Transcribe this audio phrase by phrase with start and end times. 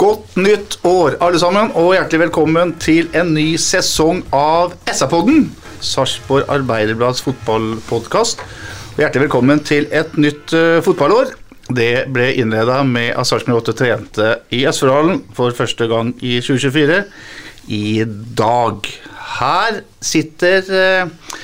[0.00, 5.42] Godt nytt år, alle sammen, og hjertelig velkommen til en ny sesong av SA-podden.
[5.84, 8.40] Sarpsborg Arbeiderblads fotballpodkast.
[8.94, 11.34] Og hjertelig velkommen til et nytt uh, fotballår.
[11.68, 17.02] Det ble innleda med at Sarpsborg 8 trente i Østfoldhallen for første gang i 2024
[17.76, 17.84] i
[18.40, 18.88] dag.
[19.34, 21.36] Her sitter uh,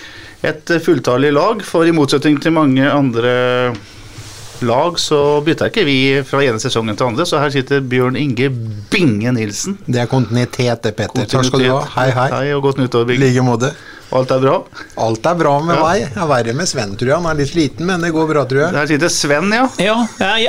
[0.49, 3.37] et fulltallig lag, for i motsetning til mange andre
[4.63, 8.49] lag, så bytta ikke vi fra ene sesongen til andre, så her sitter Bjørn Inge
[8.91, 9.79] Binge Nilsen.
[9.87, 11.27] Det er kontinuitet, det, Petter.
[11.29, 11.83] Takk skal du ha.
[11.97, 12.29] Hei, hei.
[12.33, 13.27] Hei og godt nyttår, I Binge.
[13.27, 13.73] like måte.
[14.15, 14.63] Alt er bra.
[15.03, 15.83] Alt er bra med Ja.
[15.83, 16.01] meg.
[16.15, 17.17] Jeg er verre med Sven, tror jeg.
[17.17, 18.73] Han er litt sliten, men det går bra, tror jeg.
[18.73, 19.65] Der sitter Sven, ja.
[19.83, 19.97] Ja,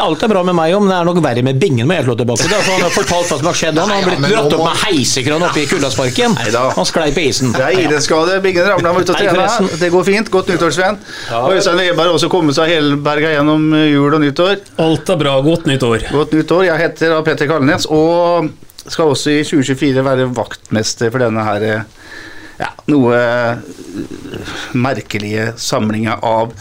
[0.06, 1.88] alt er bra med meg òg, men det er nok verre med Bingen.
[1.88, 2.50] må jeg slå tilbake til.
[2.54, 3.78] For han har fortalt hva som har skjedd.
[3.82, 6.38] Han har ja, blitt dratt opp må- med heisekran oppe i Kuldasparken.
[6.78, 7.52] Han sklei på isen.
[7.52, 8.42] Det er idrettsskade.
[8.44, 9.48] Bingen ramla var ute og trena.
[9.80, 10.30] Det går fint.
[10.32, 10.98] Godt nyttår, Sven.
[11.34, 14.58] Og Øystein Weber har også kommet seg helberga gjennom jul og nyttår.
[14.80, 15.42] Alt er bra.
[15.42, 16.12] Godt nyttår.
[16.12, 16.66] Godt nyttår.
[16.70, 18.52] Jeg heter da Petter Kalnes og
[18.88, 21.82] skal også i 2024 være vaktmester for denne her eh,
[22.58, 23.58] ja, noe eh,
[24.78, 26.54] merkelige samlinger av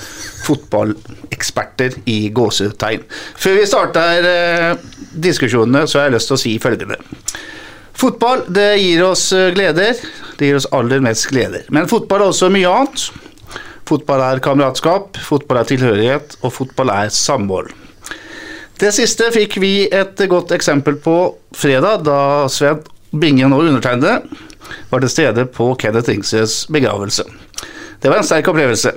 [0.46, 3.04] fotballeksperter i gåsetegn.
[3.40, 4.88] Før vi starter eh,
[5.26, 6.98] diskusjonene, så har jeg lyst til å si følgende.
[7.96, 9.96] Fotball det gir oss eh, gleder.
[10.36, 11.64] Det gir oss aller mest gleder.
[11.72, 13.06] Men fotball er også mye annet.
[13.86, 17.70] Fotball er kameratskap, fotball er tilhørighet, og fotball er samhold.
[18.76, 21.16] Det siste fikk vi et godt eksempel på
[21.56, 22.18] fredag, da
[22.52, 22.82] Sven
[23.16, 24.18] Bingen og undertegnede
[24.90, 27.26] var til stede på Kenneth Ingses begravelse.
[28.00, 28.92] Det var en sterk opplevelse.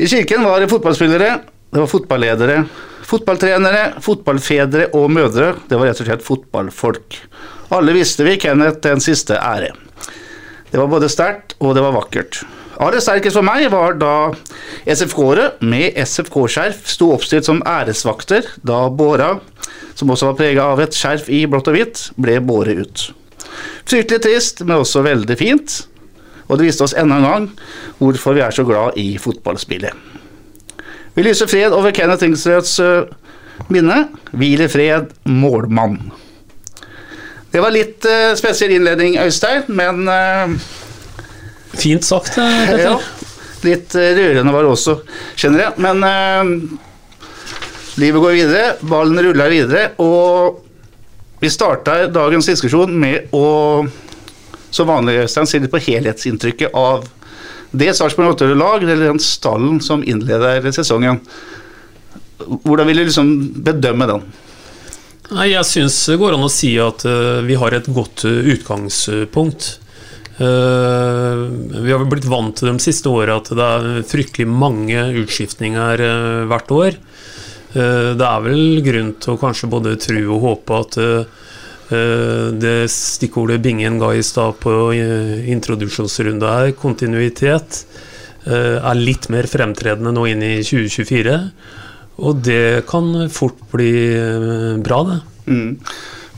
[0.00, 1.32] I kirken var det fotballspillere,
[1.70, 2.62] det var fotballedere,
[3.06, 5.54] fotballtrenere, fotballfedre og -mødre.
[5.68, 7.18] Det var rett og slett fotballfolk.
[7.70, 9.74] Alle visste vi Kenneth den siste ære.
[10.70, 12.42] Det var både sterkt og det var vakkert.
[12.80, 14.32] Aller sterkest for meg var da
[14.88, 19.34] SFK-ere med SFK-skjerf sto oppstilt som æresvakter da båra,
[19.94, 23.02] som også var prega av et skjerf i blått og hvitt, ble båret ut.
[23.88, 25.76] Fryktelig trist, men også veldig fint.
[26.48, 27.48] Og det viste oss enda en gang
[28.00, 30.08] hvorfor vi er så glad i fotballspillet.
[31.14, 33.10] Vi lyser fred over Kenneth Tingsrøds øh,
[33.68, 34.08] minne.
[34.32, 35.98] Hvil i fred, målmann.
[37.50, 40.52] Det var litt uh, spesiell innledning, Øystein, men uh,
[41.74, 42.82] Fint sagt, eh, Petter.
[42.84, 42.94] ja,
[43.66, 44.96] litt uh, rørende var det også,
[45.38, 45.82] kjenner jeg.
[45.82, 46.52] Men eh,
[48.02, 50.62] livet går videre, ballen ruller videre, og
[51.40, 53.86] vi starta dagens diskusjon med å,
[54.70, 57.08] som vanlig, Øystein, se litt på helhetsinntrykket av
[57.70, 61.20] det Sarpsborg 8-lag, eller den stallen som innleder sesongen.
[62.40, 63.34] Hvordan vil du liksom
[63.64, 64.24] bedømme den?
[65.30, 68.40] Nei, Jeg syns det går an å si at uh, vi har et godt uh,
[68.50, 69.76] utgangspunkt.
[70.40, 71.46] Uh,
[71.84, 76.02] vi har blitt vant til de siste åra at det er fryktelig mange utskiftninger
[76.50, 76.98] hvert år.
[77.70, 81.42] Eh, det er vel grunn til å kanskje både tro og håpe at eh,
[81.94, 84.74] eh, det stikkordet Bingen ga i stad på
[85.54, 87.84] introduksjonsrunde her, kontinuitet,
[88.40, 91.34] er litt mer fremtredende nå inn i 2024.
[92.24, 93.92] Og det kan fort bli
[94.80, 95.18] bra, det.
[95.44, 95.74] Mm.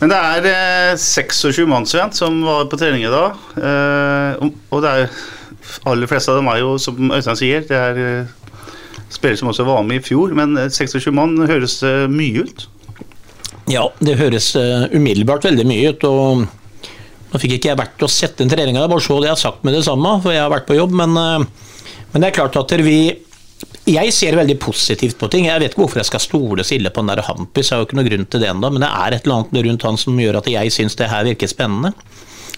[0.01, 3.39] Men det er eh, 26 mann som var på trening i dag.
[4.75, 5.07] Og det er
[5.87, 8.27] aller fleste av dem er jo, som Øystein sier, det er
[9.13, 10.33] eh, spillere som også var med i fjor.
[10.39, 11.81] Men eh, 26 mann høres
[12.11, 12.67] mye ut.
[13.71, 16.07] Ja, det høres eh, umiddelbart veldig mye ut.
[16.09, 16.47] og
[17.33, 19.63] Nå fikk ikke jeg vært og sett den treninga, bare så det jeg har sagt
[19.65, 20.97] med det samme, for jeg har vært på jobb.
[20.99, 23.19] Men, eh, men det er klart at vi
[23.83, 25.47] Jeg ser veldig positivt på ting.
[25.47, 27.81] Jeg vet ikke hvorfor jeg skal stole så ille på den der Hampus, jeg har
[27.83, 29.99] jo ikke noe grunn til det ennå, men det er et eller annet rundt han
[29.99, 31.91] som gjør at jeg syns det her virker spennende.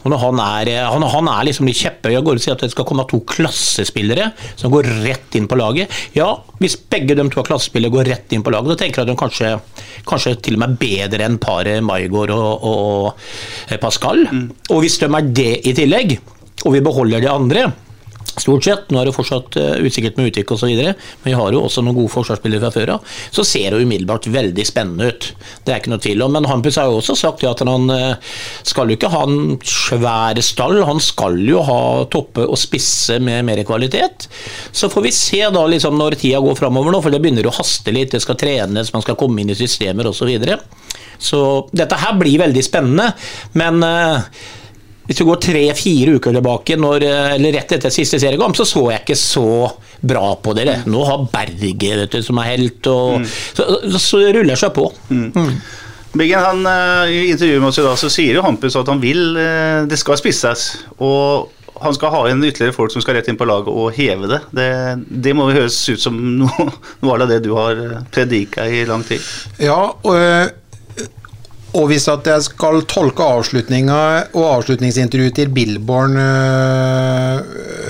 [0.05, 2.65] Og når han er, han, han er liksom litt kjepphøy og går og sier at
[2.65, 4.31] det skal komme to klassespillere
[4.61, 5.93] som går rett inn på laget.
[6.17, 6.29] Ja,
[6.61, 9.13] hvis begge de to er klassespillere går rett inn på laget, så tenker jeg at
[9.13, 9.55] de kanskje,
[10.09, 14.27] kanskje til og med bedre enn paret Maigård og, og Pascal.
[14.71, 16.19] Og hvis de er det i tillegg,
[16.65, 17.65] og vi beholder de andre
[18.35, 18.91] Stort sett.
[18.91, 21.97] Nå er det fortsatt uh, usikkert med uttrykk osv., men vi har jo også noen
[22.01, 23.13] gode forsvarsspillere fra før av.
[23.35, 25.29] Så ser det umiddelbart veldig spennende ut.
[25.65, 26.35] Det er ikke noe tvil om.
[26.35, 28.35] Men Hampus har jo også sagt at han uh,
[28.67, 33.47] skal jo ikke ha en svær stall, han skal jo ha toppe og spisse med
[33.47, 34.29] mer kvalitet.
[34.75, 37.55] Så får vi se da liksom når tida går framover nå, for det begynner å
[37.55, 38.13] haste litt.
[38.15, 40.25] Det skal trenes, man skal komme inn i systemer osv.
[40.25, 40.55] Så, videre.
[41.21, 41.39] så
[41.77, 43.11] dette her blir veldig spennende.
[43.61, 44.23] Men uh,
[45.05, 47.07] hvis du går tre-fire uker tilbake, når,
[47.37, 49.49] eller rett etter siste seriekamp, så så jeg ikke så
[50.05, 50.81] bra på dere.
[50.91, 53.27] Nå har Berge vet du, som er helt, og mm.
[53.29, 53.67] så,
[53.99, 54.87] så, ruller seg på.
[55.11, 55.27] Mm.
[55.35, 55.51] Mm.
[56.15, 56.65] Biggen, han,
[57.11, 59.35] I intervjuet med oss i dag så sier jo Hampus at han vil
[59.91, 60.69] det skal spisses.
[61.03, 61.51] Og
[61.83, 64.41] han skal ha inn ytterligere folk som skal rett inn på laget og heve det.
[64.55, 64.69] Det,
[65.27, 66.69] det må høres ut som noe,
[67.03, 67.81] noe av det du har
[68.15, 69.23] predika i lang tid.
[69.63, 70.15] Ja, og
[71.75, 74.01] og hvis at jeg skal tolke avslutninga
[74.37, 77.41] og avslutningsintervjuet til Billborn øh,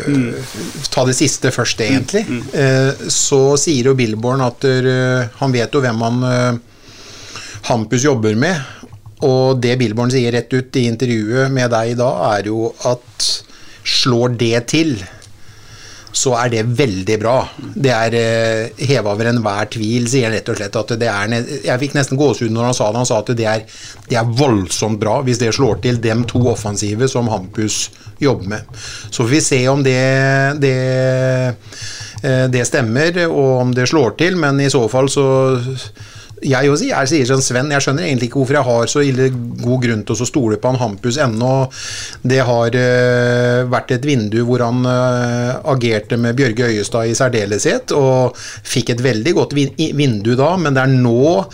[0.08, 0.30] mm.
[0.94, 2.24] Ta det siste først, egentlig.
[2.28, 2.40] Mm.
[2.54, 3.10] Mm.
[3.12, 6.58] Så sier jo Billborn at uh, han vet jo hvem han øh,
[7.68, 8.60] Hampus jobber med.
[9.24, 13.28] Og det Billborn sier rett ut i intervjuet med deg i dag, er jo at
[13.84, 14.96] slår det til,
[16.14, 17.34] så er det veldig bra.
[17.58, 20.78] Det er eh, heva over enhver tvil, sier han rett og slett.
[20.78, 21.34] at det er,
[21.66, 23.02] Jeg fikk nesten gåsehud når han sa det.
[23.02, 23.64] Han sa at det er,
[24.06, 27.88] det er voldsomt bra hvis det slår til, dem to offensive som Hampus
[28.22, 28.78] jobber med.
[29.10, 29.98] Så får vi se om det,
[30.62, 30.76] det,
[32.22, 35.26] eh, det stemmer, og om det slår til, men i så fall så
[36.42, 39.28] jeg, også, jeg sier sånn, Sven, jeg skjønner egentlig ikke hvorfor jeg har så ille
[39.62, 41.52] god grunn til å stole på han Hampus ennå.
[42.26, 47.94] Det har uh, vært et vindu hvor han uh, agerte med Bjørge Øyestad i særdeleshet,
[47.94, 51.44] og fikk et veldig godt vindu da, men det er nå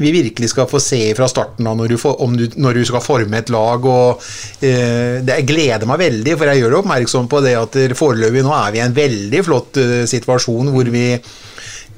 [0.00, 3.04] vi virkelig skal få se fra starten av når du, får, du, når du skal
[3.04, 3.84] forme et lag.
[3.84, 8.56] og uh, Det gleder meg veldig, for jeg gjør oppmerksom på det at foreløpig nå
[8.56, 11.06] er vi i en veldig flott situasjon hvor vi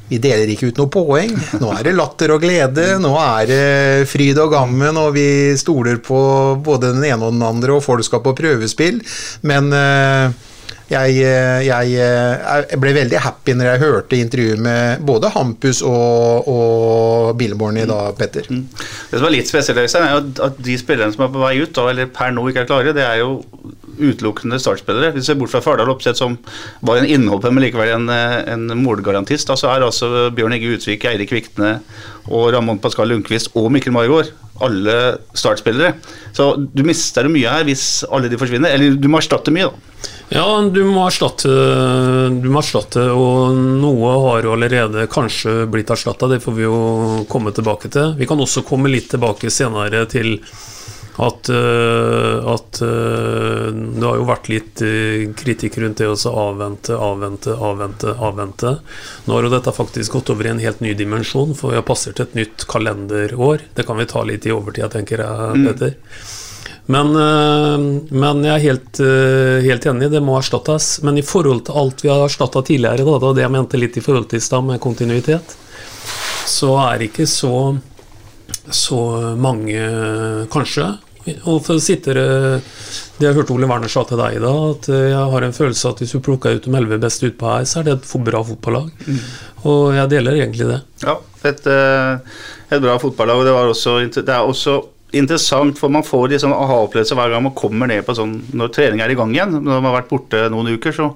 [0.09, 1.35] vi deler ikke ut noe poeng.
[1.63, 5.29] Nå er det latter og glede, nå er det fryd og gammen, og vi
[5.61, 6.19] stoler på
[6.65, 9.01] både den ene og den andre, og folk skal på prøvespill.
[9.49, 10.29] Men uh,
[10.93, 11.15] jeg,
[11.65, 17.81] jeg, jeg, ble veldig happy når jeg hørte intervjuet med både Hampus og, og Billborn
[17.81, 18.51] i dag, Petter.
[18.53, 18.67] Mm.
[19.11, 22.13] Det som er litt spesielt, er at de spillerne som er på vei ut, eller
[22.13, 23.39] per nå ikke er klare, det er jo
[23.99, 25.13] utelukkende startspillere.
[25.15, 26.39] Hvis vi ser bort fra Fardal Opseth, som
[26.85, 31.07] var en innhopper, men likevel en, en målgarantist, da, så er altså Bjørn Egge Utvik,
[31.11, 31.77] Eirik Vikne
[32.31, 34.33] og Ramón Pascal Lundqvist og Mikkel Margaard
[34.63, 35.95] alle startspillere.
[36.33, 38.75] Så du mister mye her hvis alle de forsvinner.
[38.75, 39.91] Eller du må erstatte mye, da.
[40.35, 41.51] Ja, du må erstatte,
[42.43, 46.29] du må erstatte og noe har jo allerede kanskje blitt erstatta.
[46.31, 46.79] Det får vi jo
[47.31, 48.15] komme tilbake til.
[48.19, 50.39] Vi kan også komme litt tilbake senere til
[51.17, 56.97] at, uh, at uh, det har jo vært litt uh, kritikk rundt det å avvente,
[56.99, 58.73] avvente, avvente, avvente.
[59.27, 61.87] Nå har jo dette faktisk gått over i en helt ny dimensjon, for vi har
[61.87, 63.69] passert et nytt kalenderår.
[63.79, 65.69] Det kan vi ta litt i overtida, tenker jeg, mm.
[65.69, 65.95] Peter.
[66.91, 67.15] Men,
[68.13, 68.99] men, jeg er helt,
[69.65, 70.99] helt, enig, det må erstattes.
[71.07, 74.03] Men i forhold til alt vi har erstatta tidligere, da, det jeg mente litt i
[74.05, 75.55] forhold til i stad med kontinuitet,
[76.51, 77.55] så er ikke så
[78.73, 79.01] så
[79.37, 79.81] mange,
[80.53, 80.87] kanskje.
[81.49, 85.29] Og for å sitte Det jeg hørte Ole Werner sa til deg da, at jeg
[85.33, 87.87] har en følelse at hvis du plukker ut de elleve beste utpå her, så er
[87.87, 88.91] det et bra fotballag.
[89.07, 89.21] Mm.
[89.71, 90.81] Og jeg deler egentlig det.
[91.07, 91.15] Ja,
[91.49, 93.41] et, eh, et bra fotballag.
[93.41, 94.77] Og det, også, det, er også
[95.17, 99.01] interessant, for man får liksom aha-opplevelser hver gang man kommer ned på sånn når trening
[99.05, 99.57] er i gang igjen.
[99.61, 101.13] Når man har vært borte noen uker, så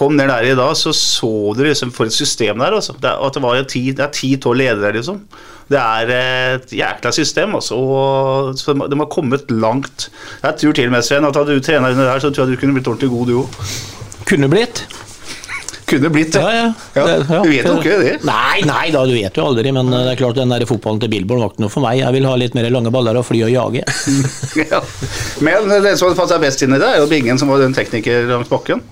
[0.00, 2.74] kom ned der i dag, så så du liksom for et system der.
[2.80, 2.96] Altså.
[2.98, 5.22] Det, at det, var ti, det er ti-tolv ledere, liksom.
[5.70, 7.76] Det er et jækla system, altså.
[7.78, 10.08] Og de har kommet langt.
[10.42, 12.56] Jeg tror til og med, Sven, at hadde du trena under der, så tror jeg
[12.56, 13.62] du kunne blitt ordentlig god, du òg.
[14.26, 14.82] Kunne blitt.
[15.90, 16.42] Kunne blitt ja.
[16.42, 16.74] Ja, ja.
[16.94, 17.06] ja.
[17.18, 17.38] ja.
[17.42, 18.12] Du vet jo ikke det?
[18.26, 19.72] Nei, nei da, du vet jo aldri.
[19.74, 21.98] Men det er klart den der fotballen til Billborn var ikke noe for meg.
[22.02, 23.82] Jeg vil ha litt mer lange baller og fly og jage.
[24.70, 24.82] ja.
[25.46, 28.26] Men det som passer best inn i det, er jo Bingen, som var den tekniker
[28.30, 28.82] langs bakken.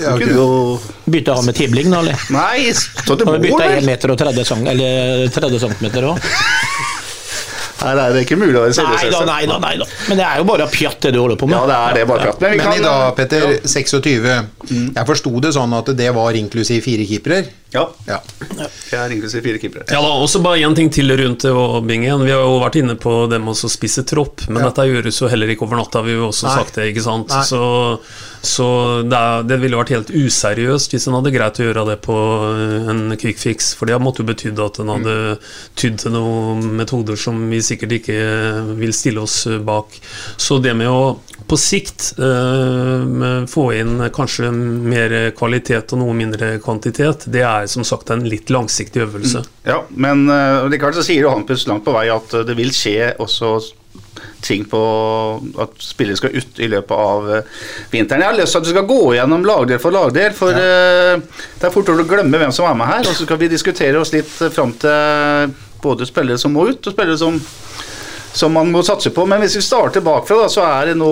[0.00, 0.32] Ja, okay.
[0.34, 0.80] jo...
[1.04, 2.00] Bytte av med tibling, da?
[2.00, 2.26] eller?
[2.34, 6.28] Nei, stå til mål, Bytte 1 meter og 30, cm, eller 30 cm òg?
[7.84, 9.16] Her er det ikke mulig å være seriøs.
[9.28, 11.56] Nei, nei, nei, da, Men det er jo bare pjatt det du holder på med.
[11.58, 12.40] Ja, det er det bare pjatt.
[12.40, 12.76] Men, Men kan...
[12.78, 13.72] i dag, Petter, ja.
[13.74, 14.28] 26
[14.70, 14.86] mm.
[14.94, 17.40] Jeg forsto det sånn at det var inklusiv fire keepere?
[17.74, 17.84] Ja.
[18.08, 18.20] Ja.
[18.54, 19.88] Jeg er inklusiv fire keepere.
[19.90, 22.22] Ja da, også bare én ting til rundt det og bingen.
[22.24, 24.70] Vi har jo vært inne på det med å spisse tropp, men Ja.
[24.70, 26.56] dette gjøres jo heller ikke over natta, vi har jo også Nei.
[26.62, 27.34] sagt det, ikke sant.
[27.34, 27.44] Nei.
[27.44, 27.60] Så,
[28.46, 28.68] så
[29.08, 32.16] det, er, det ville vært helt useriøst hvis en hadde greit å gjøre det på
[32.50, 35.16] eh, en quick fix, for det måtte jo betydd at en hadde
[35.80, 38.18] tydd til noen metoder som vi sikkert ikke
[38.78, 39.98] vil stille oss bak.
[40.40, 46.54] Så det med å på sikt eh, få inn kanskje mer kvalitet og noe mindre
[46.64, 49.44] kvantitet, det er som sagt en litt langsiktig øvelse.
[49.66, 52.72] Ja, men uh, likevel så sier jo Hampus langt på vei at eh, det vil
[52.74, 53.56] skje også
[54.44, 54.80] ting på
[55.64, 57.60] at spillere skal ut i løpet av eh,
[57.92, 58.24] vinteren.
[58.24, 61.16] Jeg har lyst til at du skal gå gjennom lagdel for lagdel, for ja.
[61.16, 63.08] det er fort å glemme hvem som er med her.
[63.08, 66.94] Og så skal vi diskutere oss litt fram til både spillere som må ut, og
[66.94, 67.40] spillere som,
[68.32, 69.26] som man må satse på.
[69.28, 71.10] Men hvis vi starter bakfra, da, så er det nå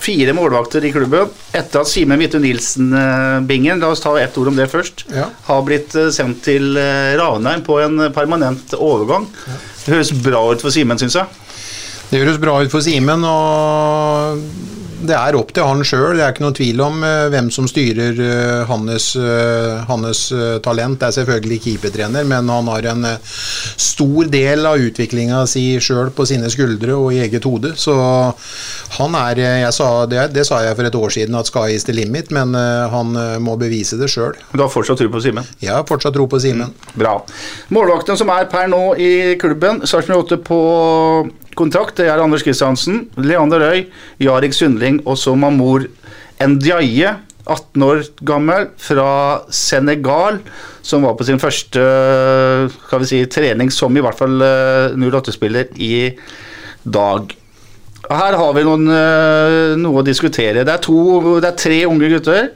[0.00, 1.30] fire målvakter i klubben.
[1.56, 5.26] Etter at Simen Midtun Nilsen-bingen, la oss ta ett ord om det først, Ja.
[5.48, 9.26] har blitt eh, sendt til Ravnheim Ranheim på en permanent overgang.
[9.84, 11.26] Det høres bra ut for Simen, syns jeg.
[12.10, 14.40] Det høres bra ut for Simen, og
[15.00, 16.18] det er opp til han sjøl.
[16.18, 20.22] Det er ikke noe tvil om eh, hvem som styrer eh, hans, eh, hans
[20.64, 20.98] talent.
[21.00, 26.26] Det er selvfølgelig keepertrener, men han har en stor del av utviklinga si sjøl på
[26.28, 27.72] sine skuldre og i eget hode.
[27.80, 27.94] Så
[28.98, 31.86] han er jeg sa, det, det sa jeg for et år siden, at sky is
[31.86, 32.54] the limit, men
[32.90, 34.34] han må bevise det sjøl.
[34.52, 35.46] Du har fortsatt tro på Simen?
[35.62, 36.74] Jeg har fortsatt tro på Simen.
[36.98, 37.20] Bra.
[37.70, 40.60] Målvaktene som er per nå i klubben, Sarpsborg 8 på
[41.60, 43.84] kontrakt, det er Anders Kristiansen, Leander Røy,
[44.22, 45.88] Jarik Sundling og så Mamour
[46.40, 47.18] Ndiaye.
[47.50, 50.38] 18 år gammel, fra Senegal,
[50.86, 51.82] som var på sin første
[52.76, 56.12] skal vi si, trening som i hvert fall eh, 08-spiller i
[56.84, 57.34] dag.
[58.10, 60.64] Her har vi noen, eh, noe å diskutere.
[60.66, 62.50] Det er, to, det er tre unge gutter.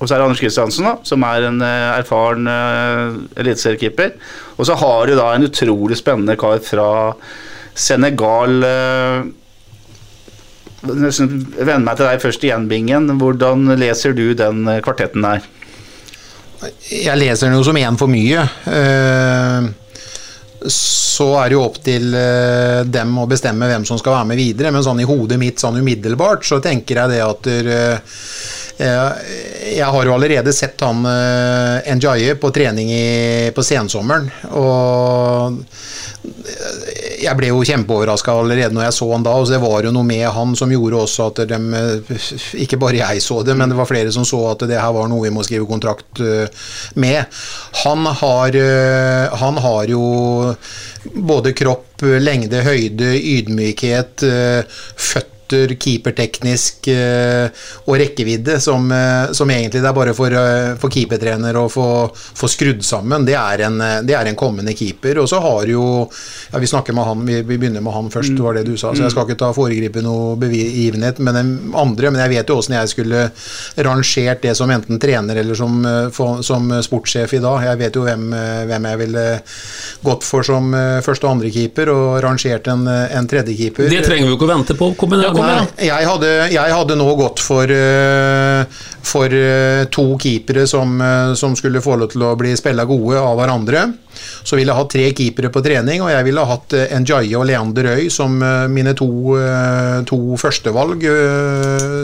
[0.00, 4.16] Og så er det Anders Kristiansen, da, som er en eh, erfaren uh, eliteseriekeeper.
[4.58, 6.88] Og så har du da en utrolig spennende kar fra
[7.74, 8.60] Senegal.
[10.84, 11.30] Venn nesten
[11.84, 13.08] meg til deg først igjen, Bingen.
[13.20, 15.46] Hvordan leser du den eh, kvartetten der?
[16.88, 18.44] Jeg leser den jo som én for mye.
[18.68, 19.72] Eh,
[20.64, 24.40] Så er det jo opp til eh, dem å bestemme hvem som skal være med
[24.40, 27.98] videre, men sånn i hodet mitt sånn umiddelbart så tenker jeg det at eh, eh,
[28.78, 34.26] jeg har jo allerede sett han uh, Njaye på trening i, på sensommeren.
[34.50, 35.62] Og
[37.24, 39.34] jeg ble jo kjempeoverraska allerede når jeg så han da.
[39.38, 41.58] og Det var jo noe med han som gjorde også at de
[42.64, 45.08] Ikke bare jeg så det, men det var flere som så at det her var
[45.10, 46.64] noe vi må skrive kontrakt eh,
[47.00, 47.24] med.
[47.84, 50.04] Han har, eh, han har jo
[51.14, 54.82] både kropp, lengde, høyde, ydmykhet, eh,
[55.44, 57.48] føtter keeperteknisk eh,
[57.86, 61.86] og rekkevidde som, eh, som egentlig det er bare for, eh, for keepertrener å få,
[62.14, 63.24] få skrudd sammen.
[63.26, 65.18] Det er, en, det er en kommende keeper.
[65.20, 66.08] Og så har jo
[66.52, 68.40] ja, Vi snakker med han, vi, vi begynner med han først, Mm.
[68.42, 68.90] var det du sa.
[68.94, 72.56] Så jeg skal ikke ta foregripe noe begivenhet med den andre, men jeg vet jo
[72.58, 73.20] åssen jeg skulle
[73.84, 75.76] rangert det som enten trener eller som,
[76.42, 77.62] som sportssjef i dag.
[77.68, 78.24] Jeg vet jo hvem,
[78.70, 79.24] hvem jeg ville
[80.02, 80.72] gått for som
[81.04, 83.88] første- og andrekeeper, og rangert en, en tredjekeeper.
[83.92, 84.90] Det trenger vi jo ikke å vente på.
[84.98, 85.70] Kom igjen, kom igjen.
[85.88, 88.64] Jeg, hadde, jeg hadde nå gått for, eh,
[89.04, 93.20] for eh, to keepere som, eh, som skulle få lov til å bli spilla gode
[93.20, 93.86] av hverandre.
[94.44, 97.90] Så ville jeg hatt tre keepere på trening, og jeg ville hatt Njaye og Leander
[97.96, 98.36] Øy som
[98.70, 99.08] mine to,
[100.06, 101.02] to førstevalg,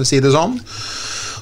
[0.08, 0.58] si det sånn.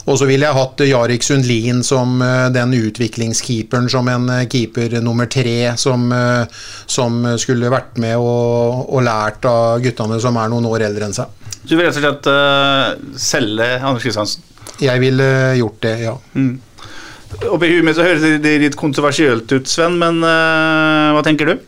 [0.09, 2.21] Og så ville jeg hatt Jarek Sundlin som
[2.52, 6.09] den utviklingskeeperen, som en keeper nummer tre, som,
[6.88, 11.16] som skulle vært med og, og lært av guttene som er noen år eldre enn
[11.16, 11.48] seg.
[11.65, 14.45] Du vil rett og slett uh, selge Anders Kristiansen?
[14.79, 15.27] Jeg ville
[15.59, 16.15] gjort det, ja.
[17.50, 21.59] Oppi huet mitt så høres det litt kontroversielt ut, Sven, men uh, hva tenker du?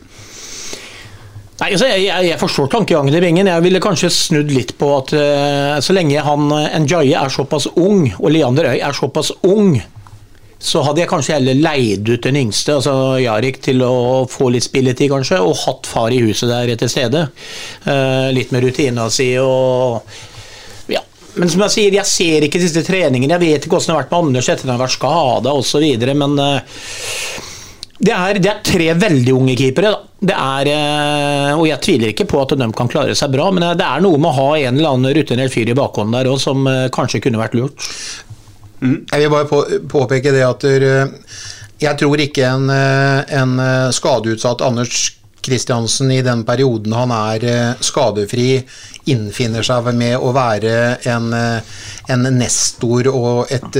[1.61, 3.49] Nei, altså, jeg, jeg, jeg forstår tankegangen i Bingen.
[3.51, 7.67] Jeg ville kanskje snudd litt på at uh, så lenge han uh, Njaye er såpass
[7.75, 9.75] ung, og Leander Øy er såpass ung,
[10.61, 13.93] så hadde jeg kanskje heller leid ut den yngste, altså Jarek, til å
[14.29, 17.23] få litt spilletid, kanskje, og hatt far i huset der til stede.
[17.87, 20.01] Uh, litt med rutina si og
[20.91, 21.01] ja.
[21.41, 23.33] Men som jeg sier, jeg ser ikke siste treningen.
[23.33, 25.55] Jeg vet ikke hvordan det har vært med Anders etter at han har vært skada
[25.57, 25.87] osv.,
[26.21, 26.59] men uh,
[28.01, 29.91] det er, det er tre veldig unge keepere.
[29.93, 30.37] Da.
[30.37, 33.77] Er, eh, og Jeg tviler ikke på at de kan klare seg bra, men eh,
[33.77, 36.39] det er noe med å ha en eller annen rutinert fyr i bakhånden der òg,
[36.41, 37.89] som eh, kanskje kunne vært lurt.
[38.81, 41.09] Jeg vil bare på, påpeke det at eh,
[41.81, 45.11] jeg tror ikke en, eh, en eh, skadeutsatt Anders
[45.41, 48.59] Kristiansen i den perioden han er skadefri,
[49.09, 50.73] innfinner seg med å være
[51.09, 53.79] en, en nestor og et,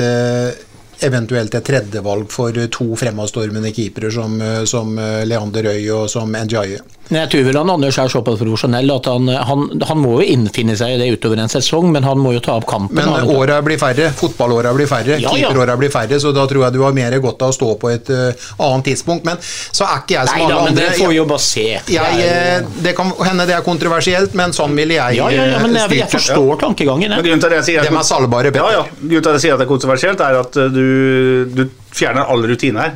[1.06, 6.82] eventuelt et tredjevalg for to fremadstormende keepere som, som Leander Røy og som Njaye.
[7.12, 10.28] Men jeg tror vel han Anders er såpass profesjonell at han, han, han må jo
[10.32, 12.96] innfinne seg i det utover en sesong, men han må jo ta opp kampen.
[12.96, 15.76] Men åra blir færre, fotballåra blir færre, Ja, ja.
[15.76, 18.10] blir færre, så da tror jeg du har mer godt av å stå på et
[18.16, 18.32] uh,
[18.64, 19.28] annet tidspunkt.
[19.28, 20.88] Men så er ikke jeg som Nei da, alle men andre.
[20.88, 21.68] det får vi jo bare se.
[21.68, 22.00] Jeg, Det
[22.32, 25.60] er- eh, det kan hende det er kontroversielt, men sånn ville jeg ja, ja, ja,
[25.60, 27.10] men jeg, jeg eh, forstår tankegangen.
[27.12, 27.28] Men Jeg.
[27.28, 28.72] grunnen til at jeg sier Dem er salgbare, Petter.
[28.72, 29.00] Ja, ja.
[29.04, 30.86] Grunnen til at jeg sier at det er kontroversielt, er at du,
[31.60, 32.96] du fjerner all rutine her.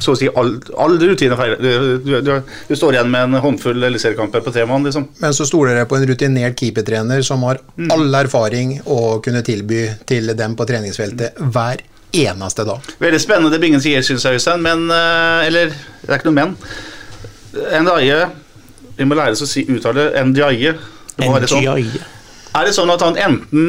[0.00, 1.56] Så å si alle all rutiner feil.
[1.58, 2.30] Du, du, du,
[2.68, 5.08] du står igjen med en håndfull eliteseriekamper på temaen, liksom.
[5.22, 7.90] Men så stoler jeg på en rutinert keepertrener som har Mm.
[7.94, 11.82] all erfaring å kunne tilby til dem på treningsfeltet hver
[12.14, 12.80] eneste dag.
[12.98, 14.62] Veldig spennende det Bingen sier, syns jeg, Øystein.
[14.64, 16.54] Men eh, Eller, det er ikke noe men.
[17.82, 18.18] Ndaye
[18.98, 20.72] Vi må lære oss å si uttale Ndaye.
[21.18, 21.86] Det må være sånn.
[22.58, 23.68] Er det sånn at han enten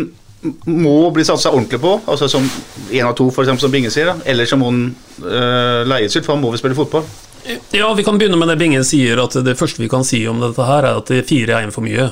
[0.65, 2.45] må bli satsa ordentlig på, altså som
[2.91, 4.85] én av to, for eksempel, som Binge sier, da, eller så må han
[5.25, 7.03] uh, leies ut, for han må vel spille fotball?
[7.75, 10.41] Ja, vi kan begynne med det Bingen sier, at det første vi kan si om
[10.43, 12.11] dette her, er at det fire er en for mye.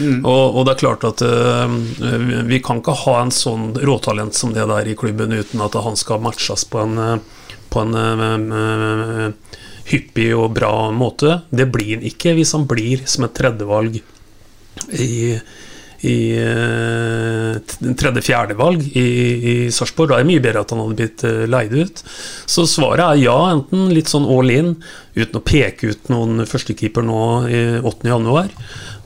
[0.00, 4.54] Og, og det er klart at øh, vi kan ikke ha en sånn råtalent som
[4.54, 8.46] det der i klubben uten at han skal matches på en, øh, på en øh,
[8.60, 9.58] øh,
[9.90, 11.40] hyppig og bra måte.
[11.50, 14.00] Det blir han ikke hvis han blir som et tredjevalg
[14.96, 15.12] i
[16.06, 19.08] i eh, tredje-fjerdevalg i,
[19.52, 20.10] i Sarpsborg.
[20.10, 22.04] Da er det mye bedre at han hadde blitt eh, leid ut.
[22.48, 24.76] Så svaret er ja, enten litt sånn all in,
[25.18, 28.08] uten å peke ut noen førstekeeper nå i 8.
[28.08, 28.48] januar.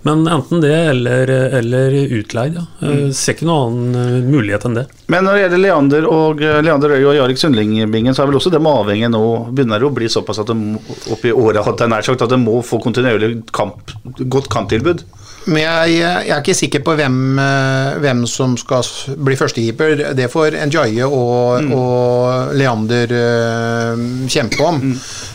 [0.04, 2.64] Men enten det eller, eller utleid, ja.
[2.84, 4.82] Jeg Ser ikke noen annen eh, mulighet enn det.
[5.08, 8.36] Men når det gjelder Leander og eh, Leander Røy og Jarek Sundling-bingen, så er vel
[8.36, 9.22] også dem avhengig nå
[9.54, 10.76] Begynner det å bli såpass at de
[11.14, 13.94] oppi året det er nær sagt at de må få kontinuerlig kamp,
[14.28, 15.06] godt kamptilbud.
[15.44, 18.84] Men jeg, jeg er ikke sikker på hvem, eh, hvem som skal
[19.20, 20.02] bli førstekeeper.
[20.16, 24.80] Det får Njaye og, og Leander uh, kjempe om.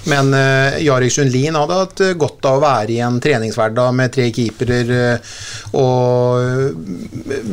[0.09, 4.29] Men uh, Jarek Sundlin hadde hatt godt av å være i en treningshverdag med tre
[4.33, 5.35] keepere uh,
[5.77, 6.73] og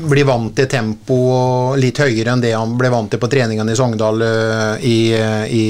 [0.08, 3.74] bli vant til tempo og litt høyere enn det han ble vant til på treningene
[3.74, 4.22] i Sogndal
[4.80, 5.64] i, i,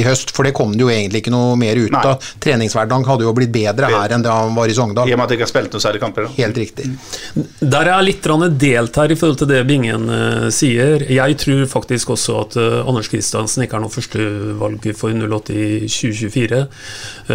[0.00, 0.32] i høst.
[0.32, 2.16] For det kom det jo egentlig ikke noe mer ut av.
[2.40, 5.10] Treningshverdagen hadde jo blitt bedre her enn det han var i Sogndal.
[5.10, 6.29] I og med at ikke har spilt noen særlig kamper.
[6.36, 6.86] Helt riktig.
[7.60, 11.04] Der er jeg litt delt her i forhold til det Bingen eh, sier.
[11.10, 15.68] Jeg tror faktisk også at eh, Anders Kristiansen ikke er noe førstevalg for 08 i
[15.86, 16.60] 2024.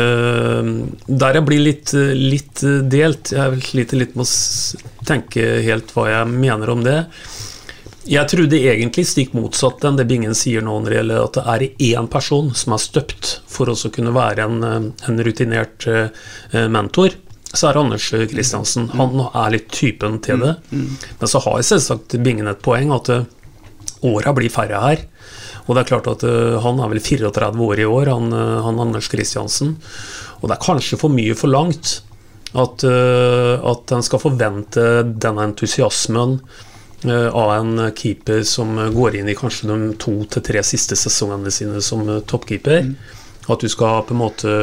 [0.01, 0.69] Eh,
[1.23, 3.33] der jeg blir litt, litt delt.
[3.35, 7.01] Jeg sliter litt med å tenke helt hva jeg mener om det.
[8.05, 11.45] Jeg trodde egentlig stikk motsatt enn det Bingen sier nå, når det gjelder at det
[11.55, 15.87] er én person som er støpt for også kunne være en, en rutinert
[16.69, 17.17] mentor.
[17.55, 18.89] Så er Anders Kristiansen.
[18.99, 20.55] Han er litt typen til det.
[21.19, 23.27] Men så har selvsagt Bingen et poeng, at eh,
[24.05, 25.05] åra blir færre her.
[25.65, 28.59] Og det er klart at eh, han er vel 34 år i år, han, eh,
[28.65, 29.77] han Anders Kristiansen.
[30.41, 32.01] Og det er kanskje for mye forlangt
[32.55, 36.37] at, at en skal forvente denne entusiasmen
[37.03, 41.81] av en keeper som går inn i kanskje de to til tre siste sesongene sine
[41.83, 42.93] som toppkeeper.
[43.51, 44.53] At du skal på en måte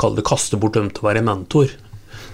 [0.00, 1.76] kalle det kaste bort dem til å være mentor.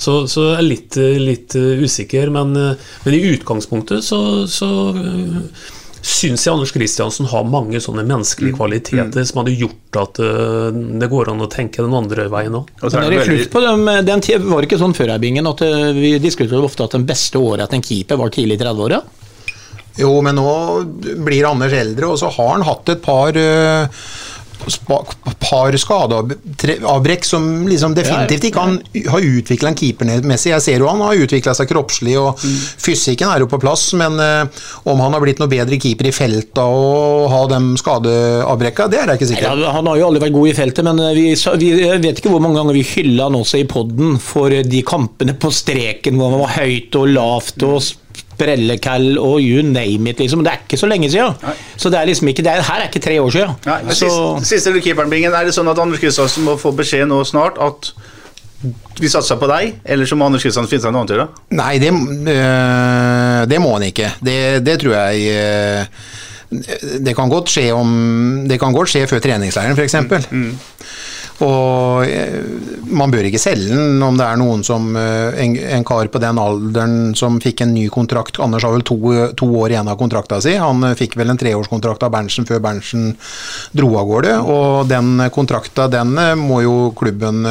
[0.02, 4.18] Så, så jeg er litt, litt eh, usikker, men, eh, men i utgangspunktet så,
[4.50, 5.36] så eh,
[6.02, 11.30] syns jeg Anders Kristiansen har mange sånne menneskelige kvaliteter som hadde gjort at det går
[11.30, 12.72] an å tenke den andre veien òg.
[12.82, 15.62] Veldig- dem, den var det ikke sånn før her, Bingen, at
[15.94, 18.98] vi diskuterte ofte at den beste året til en keeper var tidlig i 30-åra?
[20.00, 20.52] Jo, men nå
[21.22, 24.04] blir Anders eldre, og så har han hatt et par uh,
[25.42, 28.78] par skadeavbrekk som liksom definitivt ikke han
[29.10, 30.52] har utvikla en keepermessig.
[30.52, 34.18] Jeg ser jo han har utvikla seg kroppslig, og fysikken er jo på plass, men
[34.22, 39.00] eh, om han har blitt noe bedre keeper i feltet og ha de skadeavbrekka, det
[39.00, 39.62] er jeg ikke sikker på.
[39.64, 41.26] Ja, han har jo aldri vært god i feltet, men eh, vi,
[41.62, 41.72] vi
[42.06, 45.52] vet ikke hvor mange ganger vi hylla han også i poden for de kampene på
[45.52, 47.80] streken hvor han var høyt og lavt og
[48.32, 50.42] sprellekall og you name it, liksom.
[50.44, 51.36] Det er ikke så lenge siden.
[51.76, 53.54] Så det er liksom ikke, det er, her er ikke tre år siden.
[53.68, 54.08] Nei, så,
[54.40, 55.34] siste, siste keeperen, Bingen.
[55.36, 57.92] Er det sånn at Anders Kristiansen må få beskjed nå snart at
[59.00, 61.46] vi satser på deg, eller så må Anders Kristiansen finne seg noe annet å gjøre?
[61.58, 64.12] Nei, det, øh, det må han ikke.
[64.22, 66.04] Det, det tror jeg øh,
[67.02, 67.92] det kan godt skje om
[68.48, 69.96] Det kan godt skje før treningsleiren, f.eks.
[71.40, 72.42] Og eh,
[72.92, 76.38] man bør ikke selge den om det er noen som eh, en, kar på den
[76.38, 78.98] alderen som fikk en ny kontrakt Anders har vel to,
[79.38, 80.54] to år igjen av kontrakta si.
[80.60, 83.12] Han eh, fikk vel en treårskontrakt av Berntsen før Berntsen
[83.72, 84.36] dro av gårde.
[84.52, 87.46] Og den kontrakta, den må jo klubben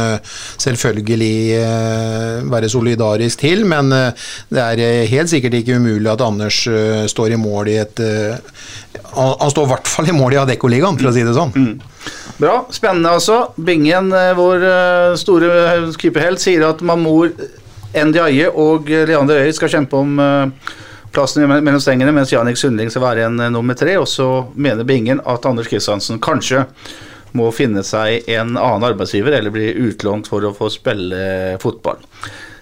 [0.62, 1.32] selvfølgelig
[2.52, 3.64] være solidarisk til.
[3.70, 6.62] Men det er helt sikkert ikke umulig at Anders
[7.12, 8.02] står i mål i et
[9.16, 11.80] Han står i hvert fall i mål i Adeccoligaen, for å si det sånn.
[12.42, 12.66] Bra.
[12.74, 13.52] Spennende, altså.
[13.56, 15.50] Bingen, eh, vår eh, store
[16.00, 17.34] keeperhelt, sier at Mamour
[17.94, 20.74] Ndiaye og Leander Øy skal kjempe om eh,
[21.12, 23.98] plassen mellom stengene, mens Janik Sundling skal være en eh, nummer tre.
[24.02, 26.66] Og så mener Bingen at Anders Kristiansen kanskje
[27.38, 32.02] må finne seg en annen arbeidsgiver eller bli utlånt for å få spille fotball.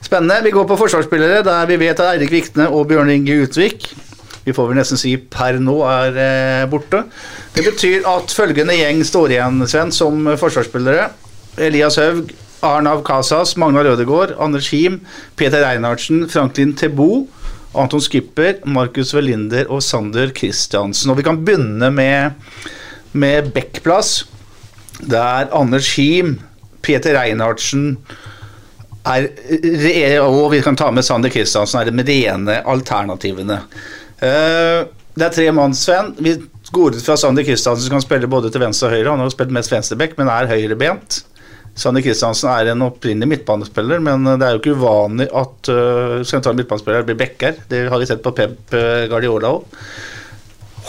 [0.04, 0.44] Spennende.
[0.46, 3.90] Vi går på forsvarsspillere, der vi vet at Eirik Vikne og Bjørn Inge Utvik
[4.50, 7.04] vi får vel nesten si per nå er eh, borte.
[7.54, 11.10] Det betyr at følgende gjeng står igjen, Sven, som forsvarsspillere.
[11.60, 12.32] Elias Haug,
[12.66, 15.00] Arnav Casas, Magnar Rødegård, Anders Him,
[15.36, 17.28] Peter Reinhardsen, Franklin Tebo,
[17.78, 21.12] Anton Skipper, Markus Velinder og Sander Kristiansen.
[21.12, 22.32] Og vi kan begynne med,
[23.14, 24.26] med Bekkplass,
[25.00, 26.40] der Anders Him,
[26.82, 27.94] Peter Reinhardsen
[29.06, 33.62] er, og vi kan ta med Sander Kristiansen, er de rene alternativene.
[34.20, 34.88] Eh,
[35.20, 36.14] det er tre mann, Sven.
[36.20, 36.36] Vi
[36.72, 39.10] går ut fra Sander Kristiansen som kan spille både til venstre og høyre.
[39.14, 41.24] Han har spilt mest venstreback, men er høyrebent.
[41.80, 46.60] Sander Kristiansen er en opprinnelig midtbanespiller, men det er jo ikke uvanlig at uh, sentrale
[46.60, 47.60] midtbanespillere blir backer.
[47.72, 49.78] Det har vi sett på Pep eh, Guardiola òg.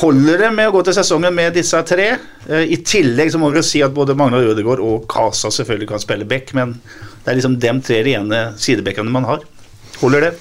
[0.01, 2.09] Holder det med å gå til sesongen med disse tre?
[2.49, 6.03] Uh, I tillegg så må vi si at både Magnar Ødegaard og Casa selvfølgelig kan
[6.03, 9.47] spille back, men det er liksom dem tre rene sidebackene man har.
[10.01, 10.35] Holder det?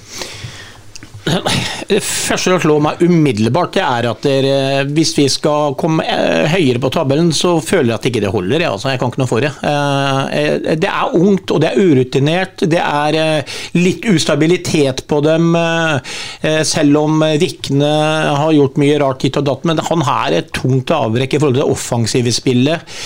[1.24, 6.46] Det første som slår meg umiddelbart, det er at dere, hvis vi skal komme eh,
[6.52, 8.62] høyere på tabellen, så føler jeg at ikke det holder.
[8.64, 8.90] Jeg, altså.
[8.92, 9.50] jeg kan ikke noe for det.
[9.66, 12.64] Eh, Det er ungt, og det er urutinert.
[12.72, 17.92] Det er eh, litt ustabilitet på dem, eh, selv om Vikne
[18.40, 19.68] har gjort mye rart hit og datt.
[19.68, 22.96] Men han har et tungt avbrekk i forhold til det offensive spillet.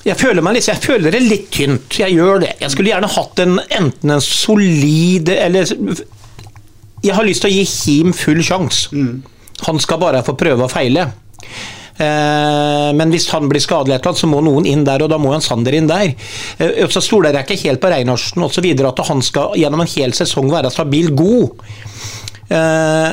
[0.00, 2.54] Jeg føler, meg jeg føler det litt tynt, jeg gjør det.
[2.62, 5.68] Jeg skulle gjerne hatt en, enten en solid eller
[7.02, 8.90] Jeg har lyst til å gi Him full sjanse.
[9.66, 11.06] Han skal bare få prøve og feile.
[12.00, 15.10] Eh, Men hvis han blir skadelig, et eller annet, så må noen inn der, og
[15.12, 16.14] da må han Sander inn der.
[16.58, 18.68] Eh, Så stoler jeg ikke helt på Reinarsen osv.
[18.86, 21.50] at han skal gjennom en hel sesong være stabil god.
[22.50, 23.10] Eh,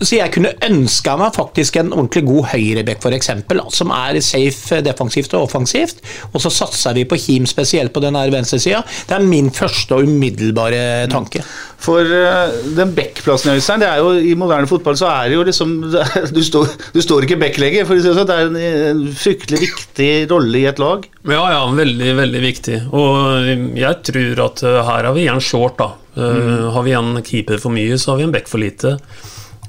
[0.00, 3.30] Så jeg kunne ønska meg faktisk en ordentlig god høyrebekk, f.eks.,
[3.76, 6.00] som er safe defensivt og offensivt.
[6.32, 8.80] Og så satser vi på Kim spesielt på den her venstresida.
[9.08, 11.44] Det er min første og umiddelbare tanke.
[11.82, 15.46] For eh, den backplassen Øystein, det er jo i moderne fotball så er det jo
[15.48, 15.72] liksom
[16.36, 18.30] Du står, du står ikke back lenger, for det sånn.
[18.32, 21.04] Er en, en fryktelig viktig rolle i et lag.
[21.26, 22.78] Ja, ja, veldig, veldig viktig.
[22.96, 25.92] Og jeg tror at eh, her har vi igjen short, da.
[26.12, 26.72] Mm.
[26.74, 28.98] Har vi en keeper for mye, så har vi en back for lite.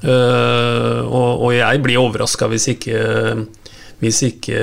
[0.03, 3.01] Eh, og, og jeg blir overraska hvis ikke
[4.03, 4.61] hvis ikke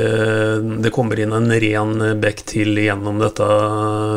[0.85, 3.47] det kommer inn en ren bekk til gjennom dette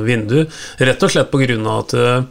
[0.03, 0.51] vinduet.
[0.83, 1.55] Rett og slett pga.
[1.77, 2.25] at eh,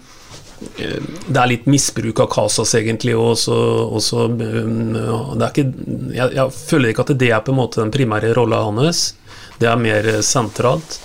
[1.26, 3.16] det er litt misbruk av Casas, egentlig.
[3.16, 3.56] Og så,
[3.88, 5.64] og så, er ikke,
[6.12, 9.14] jeg, jeg føler ikke at det er på en måte den primære rolla hans.
[9.58, 11.00] Det er mer sentralt.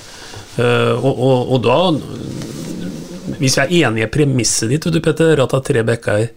[0.58, 1.80] Eh, og, og, og da
[3.38, 6.28] Hvis vi er enige i premisset ditt, du, Petter, at det er tre backer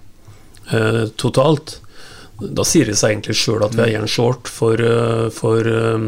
[0.73, 1.79] eh, totalt,
[2.41, 6.05] da sier det seg egentlig sjøl at vi er igjen short, for, eh, for, eh,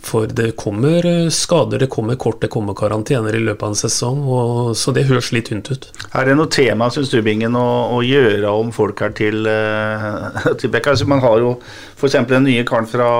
[0.00, 4.22] for det kommer skader, det kommer kort, det kommer karantener i løpet av en sesong,
[4.24, 5.90] og, så det høres litt tynt ut.
[6.16, 7.66] Er det noe tema, syns du, Bingen, å,
[7.98, 9.44] å gjøre om folk her til,
[10.62, 10.94] til Bekka?
[10.94, 11.58] Altså, man har jo
[11.98, 12.16] f.eks.
[12.30, 13.10] den nye karen fra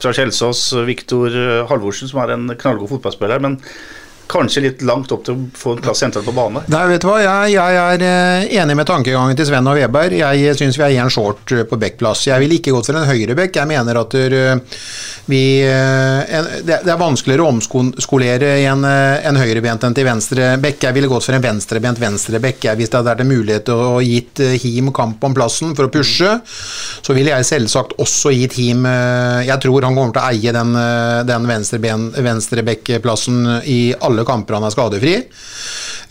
[0.00, 1.36] Kjelsås, Viktor
[1.68, 3.44] Halvorsen, som er en knallgod fotballspiller.
[3.44, 3.60] men
[4.30, 6.64] Kanskje litt langt opp til å få en plass sentralt på bane.
[6.72, 10.16] Nei, vet du hva, jeg, jeg er eh, enig med tankegangen til Sven og Weber.
[10.16, 12.26] Jeg syns vi er én short eh, på backplass.
[12.30, 13.60] Jeg ville ikke gått for en høyrebekk.
[13.60, 14.54] Jeg mener at eh,
[15.26, 20.84] vi eh, det, er vanskeligere å omskolere en, eh, en høyrebent enn til venstrebekk.
[20.84, 24.02] Jeg ville gått for en venstrebent venstrebekk hvis det hadde vært en mulighet til å
[24.04, 26.30] gitt eh, Him kamp om plassen for å pushe.
[26.44, 30.50] Så ville jeg selvsagt også gitt Him eh, Jeg tror han kommer til å eie
[30.54, 31.48] den, eh, den
[32.28, 35.16] venstrebekkplassen i alle kamper han er skadefri.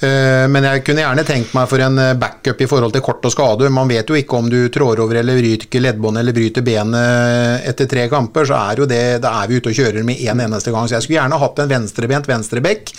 [0.04, 3.24] Eh, Men jeg kunne gjerne tenkt meg for en eh, backup i forhold til kort
[3.24, 3.72] og skade.
[3.74, 7.88] Man vet jo ikke om du trår over eller ryker leddbånd eller bryter benet etter
[7.90, 10.42] tre kamper, så er jo det Da er vi ute og kjører med én en
[10.48, 10.88] eneste gang.
[10.88, 12.92] Så jeg skulle gjerne hatt en venstrebent venstrebekk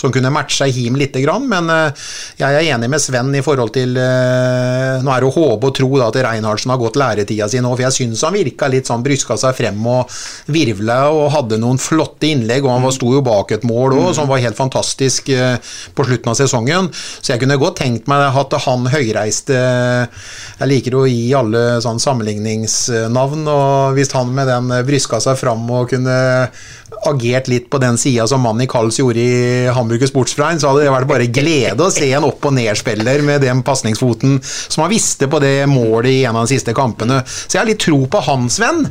[0.00, 2.06] som kunne matcha Him lite grann, men eh,
[2.40, 5.76] jeg er enig med Sven i forhold til eh, Nå er det å håpe og
[5.76, 8.90] tro da at Reinhardsen har gått læretida si nå, for jeg syns han virka litt
[8.90, 10.10] sånn bryska seg frem og
[10.52, 14.28] virvla og hadde noen flotte innlegg, og han sto jo bak et mål òg, som
[14.30, 15.56] var helt fantastisk eh,
[15.94, 16.49] på slutten av sesongen.
[16.50, 22.00] Så jeg kunne godt tenkt meg at han høyreiste Jeg liker å gi alle sånn
[22.02, 26.18] sammenligningsnavn, og hvis han med den bryska seg fram og kunne
[27.06, 30.92] agert litt på den sida som Manny Kals gjorde i Hamburger Sportsfrein, så hadde det
[30.92, 35.28] vært bare glede å se en opp- og nedspiller med den pasningsfoten som han visste
[35.30, 37.20] på det målet i en av de siste kampene.
[37.26, 38.82] Så jeg har litt tro på hans venn.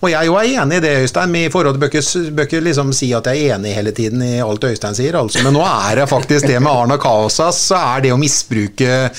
[0.00, 1.34] Og jeg er enig i det, Øystein.
[1.36, 4.96] i forhold til bør liksom si at jeg er enig hele tiden i alt Øystein
[4.96, 5.42] sier, altså.
[5.44, 9.10] Men nå er det faktisk det med Arna Kaosas, så er det å misbruke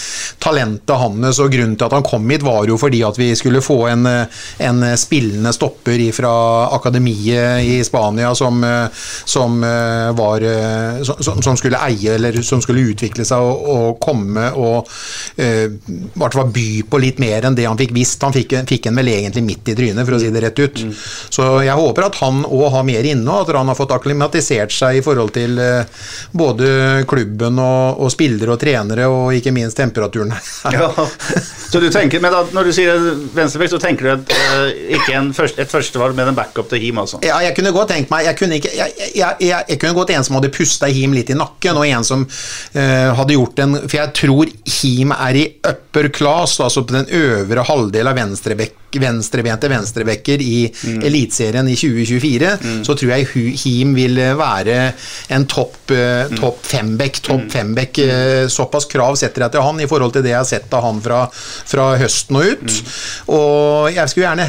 [0.42, 1.42] talentet hans.
[1.42, 4.08] Og grunnen til at han kom hit, var jo fordi at vi skulle få en,
[4.08, 6.34] en spillende stopper fra
[6.78, 8.62] akademiet i Spania som,
[9.26, 9.60] som
[10.18, 10.46] var
[11.06, 14.90] som, som skulle eie, eller som skulle utvikle seg og, og komme og
[15.42, 18.24] i hvert fall by på litt mer enn det han fikk visst.
[18.26, 20.84] Han fikk, fikk en vel egentlig midt i trynet, for å si det rett ut.
[21.32, 24.74] Så jeg håper at han òg har mer inne, og at han har fått akklimatisert
[24.76, 25.60] seg i forhold til
[26.38, 26.72] både
[27.10, 30.34] klubben og, og spillere og trenere, og ikke minst temperaturen.
[30.72, 30.88] Ja,
[31.72, 33.00] så du tenker, men da, Når du sier
[33.36, 36.82] venstrebekk, så tenker du at, uh, ikke en først, et førstevalg, men en backup til
[36.84, 37.20] Him, altså?
[37.26, 40.28] Ja, jeg kunne godt tenkt meg Jeg kunne, ikke, jeg, jeg, jeg, kunne godt en
[40.28, 43.98] som hadde pusta Him litt i nakken, og en som uh, hadde gjort en For
[44.00, 49.70] jeg tror Him er i upper class, altså på den øvre halvdel av venstrebekk venstrebente
[49.72, 51.04] venstrebekker i Mm.
[51.06, 53.28] Eliteserien i 2024, så tror jeg
[53.64, 54.94] Him vil være
[55.30, 56.38] en topp eh, Mm.
[56.40, 57.22] topp fembekk.
[57.22, 60.46] Topp fembekk eh, såpass krav setter jeg til han i forhold til det jeg har
[60.50, 62.62] sett av han fra, fra høsten og ut.
[62.62, 62.92] Mm.
[63.36, 64.48] Og jeg skulle gjerne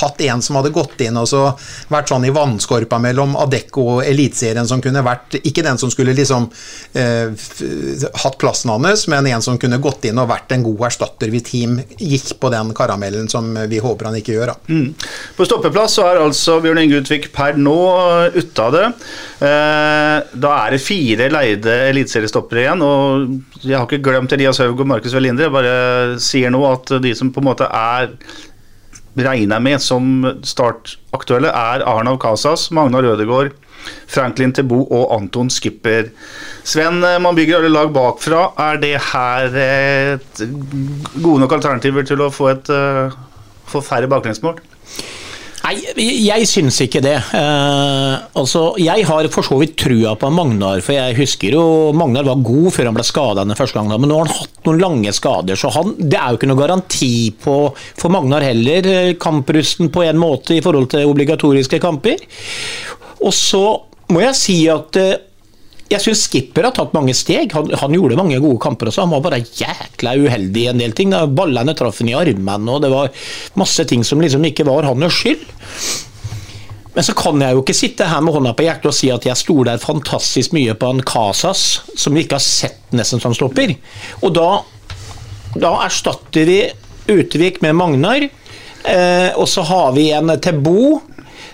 [0.00, 1.42] hatt en som hadde gått inn og så
[1.90, 6.14] vært sånn i vannskorpa mellom Adecco og Eliteserien, som kunne vært Ikke den som skulle
[6.16, 6.48] liksom
[6.94, 7.28] eh,
[8.22, 11.42] hatt plassen hans, men en som kunne gått inn og vært en god erstatter hvis
[11.46, 14.52] Team gikk på den karamellen som vi håper han ikke gjør.
[14.52, 14.72] Da.
[14.72, 14.88] Mm.
[15.36, 17.76] På stoppeplass så er altså Bjørn Inge Utvik per nå
[18.36, 18.86] ute av det.
[19.46, 22.84] Eh, da er det fire leide eliteseriestoppere igjen.
[22.86, 25.48] Og jeg har ikke glemt Elias Haug og Markus Velindre.
[25.48, 28.12] Jeg bare sier nå at de som på en måte er
[29.16, 33.54] regna med som startaktuelle, er Arnav Casas, Magnar Rødegård,
[34.10, 36.10] Franklin Tebo og Anton Skipper.
[36.66, 38.50] Sven, eh, man bygger alle lag bakfra.
[38.58, 40.18] Er det her
[41.22, 43.10] gode nok alternativer til å få, et, eh,
[43.70, 44.60] få færre baklengsmål?
[45.66, 47.16] Nei, jeg, syns ikke det.
[47.34, 51.64] Eh, altså, jeg har for så vidt trua på Magnar, for jeg husker jo
[51.96, 53.96] Magnar var god før han ble skada første gangen.
[53.98, 56.60] men nå har han hatt noen lange skader, så han, det er jo ikke noe
[56.60, 57.10] garanti
[57.42, 58.86] på for Magnar heller.
[58.92, 62.22] eh, Kamprusten på en måte i forhold til obligatoriske kamper.
[63.26, 63.64] Og så
[64.14, 65.16] må jeg si at eh,
[65.86, 67.52] jeg syns Skipper har tatt mange steg.
[67.54, 69.04] Han, han gjorde mange gode kamper også.
[69.04, 71.14] Han var bare jækla uheldig i en del ting.
[71.36, 73.12] Ballene traff han i armene, og det var
[73.60, 75.46] masse ting som liksom ikke var hans skyld.
[76.96, 79.26] Men så kan jeg jo ikke sitte her med hånda på hjertet og si at
[79.28, 83.74] jeg stoler fantastisk mye på en Casas, som vi ikke har sett nesten som stopper.
[84.24, 84.48] Og da,
[85.60, 86.62] da erstatter vi
[87.12, 91.02] Utvik med Magnar, eh, og så har vi en Tebo.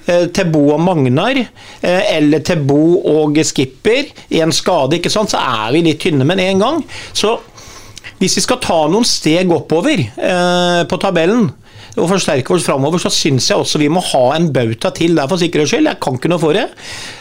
[0.07, 1.39] Eh, Bo og Magnar,
[1.83, 5.33] eller til Bo og Skipper i en skade, ikke sant?
[5.33, 6.85] så er vi litt tynne med en gang.
[7.13, 7.37] Så
[8.23, 11.49] hvis vi skal ta noen steg oppover eh, på tabellen
[11.93, 15.27] og forsterke oss framover, så syns jeg også vi må ha en bauta til der
[15.29, 15.91] for sikkerhets skyld.
[15.91, 16.63] Jeg kan ikke noe for det.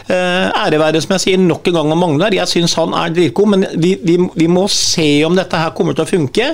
[0.08, 3.12] Eh, ære være som jeg sier nok en gang om Magnar, jeg syns han er
[3.12, 6.46] dritgod, men vi, vi, vi må se om dette her kommer til å funke.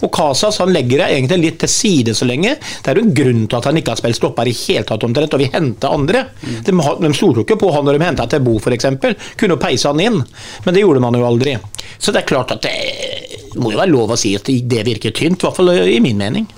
[0.00, 2.56] Og Casas han legger det egentlig litt til side så lenge.
[2.80, 5.04] Det er jo en grunn til at han ikke har spilt stopper i hele tatt
[5.04, 6.24] omtrent, og vi henter andre.
[6.64, 8.88] De, har- de stolte jo ikke på han når de henta Tebo f.eks.
[9.36, 10.22] Kunne jo peise han inn,
[10.64, 11.58] men det gjorde man jo aldri.
[12.00, 15.12] Så det er klart at det må jo være lov å si at det virker
[15.16, 16.48] tynt, i hvert fall i min mening.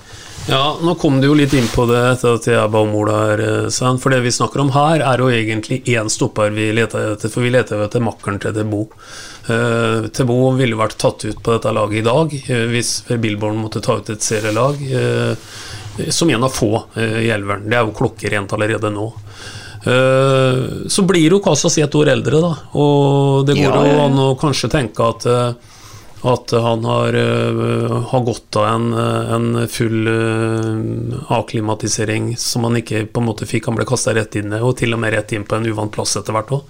[0.49, 3.17] Ja, nå kom du jo litt inn på det etter at jeg ba om ordet
[3.21, 3.99] her, eh, Sven.
[4.01, 7.45] For det vi snakker om her, er jo egentlig én stopper vi leter etter, for
[7.45, 8.87] vi leter jo etter makkeren til Tebo.
[9.49, 13.81] Uh, Tebo ville vært tatt ut på dette laget i dag uh, hvis Billborn måtte
[13.81, 14.81] ta ut et serielag.
[14.93, 15.33] uh,
[16.09, 17.69] som en av få uh, i elveren.
[17.69, 19.09] Det er jo klokkerent allerede nå.
[19.79, 22.53] Uh, så blir jo Casas ett år eldre, da.
[22.79, 24.05] Og det går jo ja, ja.
[24.07, 25.68] an å kanskje tenke at eh,
[26.21, 32.75] at han har, eh, har godt av en, eh, en full eh, akklimatisering som han
[32.75, 33.65] ikke på en måte fikk.
[33.65, 36.17] Han ble kasta rett inn og til og med rett inn på en uvant plass
[36.19, 36.63] etter hvert òg.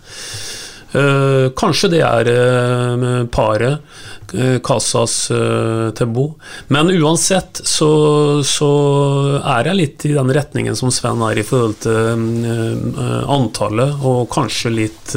[0.90, 3.78] Uh, kanskje det er uh, paret
[4.34, 6.32] eh, Casas uh, Tebo.
[6.74, 7.90] Men uansett så,
[8.42, 8.70] så
[9.38, 12.26] er jeg litt i den retningen som Sven er i forhold til
[13.30, 15.14] antallet, og kanskje litt,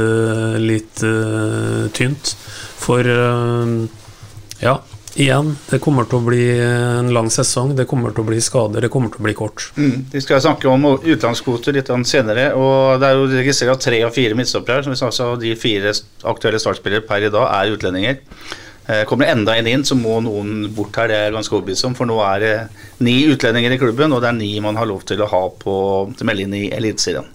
[0.61, 1.05] litt
[1.97, 2.37] tynt.
[2.83, 3.09] For
[4.62, 4.77] ja,
[5.18, 7.75] igjen, det kommer til å bli en lang sesong.
[7.77, 9.66] Det kommer til å bli skader, det kommer til å bli kort.
[9.77, 10.09] Mm.
[10.12, 12.53] Vi skal snakke om utenlandskvoter litt senere.
[12.55, 14.85] og Det er jo registrert tre av fire midtstoppere.
[14.87, 15.94] Som vi sa, så de fire
[16.31, 18.22] aktuelle startspillere per i dag er utlendinger.
[18.87, 21.11] Eh, Kommer det enda en inn, så må noen bort her.
[21.11, 21.98] Det er ganske overbevist om.
[21.98, 22.55] For nå er det
[23.03, 25.77] ni utlendinger i klubben, og det er ni man har lov til å ha på
[26.18, 27.29] til melding i Eliteserien.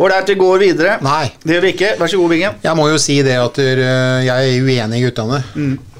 [0.00, 0.96] Ålreit, vi går videre.
[1.04, 1.26] Nei.
[1.42, 1.92] Det gjør vi ikke.
[2.00, 2.58] Vær så god, Bingen.
[2.64, 3.82] Jeg må jo si det at øh,
[4.24, 5.42] jeg er uenig i guttene.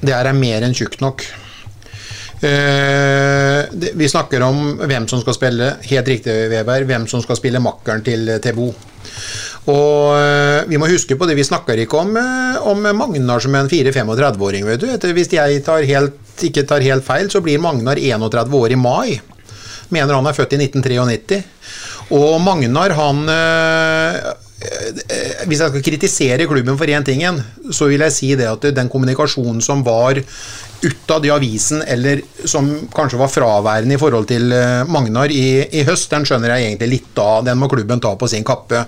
[0.01, 1.25] Det her er mer enn tjukt nok.
[2.43, 3.59] Eh,
[3.95, 8.03] vi snakker om hvem som skal spille, helt riktig, Weber, hvem som skal spille makkeren
[8.07, 8.73] til eh, Tebo.
[9.71, 12.17] Og vi må huske på det, vi snakker ikke om,
[12.67, 14.89] om Magnar som en 4-35-åring, vet du.
[14.91, 18.81] Etter, hvis jeg tar helt, ikke tar helt feil, så blir Magnar 31 år i
[18.81, 19.21] mai.
[19.95, 21.39] Mener han er født i 1993.
[22.13, 24.17] Og Magnar, han øh,
[24.61, 27.25] eh, hvis jeg skal kritisere klubben for én ting,
[27.73, 30.21] så vil jeg si det at den kommunikasjonen som var
[30.83, 35.85] utad i avisen, eller som kanskje var fraværende i forhold til eh, Magnar i, i
[35.87, 37.45] høst, den skjønner jeg egentlig litt av.
[37.47, 38.83] Den må klubben ta på sin kappe.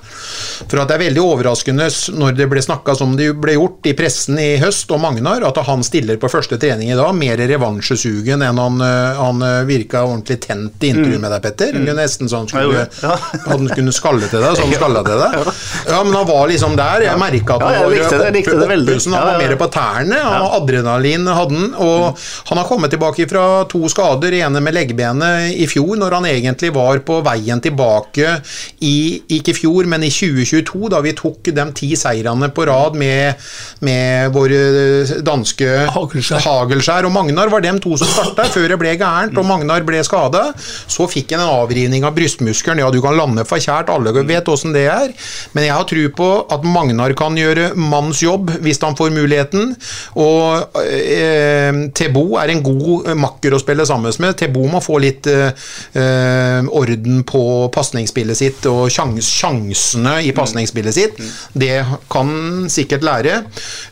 [0.66, 1.86] For at det er veldig overraskende
[2.18, 5.60] når det ble snakka som det ble gjort i pressen i høst om Magnar, at
[5.68, 10.02] han stiller på første trening i dag, mer revansjesugen enn han, eh, han eh, virka
[10.08, 11.78] ordentlig tent i intervjuet med deg, Petter.
[11.78, 11.92] Mm.
[11.94, 13.14] Nesten så han skulle, ja.
[13.52, 15.52] han kunne skalle til deg, så han skalla til deg.
[15.92, 17.06] Ja, men han var liksom der.
[17.06, 19.38] Jeg merka at Ja, han jeg var likte det, likte det opphusen, Han var ja,
[19.38, 19.48] ja.
[19.48, 20.20] mer på tærne.
[20.24, 21.74] Han, Adrenalin hadde han.
[21.84, 26.28] Og han har kommet tilbake fra to skader, ene med leggbenet i fjor, når han
[26.30, 28.38] egentlig var på veien tilbake
[28.84, 28.96] i
[29.38, 33.40] ikke i fjor, men i 2022, da vi tok de ti seirene på rad med,
[33.84, 36.44] med vår eh, danske Hagelskjær.
[36.44, 40.02] Hagelskjær og Magnar var dem to som starta før det ble gærent og Magnar ble
[40.06, 40.46] skada.
[40.56, 42.82] Så fikk han en avrivning av brystmuskelen.
[42.82, 45.12] Ja, du kan lande for kjært, alle vet åssen det er.
[45.54, 49.74] Men jeg har tro på at Magnar kan gjøre manns jobb hvis han får muligheten.
[50.20, 54.36] Og eh, Tebo er en god eh, makker å spille sammen med.
[54.38, 55.52] Tebo må få litt eh,
[56.00, 61.22] eh, orden på pasningsspillet sitt og sjans, sjansene i pasningsspillet sitt.
[61.52, 61.78] Det
[62.12, 63.40] kan sikkert lære.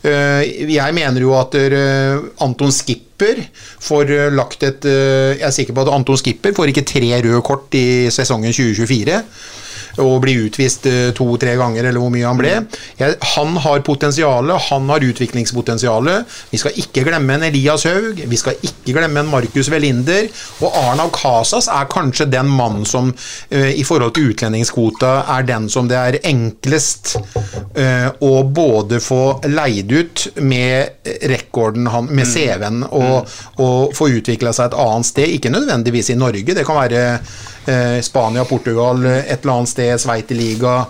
[0.03, 1.55] Eh, jeg mener jo at
[2.43, 3.43] Anton Skipper
[3.83, 7.75] får lagt et Jeg er sikker på at Anton Skipper får ikke tre røde kort
[7.77, 9.21] i sesongen 2024
[10.01, 12.53] og bli utvist eh, to-tre ganger, eller hvor mye han ble.
[12.99, 16.37] Jeg, han har potensialet, han har utviklingspotensialet.
[16.51, 20.29] Vi skal ikke glemme en Elias Haug, vi skal ikke glemme en Markus Velinder.
[20.63, 23.11] Og Arnav Casas er kanskje den mannen som
[23.49, 27.15] eh, i forhold til utlendingskvota er den som det er enklest
[27.75, 33.33] eh, å både få leid ut med rekorden han, med CV-en, og,
[33.63, 35.33] og få utvikla seg et annet sted.
[35.37, 40.81] Ikke nødvendigvis i Norge, det kan være eh, Spania, Portugal, et eller annet sted, Sveiterliga.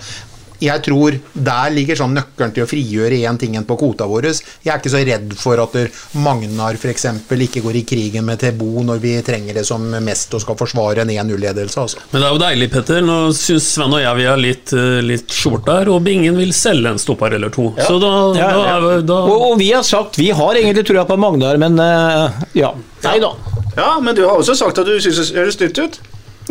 [0.64, 4.30] Jeg tror der ligger sånn nøkkelen til å frigjøre én ting enn på kvota vår.
[4.64, 5.90] Jeg er ikke så redd for at der
[6.24, 7.06] Magnar f.eks.
[7.30, 11.04] ikke går i krigen med Tebo når vi trenger det som mest og skal forsvare
[11.04, 11.80] en 1-0-ledelse.
[11.84, 12.00] Altså.
[12.14, 13.02] Men det er jo deilig, Petter.
[13.04, 16.54] Nå syns Sven og jeg vi er litt, eh, litt short der, og Bingen vil
[16.56, 17.72] selge en stopper eller to.
[17.84, 18.78] Så da, Ja, da, ja.
[18.98, 22.32] er- da Og, og vi har sagt vi har egentlig trua på Magnar, men uh,
[22.56, 22.72] ja.
[23.04, 23.34] Nei da.
[23.76, 26.00] Ja, men du har også sagt at du syns det høres nytt ut.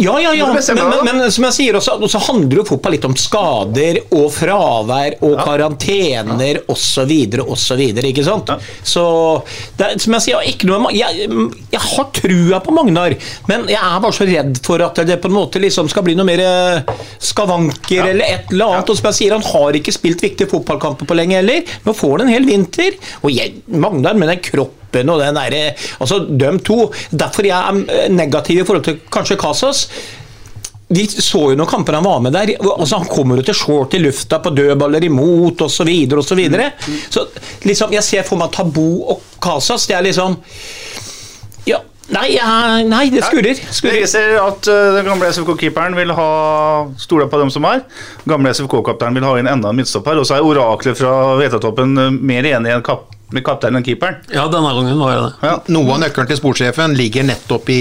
[0.01, 0.49] Ja, ja, ja.
[0.53, 4.31] Men Men, men, som jeg sier, også, så handler jo fotball litt om skader og
[4.35, 7.13] fravær og karantener osv.
[7.45, 7.83] osv.
[8.03, 8.53] Ikke sant?
[8.83, 9.05] Så
[9.79, 11.29] det, som jeg sier, ikke noe, jeg,
[11.73, 13.17] jeg har trua på Magnar,
[13.51, 16.17] men jeg er bare så redd for at det på en måte liksom skal bli
[16.19, 16.43] noe mer
[17.23, 18.91] skavanker skavanker eller et eller annet.
[18.91, 21.65] Og som jeg sier, han har ikke spilt viktige fotballkamper på lenge heller.
[21.87, 22.97] Nå får han en hel vinter.
[23.23, 25.63] Og jeg, Magnar med den kroppen og den derre
[26.01, 26.91] Altså, de to.
[27.11, 29.87] Derfor jeg er eh, negativ i forhold til kanskje Casas.
[30.93, 32.55] Vi så jo noen kamper han var med der.
[32.61, 35.77] altså Han kommer jo til short i lufta på dødballer imot osv.
[35.83, 36.73] Så, videre, og så, videre.
[37.11, 37.27] så
[37.65, 39.87] liksom, jeg ser for meg Tabo og Casas.
[39.89, 40.37] Det er liksom
[41.67, 41.79] Ja,
[42.13, 43.63] nei, ja, nei det skurrer.
[43.89, 46.29] Jeg ser at uh, den gamle SFK-keeperen vil ha
[47.01, 47.87] stoler på dem som er.
[48.29, 50.21] Gamle SFK-kapteinen vil ha inn enda en midtstopper.
[50.21, 54.21] Og så er oraklet fra Vetatoppen uh, mer enig enn kap med kapteinen og keeperen.
[54.33, 55.33] Ja, denne gangen var jeg det.
[55.49, 55.55] Ja.
[55.77, 57.81] Noe av nøkkelen til sportssjefen ligger nettopp i,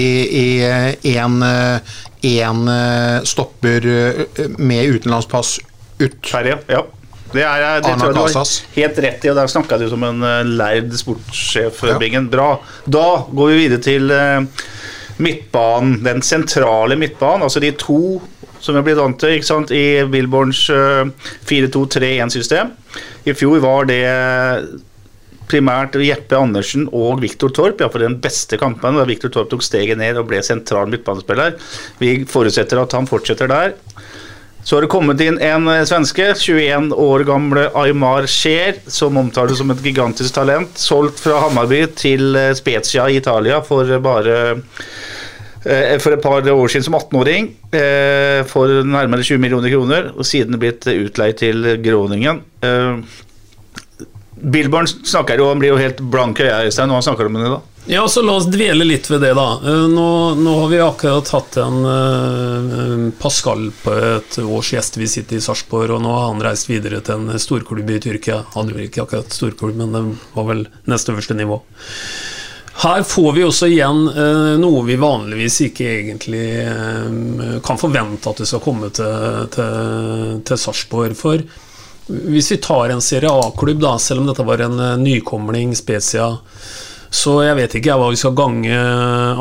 [0.62, 2.00] én en, eh,
[2.32, 5.58] en eh, stopper eh, med utenlandspass
[6.00, 6.18] ut.
[6.26, 6.82] Terje, ja.
[7.32, 10.02] Det, er, det tror jeg du har helt rett i, og der snakka du som
[10.04, 10.26] en
[10.58, 11.96] lærd sportssjef, Ja.
[12.00, 12.28] Bingen.
[12.32, 12.58] Bra.
[12.84, 14.12] Da går vi videre til
[15.22, 16.02] midtbanen.
[16.04, 18.20] Den sentrale midtbanen, altså de to
[18.62, 19.72] som vi har blitt vant til ikke sant?
[19.74, 21.10] i Billborns eh,
[21.50, 22.70] 4-2-3-1-system.
[23.26, 24.02] I fjor var det
[25.50, 30.00] primært Jeppe Andersen og Viktor Torp, iallfall den beste kampen, da Viktor Torp tok steget
[30.00, 31.56] ned og ble sentral midtbanespiller.
[32.00, 33.76] Vi forutsetter at han fortsetter der.
[34.64, 39.58] Så har det kommet inn en eh, svenske, 21 år gamle Aymar Scheer, som omtales
[39.58, 40.78] som et gigantisk talent.
[40.78, 44.36] Solgt fra Hammarby til eh, Spezia i Italia for bare
[45.66, 50.26] eh, for et par år siden som 18-åring eh, for nærmere 20 millioner kroner, og
[50.30, 52.44] siden blitt utleid til Groningen.
[54.42, 57.38] Billborn snakker jo, han blir jo helt blank i øyet Øystein, når han snakker om
[57.38, 57.60] det da.
[57.90, 59.46] Ja, så La oss dvele litt ved det, da.
[59.58, 65.40] Eh, Nå, nå har vi akkurat hatt en uh, Pascal på et års gjestevisitt i
[65.42, 68.44] Sarpsborg, og nå har han reist videre til en storklubb i Tyrkia.
[68.54, 70.04] Hadde vel ikke akkurat storklubb, men det
[70.36, 71.58] var vel nest øverste nivå.
[72.82, 78.42] Her får vi også igjen uh, noe vi vanligvis ikke egentlig uh, kan forvente at
[78.42, 81.18] det skal komme til, til, til Sarpsborg.
[81.18, 81.42] For
[82.12, 86.30] hvis vi tar en Serie A-klubb, da, selv om dette var en eh, nykomling, Spezia,
[87.12, 88.76] så jeg vet ikke jeg hva vi skal gange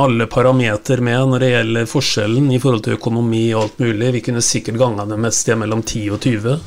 [0.03, 4.09] alle parameter med når det gjelder forskjellen i forhold til økonomi og alt mulig.
[4.17, 6.57] Vi kunne sikkert ganga det med et sted mellom 10 og 20.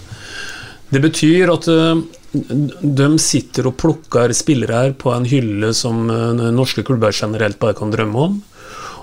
[0.95, 2.01] Det betyr at eh,
[2.35, 7.77] de sitter og plukker spillere her på en hylle som eh, norske klubber generelt bare
[7.77, 8.41] kan drømme om.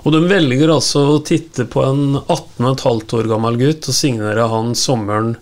[0.02, 4.74] Og de velger altså å titte på en 18,5 år gammel gutt og signere han
[4.74, 5.36] sommeren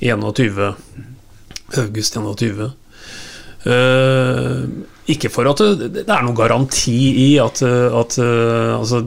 [0.00, 0.74] 21.
[1.78, 2.70] August 21.
[3.68, 4.62] Uh,
[5.10, 6.94] ikke for at det, det er noen garanti
[7.24, 9.00] i at, at uh, altså,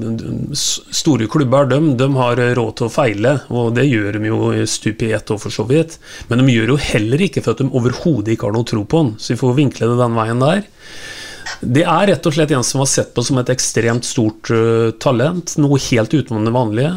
[0.52, 5.06] store klubber de, de har råd til å feile, og det gjør de jo stup
[5.08, 5.98] i ett år for så vidt.
[6.30, 9.06] Men de gjør jo heller ikke for at de overhodet ikke har noe tro på
[9.06, 10.64] den, så vi får vinkle det den veien der.
[11.62, 14.90] Det er rett og slett en som var sett på som et ekstremt stort eh,
[15.02, 16.94] talent, noe helt utenom det vanlige.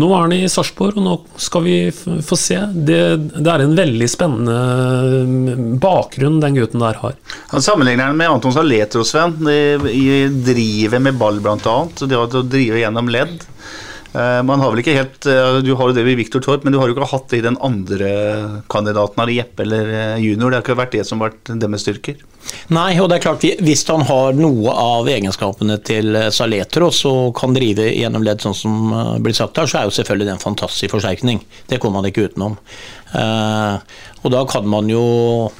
[0.00, 2.58] Nå er han i Sarpsborg, og nå skal vi få se.
[2.72, 3.00] Det,
[3.36, 4.56] det er en veldig spennende
[5.28, 7.18] mm, bakgrunn den gutten der har.
[7.52, 11.76] Han sammenligner den med Anton Saletro, Sven, i drivet med ball bl.a.
[12.00, 13.44] Det å drive gjennom ledd.
[14.16, 16.72] Eh, Man har vel ikke helt eh, Du har jo det ved Viktor Torp, men
[16.72, 18.08] du har jo ikke hatt det i den andre
[18.72, 20.50] kandidaten, eller Jeppe eller eh, junior.
[20.54, 22.22] Det har ikke vært det som har vært deres styrker.
[22.70, 27.12] Nei, og det er klart, vi- hvis han har noe av egenskapene til Saletro, så
[27.36, 30.44] kan drive gjennom ledd sånn som blir sagt her, så er jo selvfølgelig det en
[30.46, 31.42] fantastisk forsterkning.
[31.68, 32.56] Det kommer man ikke utenom.
[34.22, 35.50] Og da kan man jo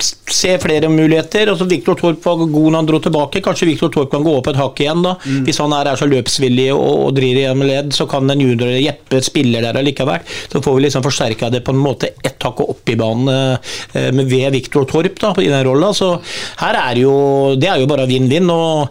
[0.00, 1.50] se flere muligheter.
[1.52, 3.42] Altså Viktor Torp var god når han dro tilbake.
[3.44, 5.02] Kanskje Viktor Torp kan gå opp et hakk igjen.
[5.04, 5.16] da.
[5.46, 8.72] Hvis han er, er så løpsvillig og, og driver med ledd, så kan en junior
[8.72, 10.24] Jeppe spille der allikevel.
[10.52, 13.58] Så får vi liksom forsterka det på en måte ett hakk opp i banen
[13.92, 15.92] eh, ved Viktor Torp da, i den rolla.
[15.96, 16.14] Så
[16.62, 17.12] her er jo
[17.58, 18.48] Det er jo bare vinn-vinn.
[18.50, 18.88] og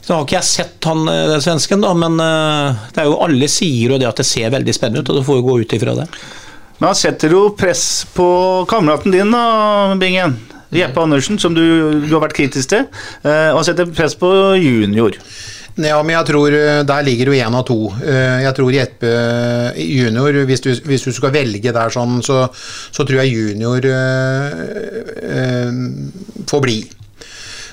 [0.00, 3.20] så har ikke jeg sett han eh, den svensken, da, men eh, det er jo
[3.22, 5.58] alle sier jo det at det ser veldig spennende ut, og du får jo gå
[5.62, 6.06] ut ifra det.
[6.80, 7.84] Men han setter jo press
[8.16, 8.26] på
[8.70, 10.38] kameraten din, da, Bingen.
[10.72, 11.62] Jeppe Andersen, som du,
[12.06, 12.84] du har vært kritisk til.
[13.26, 15.16] Eh, og han setter press på junior.
[15.80, 17.78] Ja, men jeg tror eh, der ligger jo én av to.
[18.04, 19.10] Eh, Jeg tror Jeppe
[19.76, 24.48] junior, hvis du, hvis du skal velge der sånn, så, så tror jeg junior øh,
[25.26, 25.84] øh,
[26.50, 26.78] får bli.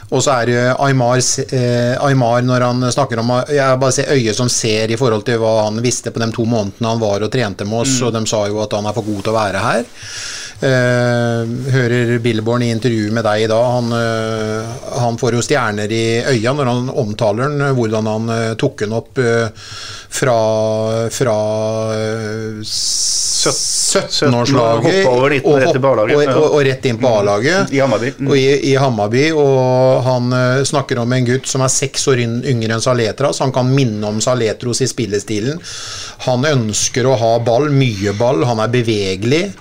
[0.07, 1.19] Og så er det Aymar,
[1.51, 5.41] eh, Aymar når han snakker om Jeg bare ser øyet som ser i forhold til
[5.41, 8.23] hva han visste på de to månedene han var og trente med oss, og de
[8.29, 9.83] sa jo at han er for god til å være her.
[10.57, 14.65] Eh, hører Billborn i intervju med deg i dag, han, eh,
[14.97, 18.95] han får jo stjerner i øya når han omtaler den, hvordan han eh, tok den
[18.97, 20.37] opp fra,
[21.13, 21.37] fra
[21.93, 22.57] eh,
[23.37, 25.61] 17-årslaget Hoppet over 19 og,
[26.01, 27.69] og, og, og rett inn på A-laget.
[27.69, 27.77] I.
[27.77, 28.25] Mm.
[28.25, 30.33] Og i, i Hammarby, og han
[30.65, 33.39] snakker om en gutt som er seks år yngre enn Saletras.
[33.45, 35.61] Han kan minne om Saletros i spillestilen.
[36.25, 39.53] Han ønsker å ha ball, mye ball, han er bevegelig.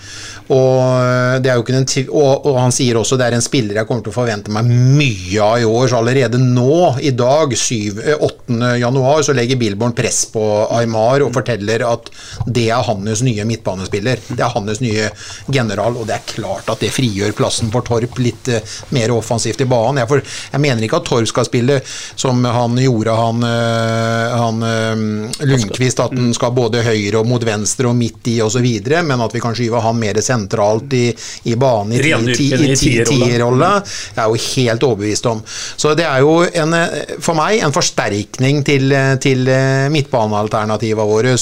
[0.52, 3.44] Og, eh, det er jo ikke en, og, og han sier også det er en
[3.44, 5.88] spiller jeg kommer til å forvente meg mye av i år.
[5.90, 8.76] Så allerede nå, i dag, 7, eh, 8.
[8.80, 10.44] januar, så legger Billborn press på
[10.76, 12.10] Aymar og forteller at
[12.46, 14.22] det er hans nye midtbanespiller.
[14.28, 15.10] Det er hans nye
[15.52, 19.64] general, og det er klart at det frigjør plassen for Torp litt eh, mer offensivt
[19.64, 20.02] i banen.
[20.04, 20.22] Jeg, for,
[20.52, 21.80] jeg mener ikke at Torp skal spille
[22.14, 27.42] som han gjorde, han, eh, han eh, Lundqvist, at han skal både høyre og mot
[27.42, 31.06] venstre og midt i osv., men at vi kan skyve han mer sentralt sentralt i,
[31.50, 33.26] i banen i ti- i i tierrolle.
[33.26, 33.72] tierrolle.
[34.14, 35.42] Jeg er jo helt overbevist om.
[35.76, 41.04] Så det er jo en, eh, for meg en forsterkning til, eh, til midtbanealternativene midtbanealternativa
[41.06, 41.34] våre.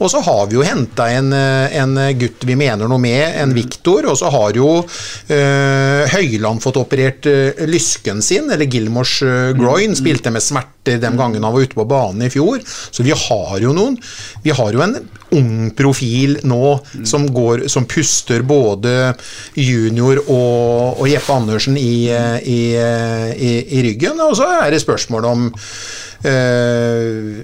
[0.00, 3.54] Og så har vi jo henta en, eh, en gutt vi mener noe med, en
[3.56, 4.06] Viktor.
[4.10, 9.94] Og så har jo øh, Høyland fått operert øh, lysken sin, eller Gilmors øh, groin.
[9.96, 12.60] Spilte med smerter den gangen han var ute på banen i fjor.
[12.66, 13.96] Så vi har jo noen
[14.44, 14.96] Vi har jo en
[15.34, 19.14] ung profil nå som går Som puster både
[19.54, 24.20] junior og, og Jeppe Andersen i, eh, i, eh, i, i ryggen.
[24.22, 25.48] Og så er det spørsmål om
[26.26, 27.42] eh,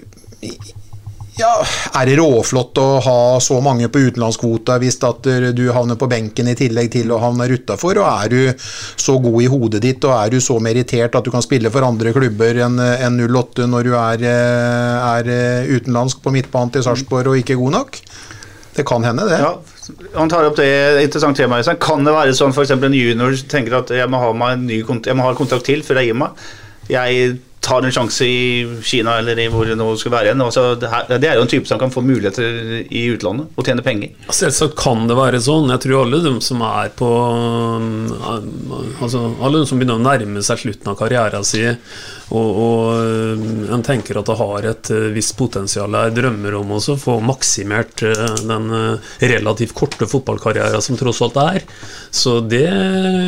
[1.38, 1.50] ja,
[1.98, 6.50] Er det råflott å ha så mange på utenlandskvota hvis at du havner på benken
[6.52, 8.00] i tillegg til å havne utafor?
[8.02, 8.66] Og er du
[9.00, 11.86] så god i hodet ditt og er du så merittert at du kan spille for
[11.86, 15.32] andre klubber enn en 08 når du er, er
[15.72, 18.02] utenlandsk på midtbanen til Sarpsborg og ikke god nok?
[18.72, 19.36] Det kan hende, det.
[19.40, 19.56] Ja,
[20.14, 21.60] han tar opp det et interessant tema.
[21.80, 22.72] Kan det være sånn f.eks.
[22.72, 25.84] en junior tenker at jeg må ha meg en ny jeg må ha en til
[25.84, 26.44] før jeg gir meg?
[26.88, 27.34] Jeg
[27.72, 30.36] tar en sjanse i Kina eller i hvor det nå skal være.
[30.36, 33.66] Altså, det, her, det er jo en type som kan få muligheter i utlandet og
[33.68, 34.12] tjene penger.
[34.32, 35.72] Selvsagt kan det være sånn.
[35.72, 37.10] Jeg tror alle de som er på
[39.02, 41.78] altså Alle de som begynner å nærme seg slutten av karrieren sin,
[42.32, 46.80] og, og en tenker at det har et eh, visst potensial, her, drømmer om å
[46.80, 51.66] få maksimert eh, den eh, relativt korte fotballkarrieren som tross alt er.
[52.10, 52.70] Så det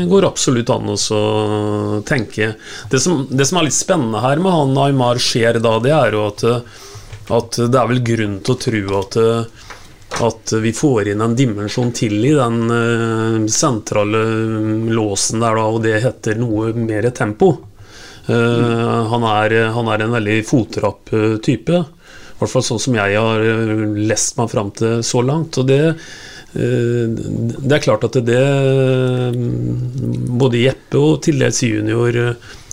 [0.08, 0.98] går absolutt an å
[2.08, 2.54] tenke.
[2.90, 6.16] Det som, det som er litt spennende her med han Aymar skjer da, det er
[6.16, 6.44] jo at,
[7.38, 9.20] at det er vel grunn til å tro at
[10.22, 14.22] at vi får inn en dimensjon til i den eh, sentrale
[14.94, 17.56] låsen der, da, og det heter noe mer tempo.
[18.24, 19.04] Mm.
[19.10, 21.76] han, er, han er en veldig fotrapp eh, type.
[21.76, 23.42] I hvert fall sånn som jeg har
[23.98, 25.58] lest meg fram til så langt.
[25.60, 25.82] Og det,
[26.54, 28.40] det er klart at det
[29.34, 32.18] Både Jeppe og til dels junior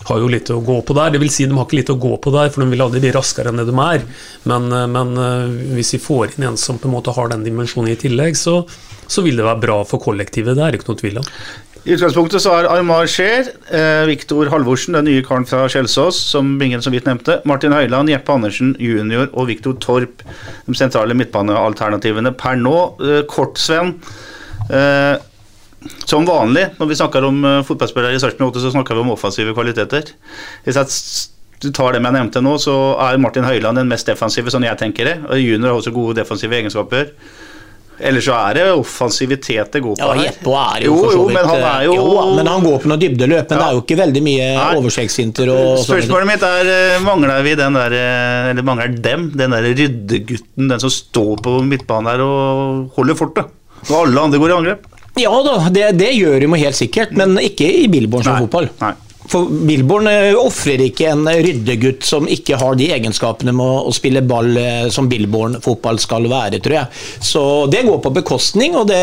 [0.07, 1.17] har jo litt å gå på der.
[1.21, 3.13] Vil si, de har ikke litt å gå på der, for de vil aldri bli
[3.15, 4.05] raskere enn det de er.
[4.49, 7.45] Men, eh, men eh, hvis vi får inn en som på en måte har den
[7.47, 8.61] dimensjonen i tillegg, så,
[9.07, 10.57] så vil det være bra for kollektivet.
[10.57, 11.29] Det er ikke noe tvil om.
[11.81, 16.59] I utgangspunktet så er Armar Scheer, eh, Viktor Halvorsen, den nye karen fra Kjelsås, som
[16.59, 20.21] Bingen så vidt nevnte, Martin Høiland, Jeppe Andersen junior og Viktor Torp
[20.67, 22.75] de sentrale midtbanealternativene per nå.
[23.01, 23.95] Eh, kort, Sven.
[24.69, 25.17] Eh,
[26.05, 29.13] som vanlig når vi snakker om eh, fotballspillere i Sarpsborg 8, så snakker vi om
[29.15, 30.11] offensive kvaliteter.
[30.65, 30.91] Hvis jeg
[31.61, 32.73] du tar dem jeg nevnte nå, så
[33.05, 35.15] er Martin Høiland den mest defensive, sånn jeg tenker det.
[35.29, 37.11] Og Junior har også gode defensive egenskaper.
[38.01, 40.23] Ellers så er det offensivitet det går på Ja, her.
[40.31, 43.01] Jeppe er jo, jo, jo, men han er jo, jo, men han går på noen
[43.03, 43.59] dybdeløp, men Ja.
[43.61, 44.79] det er jo ikke veldig mye Nei.
[45.53, 45.83] og.
[45.85, 50.71] Spørsmålet mitt er eh, mangler vi den der eh, Eller mangler dem, den der ryddegutten,
[50.73, 53.53] den som står på midtbanen der og holder fortet?
[53.85, 54.89] Når alle andre går i angrep?
[55.19, 58.69] Ja da, det, det gjør de jo helt sikkert, men ikke i Billborn som fotball.
[58.81, 58.93] Nei.
[59.31, 64.23] For Billborn eh, ofrer ikke en ryddegutt som ikke har de egenskapene med å, spille
[64.27, 67.03] ball eh, som Billborn-fotball skal være, tror jeg.
[67.23, 68.97] Så det går på bekostning, og det,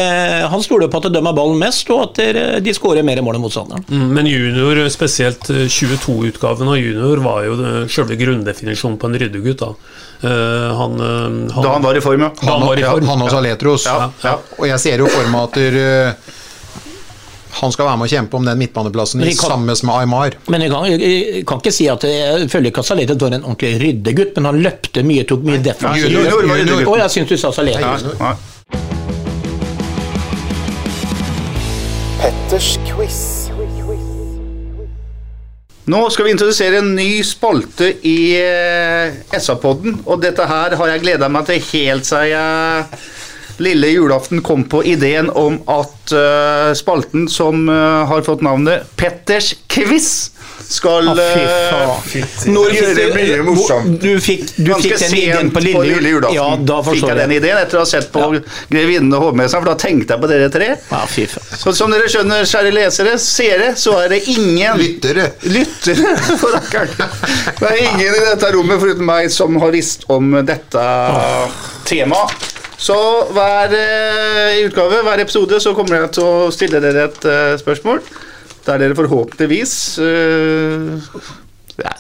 [0.53, 3.47] han stoler på at de dømmer ballen mest, og at de skårer mer mål enn
[3.47, 3.87] motstanderen.
[3.89, 9.19] Mm, Men junior, spesielt eh, 22-utgaven av junior, var jo det- selve grunndefinisjonen på en
[9.23, 9.65] ryddegutt.
[9.65, 9.73] da.
[10.21, 12.33] Eh, han, eh, Da han var i form, ja.
[12.41, 13.87] Han, han var i Ja, han og Saletros.
[13.87, 14.35] Ja, ja.
[14.59, 16.17] Og jeg ser jo for meg at der,
[17.59, 20.37] han skal være med å kjempe om den midtbaneplassen i sammen med Aymar.
[20.53, 23.47] Men jeg kan, jeg kan ikke si at jeg føler ikke at Saletros var en
[23.47, 26.13] ordentlig ryddegutt, men han løpte mye, tok mye defensivt.
[26.13, 27.03] Ryddegutten.
[27.03, 28.37] Jeg syns du sa nei.
[32.19, 33.38] Petters quiz.
[35.89, 41.01] Nå skal vi introdusere en ny spalte i eh, SA-podden, og dette her har jeg
[41.01, 42.99] gleda meg til helt siden jeg
[43.65, 49.55] lille julaften kom på ideen om at uh, spalten som uh, har fått navnet Petters
[49.71, 50.31] quiz,
[50.69, 52.53] skal ah, fy faen.
[52.53, 54.01] Når fikk det du- mye morsomt.
[54.03, 57.33] Du fikk, du fikk den ideen sent på lille, julaften Ja, da fikk jeg den
[57.39, 58.27] ideen etter å ha sett på
[58.69, 60.69] Grevinnen og hovmesteren, for da tenkte jeg på dere tre.
[60.93, 61.47] Ah, fy faen.
[61.63, 65.31] Så som dere skjønner, kjære lesere, seere, så er det ingen Lyttere.
[65.49, 67.17] Lyttere, for rakkeren.
[67.63, 70.87] Det er ingen i dette rommet foruten meg som har visst om dette
[71.89, 72.58] temaet.
[72.79, 72.97] Så
[73.35, 78.03] hver eh, utgave, hver episode, så kommer jeg til å stille dere et eh, spørsmål.
[78.69, 79.73] Der dere forhåpentligvis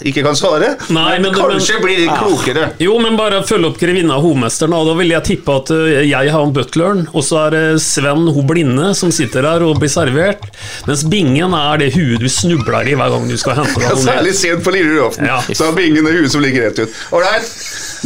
[0.03, 0.73] ikke kan svare.
[0.91, 2.73] Nei, men- kanskje men- blir de klokere.
[2.83, 4.73] Jo, men bare følge opp grevinna hovmesteren.
[4.75, 7.81] Og da vil jeg tippe at eh, jeg har han butleren, og så er det
[7.83, 10.43] Sven ho blinde som sitter der og blir servert.
[10.87, 13.95] Mens bingen er det huet du snubler i hver gang du skal hente deg Ja,
[13.95, 15.27] noe Særlig sent på lille julaften.
[15.27, 15.41] Ja.
[15.47, 16.91] Så har bingen det huet som ligger rett ut.
[17.13, 17.53] Ålreit.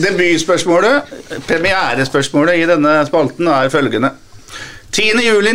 [0.02, 1.02] Debutspørsmålet,
[1.48, 4.12] premierespørsmålet i denne spalten, er følgende.
[4.92, 5.24] 10.
[5.24, 5.52] juli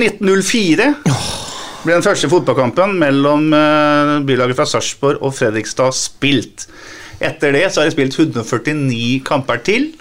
[1.87, 6.65] 1904 ble den første fotballkampen mellom eh, bylaget fra Sarpsborg og Fredrikstad spilt.
[7.23, 9.93] Etter det så har de spilt 149 kamper til,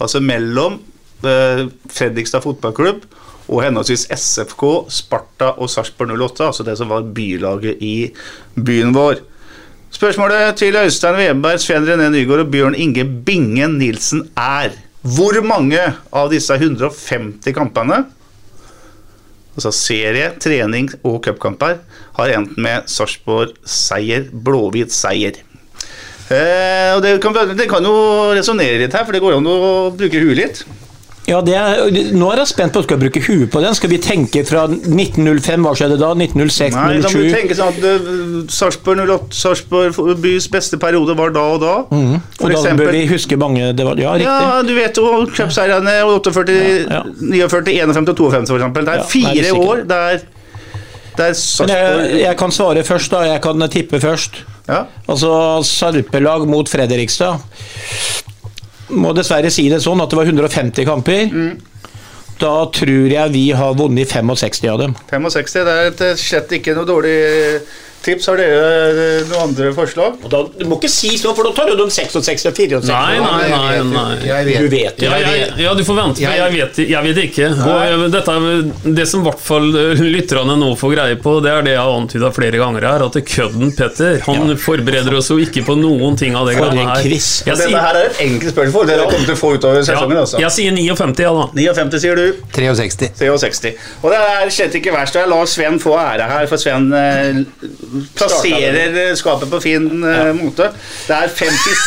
[0.00, 0.80] altså mellom
[1.28, 3.04] eh, Fredrikstad fotballklubb
[3.52, 8.08] og henholdsvis SFK, Sparta og Sarpsborg 08, altså det som var bylaget i
[8.56, 9.20] byen vår.
[9.92, 15.82] Spørsmålet til Øystein Weberg, Sven René Nygaard og Bjørn Inge Bingen Nilsen er hvor mange
[16.14, 18.06] av disse 150 kampene,
[19.56, 21.80] altså serie, trening og cupkamper,
[22.18, 25.40] har endt med Sarpsborg seier, blåhvit seier?
[26.32, 27.96] Eh, og det kan, det kan jo
[28.32, 29.58] resonnere litt her, for det går an å
[29.96, 30.64] bruke huet litt.
[31.28, 31.78] Ja, det er,
[32.18, 33.74] nå er jeg spent på om du skal bruke huet på den.
[33.78, 36.08] Skal vi tenke fra 1905, hva skjedde da?
[36.18, 37.22] 1906, Nei, da må 07?
[37.22, 41.74] du tenke sånn at uh, Sarpsborg 08, Sarpsborg bys beste periode var da og da.
[41.86, 44.26] For Og da eksempel- bør vi huske mange det var, Ja, riktig.
[44.26, 46.58] Ja, du vet jo cupseierne 48,
[47.22, 48.84] 49, 51 og 52 for eksempel.
[48.84, 49.68] Det er Ja, det er fire sikkert.
[49.68, 50.22] år der,
[51.22, 53.22] jeg, jeg kan svare først, da.
[53.28, 54.42] Jeg kan tippe først.
[54.66, 54.84] Ja.
[55.06, 57.38] Altså Sarpelag mot Fredrikstad.
[58.92, 61.30] Må dessverre si det sånn at det var 150 kamper.
[61.32, 61.52] Mm.
[62.42, 64.96] Da tror jeg vi har vunnet 65 av dem.
[65.10, 67.16] 65, det er slett ikke noe dårlig
[68.06, 68.28] tips.
[68.30, 70.18] Har dere eh, noen andre forslag?
[70.58, 72.80] du må ikke si sånn, for da tar du dem 66 og 64.
[72.88, 73.82] Nei, nei, nei.
[73.92, 74.16] nei.
[74.26, 74.58] Jeg vet.
[74.62, 75.08] Du vet det.
[75.08, 77.50] Ja, jeg, ja, du får vente, for jeg vet, jeg vet ikke.
[77.66, 81.36] Og eh, dette, er- det som i hvert fall eh, lytterne nå får greie på,
[81.44, 85.14] det er det jeg har antyda flere ganger her, at det kødden Petter han forbereder
[85.18, 87.06] oss jo ikke på noen ting av det For greiene en her.
[87.12, 88.88] Jeg Dette her er et enkelt spørsmål.
[88.90, 90.16] Dere kommer til å få utover sesongen.
[90.16, 90.40] ja, altså.
[90.42, 91.46] jeg sier 59, ja da.
[91.56, 92.42] 59 sier du.
[92.56, 93.10] 63.
[93.18, 93.72] 63.
[94.02, 95.16] Og det er slett ikke verst.
[95.16, 97.42] og Jeg lar Sven få ære her, for Sven eh,
[98.14, 100.70] plasserer skapet på fin eh, måte.
[101.06, 101.82] Det er 50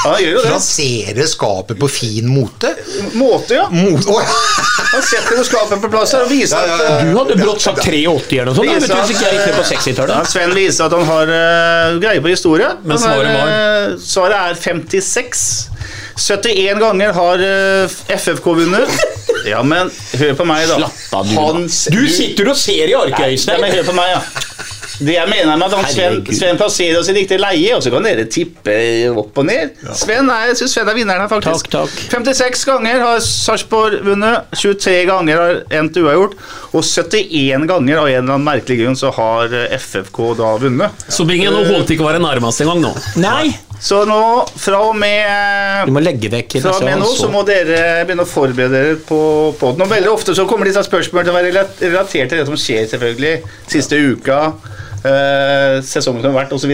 [0.00, 0.48] Ja, han gjør jo det.
[0.48, 2.70] Plassere skapet på fin mote?
[3.12, 3.66] Måte, ja.
[3.68, 4.36] Mot, oh, ja.
[4.94, 7.36] Han setter jo skapet på plass her og viser Ja, ja, at eh, Du hadde
[7.38, 8.96] brått sagt 83 eller noe sånt.
[8.96, 10.30] Hvis ikke jeg gikk ned på 60-tallet.
[10.32, 12.70] Sven viser at han har uh, greie på historie.
[12.82, 13.52] Men er, svaret var?
[13.52, 15.44] Uh, svaret er 56.
[16.20, 18.96] 71 ganger har uh, FFK vunnet.
[19.46, 20.80] Ja, men hør på meg, da.
[20.82, 23.62] Slapp av, du, Hans, Du sitter og ser i arket, Ja, Øystein.
[23.62, 24.20] men hør på meg, ja.
[25.00, 27.92] Det jeg mener med at han Sven, Sven plasserer oss i riktig leie, og så
[27.92, 28.74] kan dere tippe
[29.16, 29.78] opp og ned.
[29.96, 31.70] Sven er, jeg syns Sven er vinneren her, faktisk.
[31.72, 32.26] Takk, takk.
[32.28, 36.36] 56 ganger har Sarpsborg vunnet, 23 ganger har endt uavgjort,
[36.76, 41.04] og 71 ganger av en eller annen merkelig grunn så har eh, FFK da vunnet.
[41.08, 42.92] Så Bingen, nå holdt ikke å være nærmest engang nå.
[43.24, 44.20] Nei, Så nå,
[44.60, 48.26] fra og med du må legge vekk fra og med nå så må dere begynne
[48.26, 49.20] å forberede dere på,
[49.56, 49.80] poden.
[49.86, 52.84] Og veldig ofte så kommer disse spørsmålene til å være relatert til det som skjer,
[52.92, 53.32] selvfølgelig.
[53.72, 54.42] Siste uka,
[55.04, 56.72] eh, sesongen som har vært, osv.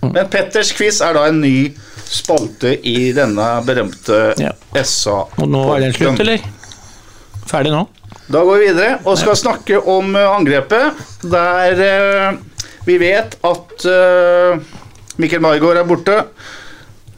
[0.00, 1.70] Men Petters quiz er da en ny
[2.10, 4.54] spalte i denne berømte Ja.
[4.82, 5.24] SA.
[5.38, 6.44] Og nå er den slutt, eller?
[7.50, 7.84] Ferdig nå?
[8.30, 12.38] Da går vi videre og skal snakke om eh, angrepet, der eh,
[12.86, 14.60] vi vet at eh,
[15.20, 16.16] Mikkel Margaard er borte.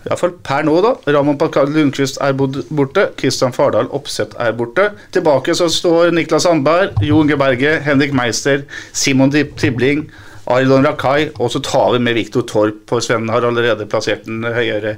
[0.08, 0.94] Iallfall per nå, da.
[1.14, 3.08] Ramon Pakal Lundqvist er borte.
[3.20, 4.88] Kristian Fardal Opseth er borte.
[5.14, 10.08] Tilbake så står Niklas Sandberg, Jo Inge Berge, Henrik Meister, Simon Tibling,
[10.50, 14.42] Arilon Rakai, og så tar vi med Viktor Torp, for Sven har allerede plassert den
[14.42, 14.96] høyere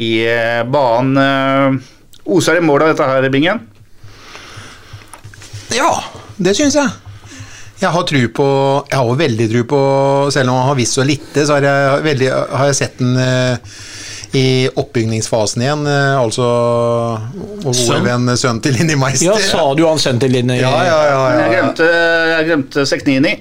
[0.00, 1.20] i eh, banen.
[1.20, 1.92] Eh,
[2.26, 3.60] Oser i mål av dette her, Bingen?
[5.76, 5.90] Ja,
[6.40, 6.94] det syns jeg.
[7.76, 8.44] Jeg har tru på
[8.88, 9.78] Jeg har veldig tru på
[10.32, 13.18] Selv om han har visst så lite, så har jeg, veldig, har jeg sett den
[13.20, 13.74] eh,
[14.34, 15.86] i oppbygningsfasen igjen.
[15.86, 16.46] eh, altså
[17.62, 17.90] vår Sønn?
[17.90, 19.26] gode venn sønnen til Linni Meister.
[19.30, 20.58] Ja, sa du han sendte Linni?
[20.60, 21.52] ja, ja, ja, jeg ja, ja.
[21.54, 21.90] glemte,
[22.32, 23.34] jeg glemte Seknini.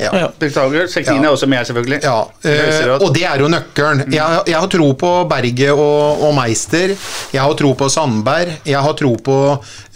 [0.00, 0.10] ja.
[0.16, 0.28] Ja.
[0.40, 0.86] Beklager.
[0.88, 1.28] Seknini Ja.
[1.28, 1.98] er også med, selvfølgelig.
[2.02, 4.04] Ja, eh, og det er jo nøkkelen.
[4.12, 6.94] Jeg, jeg har tro på Berget og, og Meister.
[7.34, 8.54] Jeg har tro på Sandberg.
[8.64, 9.36] Jeg har tro på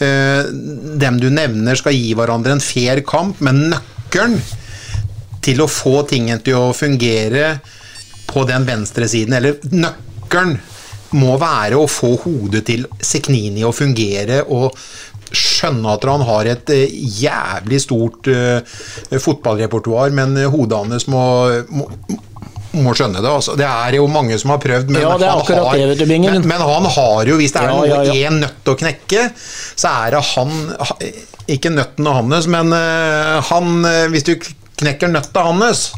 [0.00, 0.42] eh,
[1.00, 4.36] dem du nevner skal gi hverandre en fair kamp, men nøkkelen
[5.44, 7.58] til å få tingen til å fungere
[8.28, 10.00] på den venstre siden, eller nøkkelen
[11.14, 14.74] må være å få hodet til Seknini å fungere og
[15.34, 18.76] skjønne at han har et eh, jævlig stort eh,
[19.10, 21.24] fotballrepertoar, men eh, hodet hans må,
[21.74, 21.88] må
[22.74, 23.30] må skjønne det.
[23.30, 23.52] Altså.
[23.54, 26.88] Det er jo mange som har prøvd, men, Ja, han, har, det, men, men han
[26.90, 28.32] har jo, hvis det er Ja, noe ja, ja.
[28.34, 30.50] nøtt å knekke, så er det han
[31.54, 34.32] Ikke nøtten og hans, men han Hvis du
[34.76, 35.92] knekker nøtta hans,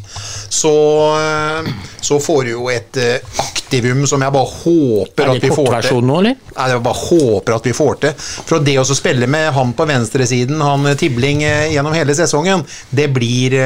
[0.49, 0.72] så,
[1.16, 5.51] eh, så får du jo et eh, aktivum som jeg bare håper Er at vi
[5.51, 6.03] får til.
[6.05, 6.37] nå, eller?
[6.57, 8.14] Nei, jeg bare håper at vi får til.
[8.20, 13.09] For det å spille med han på venstresiden, han eh, Tibling, gjennom hele sesongen, det
[13.12, 13.57] blir,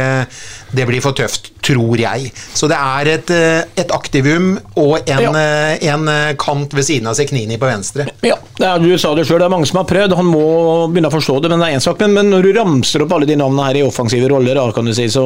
[0.70, 2.30] det blir for tøft, tror jeg.
[2.54, 3.30] Så det er et,
[3.78, 5.94] et aktivum og en, ja.
[5.94, 8.08] en kant ved siden av Seknini på venstre.
[8.26, 10.16] Ja, det er, du sa det sjøl, det er mange som har prøvd.
[10.18, 10.46] Han må
[10.90, 12.00] begynne å forstå det, men det er en sak.
[12.02, 14.88] Men, men når du ramser opp alle de navnene her i offensive roller, da, kan
[14.88, 15.24] du si, så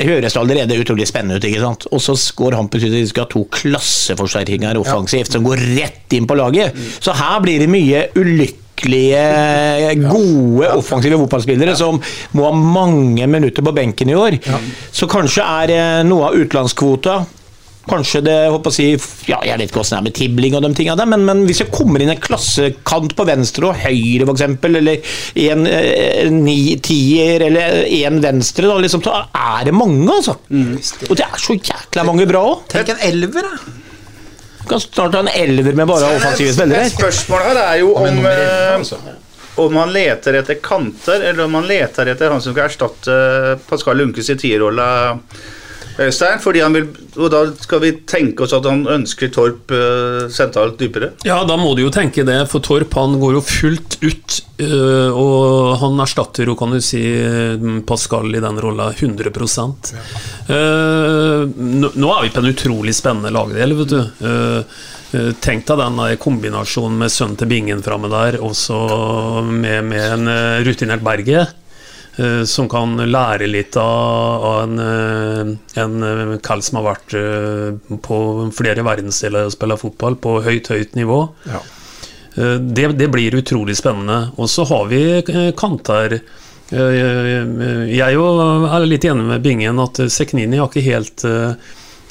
[0.00, 1.44] høres det allerede utrolig spennende ut.
[1.44, 1.86] ikke sant?
[1.92, 6.26] Og så går han på de skal ha to klasseforsterkninger offensivt som går rett inn
[6.26, 6.76] på laget.
[6.98, 9.24] Så her blir det mye ulykkelige,
[10.06, 12.00] gode offensive fotballspillere som
[12.32, 14.38] må ha mange minutter på benken i år.
[14.92, 17.20] Så kanskje er eh, noe av utenlandskvota
[17.88, 18.90] Kanskje det håper å si,
[19.24, 21.42] ja, Jeg vet ikke hvordan det er med tibling og de tingene der, men, men
[21.48, 25.14] hvis jeg kommer inn en klassekant på venstre og høyre, f.eks., eller
[25.46, 30.36] en eh, ni, tier eller en venstre, da, liksom, så er det mange, altså.
[31.08, 32.66] Og det er så jækla mange bra òg.
[32.74, 33.76] Tenk en elver, da.
[34.68, 36.90] Kan snart ha en elver med bare offensive spillere.
[36.92, 39.00] Spørsmålet her er jo Men om, eh, altså.
[39.64, 43.16] om man leter etter kanter, eller om man leter etter han som skal erstatte
[43.72, 44.90] Pascal Lunkes i tierrolla.
[46.00, 46.86] Øystein, fordi han vil,
[47.18, 51.12] og da skal vi tenke oss at han ønsker Torp uh, sentralt dypere.
[51.28, 55.08] Ja, da må du jo tenke det, for Torp han går jo fullt ut, Uh,
[55.16, 57.00] og han erstatter jo, kan du si,
[57.88, 59.30] Pascal i den rolla 100
[60.50, 64.00] Eh, nå, nå er vi på en utrolig spennende lagdel, vet du.
[64.00, 64.80] Eh,
[65.14, 68.80] eh, Tenk deg den kombinasjonen med sønnen til Bingen framme der, og så
[69.46, 70.34] med, med en
[70.66, 71.56] rutinert Berget.
[72.16, 77.16] Eh, Som kan lære litt av, av en, eh, en eh, kall som har vært
[78.06, 78.20] på
[78.56, 81.22] flere verdensdeler og spiller fotball på høyt, høyt nivå.
[81.50, 81.62] Ja.
[82.34, 84.30] Det, det blir utrolig spennende.
[84.38, 85.00] Og så har vi
[85.58, 86.20] kanter
[86.70, 88.28] Jeg er jo
[88.86, 91.26] litt enig med Bingen at Seknini har ikke helt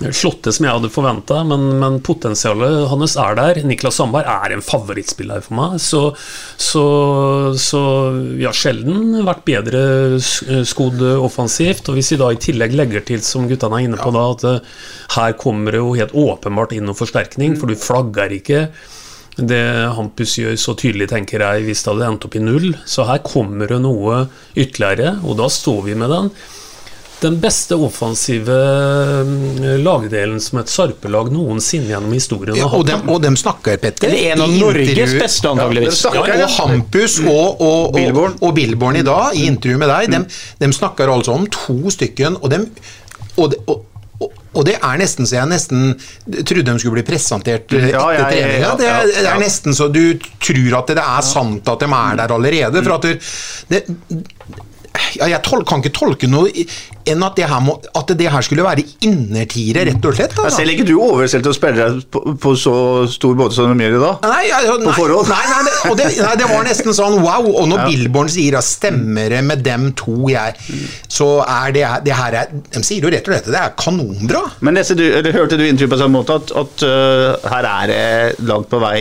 [0.04, 3.62] eh, slått det som jeg hadde forventa, men, men potensialet hans er der.
[3.68, 6.04] Niklas Sandberg er en favorittspiller for meg, så,
[6.60, 6.84] så,
[7.60, 7.82] så
[8.40, 9.82] vi har sjelden vært bedre
[10.20, 11.90] s- skodd offensivt.
[11.92, 14.48] Og hvis vi da i tillegg legger til, som guttene er inne på, da, at
[14.52, 14.78] eh,
[15.18, 18.68] her kommer det jo helt åpenbart inn noen forsterkning, for du flagger ikke
[19.40, 19.62] det
[19.96, 22.74] Hampus gjør så tydelig, tenker jeg, hvis det hadde endt opp i null.
[22.90, 24.26] Så her kommer det noe
[24.60, 26.28] ytterligere, og da står vi med den.
[27.20, 28.56] Den beste offensive
[29.28, 32.94] mm, lagdelen som et Sarpelag noensinne gjennom historien Ja, har og, hatt.
[32.94, 34.08] dem, og dem snakker, Petter.
[34.14, 36.06] Det er en av Norges beste, antageligvis.
[36.08, 37.60] Ja, og Hampus og, og,
[37.90, 38.38] og, Billborn.
[38.40, 40.26] og Billborn i dag, i intervju med deg, dem,
[40.64, 42.70] dem snakker altså om to stykken, og dem
[43.40, 43.84] og, og,
[44.20, 45.94] og, det er nesten så jeg nesten
[46.28, 48.64] trodde de skulle bli presentert eh, etter ja, ja, treninga.
[48.66, 50.02] ja, Det, det er nesten så du
[50.44, 52.84] tror at det er sant at de er der allerede.
[52.84, 53.16] For at det,
[53.72, 53.84] det,
[55.18, 56.50] ja, jeg tol, kan ikke tolke noe
[57.10, 60.36] enn at det her, må, at det her skulle være innertiere, rett og slett.
[60.38, 62.74] Da, selv ikke du overstilte å spille på, på så
[63.10, 64.28] stor måte som de gjør i dag.
[64.30, 67.48] Nei, ja, nei, nei, nei, det, og det, nei, det var nesten sånn wow.
[67.50, 70.58] Og når Billborn sier at stemmer det med dem to jeg,
[71.10, 74.44] så er det, det her er, De sier jo rett og slett det er kanonbra.
[74.66, 77.90] Men leste du, eller hørte du intervjuet på samme måte at, at uh, her er
[77.90, 79.00] det langt på vei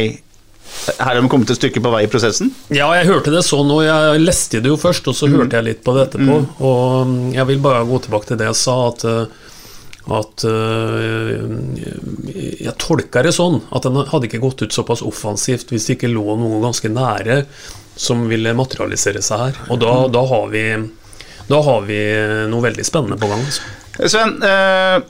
[0.98, 2.52] Her har de kommet et stykke på vei i prosessen?
[2.72, 5.66] Ja, jeg hørte det sånn, og jeg leste det jo først, og så hørte jeg
[5.66, 6.38] litt på det etterpå.
[6.64, 9.44] Og mm, jeg vil bare gå tilbake til det jeg sa, at eh,
[10.08, 11.42] at eh,
[12.64, 16.08] Jeg tolker det sånn at den hadde ikke gått ut såpass offensivt hvis det ikke
[16.12, 17.42] lå noe ganske nære
[17.98, 19.60] som ville materialisere seg her.
[19.74, 20.64] Og da, da, har, vi,
[21.50, 21.98] da har vi
[22.48, 23.42] noe veldig spennende på gang.
[23.42, 23.66] Altså.
[24.06, 25.00] Sven, øh,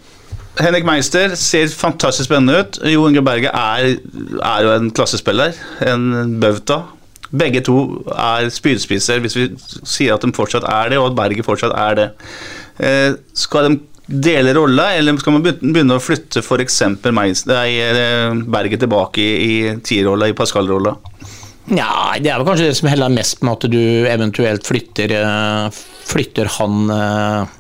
[0.59, 2.79] Henrik Meister ser fantastisk spennende ut.
[2.91, 3.99] Jo Inge Berge er,
[4.43, 5.57] er jo en klassespiller,
[5.87, 6.83] en bauta.
[7.29, 7.77] Begge to
[8.15, 9.49] er spydspisser, hvis vi
[9.87, 12.09] sier at de fortsatt er det, og at Berge fortsatt er det.
[12.81, 13.79] Eh, skal de
[14.09, 16.81] dele rolle, eller skal man begynne å flytte f.eks.
[17.05, 20.97] Berge tilbake i, i tierrolla, i Pascal-rolla?
[21.69, 25.81] Nja, det er vel kanskje det som heller mest med at du eventuelt flytter, eh,
[26.09, 27.57] flytter han eh,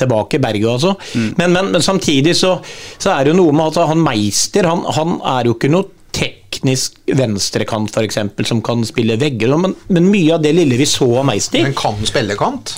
[0.00, 0.94] tilbake, Berget altså.
[1.38, 2.56] Men, men, men samtidig så,
[2.98, 5.88] så er det jo noe med at han Meister, han, han er jo ikke noe
[6.12, 8.18] teknisk venstrekant f.eks.
[8.48, 11.76] som kan spille vegger, men, men mye av det lille vi så av Meister Men
[11.78, 12.74] kan spille kant.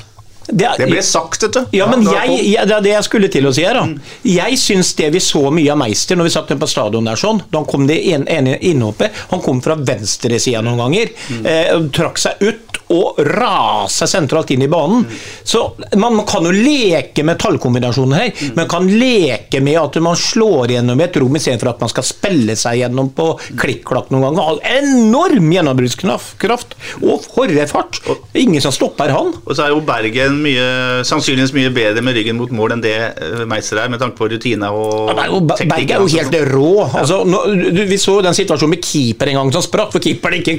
[0.46, 1.64] det, er- Det ble sagt, dette.
[1.74, 3.74] ja, men Ja, jeg, jeg, det er det jeg skulle til å si her.
[3.80, 4.10] da.
[4.28, 7.40] Jeg syns det vi så mye av Meister når vi satt på stadion der sånn,
[7.50, 11.10] da han kom det ene, innhoppet Han kom fra venstresida noen ganger.
[11.42, 15.07] Eh, trakk seg ut og raser sentralt inn i banen.
[15.47, 15.62] Så
[15.97, 18.43] man, man kan jo leke med tallkombinasjoner her.
[18.59, 22.57] Man kan leke med at man slår gjennom et rom istedenfor at man skal spille
[22.61, 23.30] seg gjennom på
[23.61, 24.61] klikk-klakk noen ganger.
[24.80, 28.01] Enorm gjennombruddskraft og horrefart.
[28.39, 29.32] Ingen som stopper han.
[29.45, 30.66] Og så er jo Bergen mye,
[31.09, 34.28] sannsynligvis mye bedre med ryggen mot mål enn det eh, Meister er, med tanke på
[34.32, 36.70] rutine og Ja, Bergen er jo- er jo helt rå.
[36.99, 37.41] Altså, nå,
[37.74, 40.59] du, vi så den situasjonen med keeper en gang som sprakk, for keeperen ikke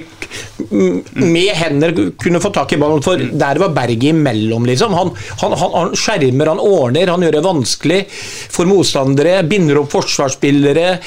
[0.71, 3.03] mm, med hender kunne få tak i ballen.
[3.05, 4.93] For der var berget imellom, liksom.
[4.97, 9.39] Han, han, han, han skjermer, han ordner, han gjør det vanskelig for motstandere.
[9.49, 10.99] Binder opp forsvarsspillere.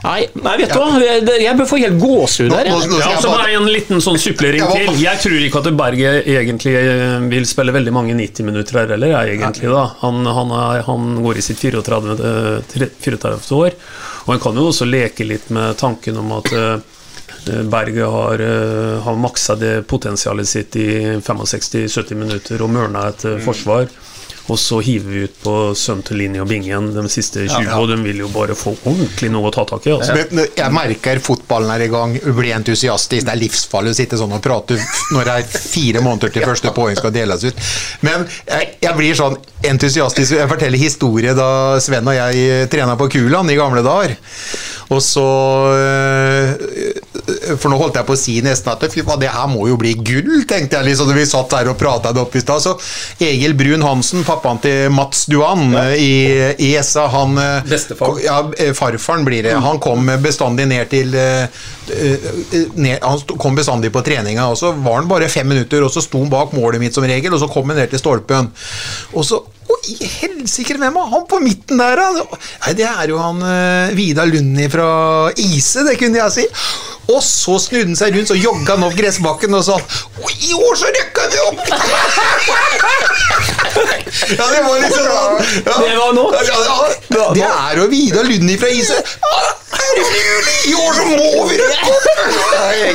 [0.00, 2.68] Nei, nei vet du hva, jeg, jeg bør få helt gåsehud her.
[2.68, 4.92] Ja, så bare en liten sånn supplering til.
[5.00, 9.12] Jeg tror ikke at Berget egentlig eh, vil spille veldig mange 90 minutter her heller,
[9.14, 9.68] jeg, egentlig.
[9.72, 9.86] da.
[10.02, 12.16] Han, han, er, han går i sitt 34.
[12.16, 13.40] eh, tre- 34.
[13.56, 13.76] år,
[14.24, 16.74] og han kan jo også leke litt med tanken om at eh,
[17.46, 20.88] Berget har, eh, har maksa det potensialet sitt i
[21.20, 23.88] 65-70 minutter og mørna et eh, forsvar.
[24.48, 27.60] Og så hiver vi ut på Søm til linje og Bingen de siste 20, Ja,
[27.68, 27.78] ja.
[27.78, 29.92] og de vil jo bare få ordentlig noe å ta tak i.
[29.94, 30.16] altså.
[30.16, 33.26] Men Jeg merker fotballen er i gang, blir entusiastisk.
[33.26, 34.78] Det er livsfarlig å sitte sånn og prate
[35.14, 37.62] når det er fire måneder til første poeng skal deles ut.
[38.06, 39.36] Men jeg, jeg blir sånn
[39.70, 40.34] entusiastisk.
[40.40, 44.16] Jeg forteller historie da Sven og jeg trena på Kuland i gamle dager.
[44.90, 45.22] Og så
[46.00, 49.66] øh, For nå holdt jeg på å si nesten at fy faen, det her må
[49.68, 52.42] jo bli gull, tenkte jeg liksom da vi satt der og prata det opp i
[52.42, 52.62] stad.
[52.64, 52.74] Så
[53.22, 55.84] Egil Brun Hansen, pappaen til Mats Duan ja.
[55.94, 56.12] i,
[56.62, 58.16] i SA, han øh, Bestefar.
[58.24, 59.54] ja, eh, farfaren blir det.
[59.60, 61.62] Han kom bestandig ned til eh,
[61.94, 62.28] eh,
[62.74, 66.02] ned, Han kom bestandig på treninga, og så var han bare fem minutter, og så
[66.04, 68.52] sto han bak målet mitt som regel, og så kom han ned til stolpen.
[69.14, 69.42] Og så
[69.88, 72.38] i helsike, hvem var han på midten der, da?
[72.66, 74.90] Nei, det er jo han eh, Vidar Lundi fra
[75.40, 76.46] Ise, det kunne jeg si.
[77.10, 79.84] Og så snudde han seg rundt, så jogga han opp gressbakken og sånn
[80.50, 81.58] i år så rykka vi opp!
[84.38, 85.36] ja, det var liksom sånn.
[85.66, 85.74] Ja.
[85.76, 86.24] Det var nå.
[86.34, 88.98] Ja, ja, Det er jo Vidar Lundi fra Ise.
[90.66, 92.04] I år så må vi rykke opp!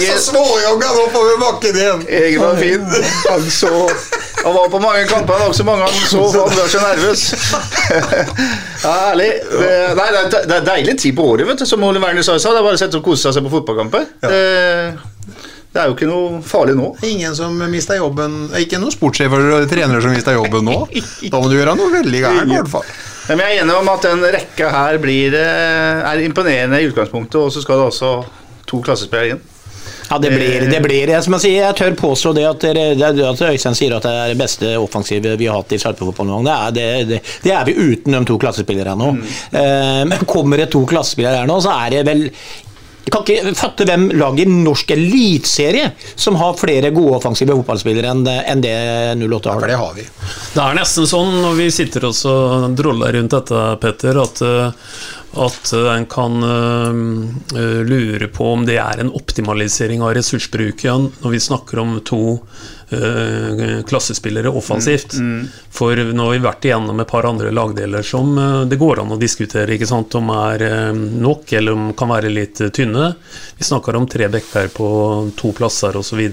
[0.06, 2.02] Så småjogga han oppover bakken igjen.
[2.22, 2.84] Egen var fin.
[3.30, 3.74] Han så
[4.46, 7.24] Han var på mange kamper, han var så mange han så, han var så nervøs.
[8.86, 9.30] Ja, herlig.
[9.50, 12.22] Det, Nei, det er- det er deilig tid på året, vet du, som Ole Werner
[12.26, 12.36] sa.
[12.38, 14.06] Det er bare å sette og kose seg på fotballkamper.
[14.22, 14.42] Det,
[15.74, 16.92] det er jo ikke noe farlig nå.
[17.10, 20.78] Ingen som mista jobben Ikke noen sportssjefer eller trenere som mista jobben nå.
[21.26, 22.86] Da må du gjøre noe veldig gærent, i hvert fall.
[23.26, 27.42] Men jeg er enig om at den rekka her blir, eh, er imponerende i utgangspunktet,
[27.42, 28.12] og så skal det også
[28.70, 29.42] to klassespillere inn.
[30.10, 32.84] Ja, det blir, det blir jeg, som jeg sier, jeg tør påstå det at, det,
[33.26, 36.46] at Øystein sier at det er det beste offensivet vi har hatt i Sarpsborg noen
[36.46, 36.74] gang.
[36.76, 39.10] Det, er- det, det, er vi uten de to klassespillerne nå.
[39.56, 42.28] Eh, men kommer det to klassespillere her nå, så er det vel
[43.06, 48.10] jeg kan ikke fatte hvem lag i norsk eliteserie som har flere gode offensive fotballspillere
[48.10, 48.78] enn det, det
[49.22, 49.68] 08 har.
[49.70, 50.06] Det har vi.
[50.56, 54.90] Det er nesten sånn når vi sitter og droller rundt dette, Petter, at, eh,
[55.46, 57.02] at en kan eh,
[57.62, 62.24] eh, lure på om det er en optimalisering av ressursbruken når vi snakker om to
[62.40, 65.16] eh, klassespillere offensivt.
[65.76, 69.16] For nå har vi vært igjennom et par andre lagdeler som eh, det går an
[69.16, 73.12] å diskutere ikke sant, om er eh, nok, eller om kan være litt eh, tynne.
[73.58, 74.88] Vi snakker om tre backer på
[75.38, 76.24] to plasser osv.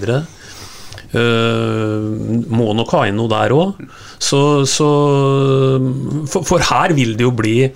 [1.13, 3.83] Uh, må nok ha inn noe der òg.
[4.17, 4.87] Så, så
[6.25, 7.67] for, for her vil det jo bli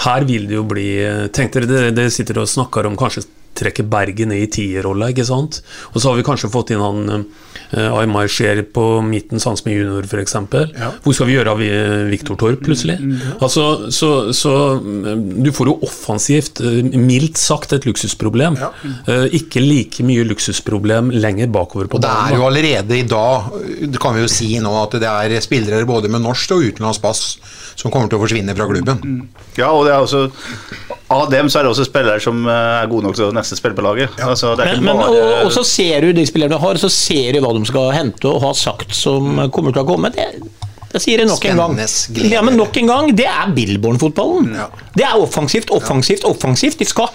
[0.00, 0.88] Her vil det jo bli
[1.30, 3.22] Tenk dere, dere sitter og snakker om kanskje
[3.58, 5.60] trekke Bergen ned i tierrolla, ikke sant?
[5.92, 9.76] Og så har vi kanskje fått inn han uh, Aymar Scheer på midten, sans med
[9.76, 10.36] junior f.eks.
[10.78, 10.90] Ja.
[11.04, 12.96] Hvor skal vi gjøre av eh, Viktor Torp plutselig?
[13.38, 18.58] Altså, så, så mm, du får jo offensivt, eh, mildt sagt, et luksusproblem.
[18.60, 18.70] Ja.
[19.08, 22.30] Uh, ikke like mye luksusproblem lenger bakover på banen.
[22.30, 23.50] det er jo allerede i dag,
[23.92, 27.04] det kan vi jo si nå, at det er spillere både med norsk og utenlandsk
[27.04, 27.24] pass
[27.78, 29.28] som kommer til å forsvinne fra klubben.
[29.58, 30.26] Ja, og det er også
[31.10, 33.58] Av dem så er det også spillere som eh, er gode nok til å nesten
[33.58, 34.14] spille på laget.
[34.22, 36.62] Altså, det er Men, ikke men, bare og, og så ser du de spillerne du
[36.62, 39.88] har, så ser du hva de skal hente og ha sagt som kommer til å
[39.88, 40.12] komme.
[40.14, 40.28] Det,
[40.90, 41.76] det sier jeg nok en gang.
[42.30, 44.54] Ja, men nok en gang, det er Billborn-fotballen.
[44.58, 44.70] Ja.
[44.94, 46.78] Det er offensivt, offensivt, offensivt.
[46.78, 47.10] De skal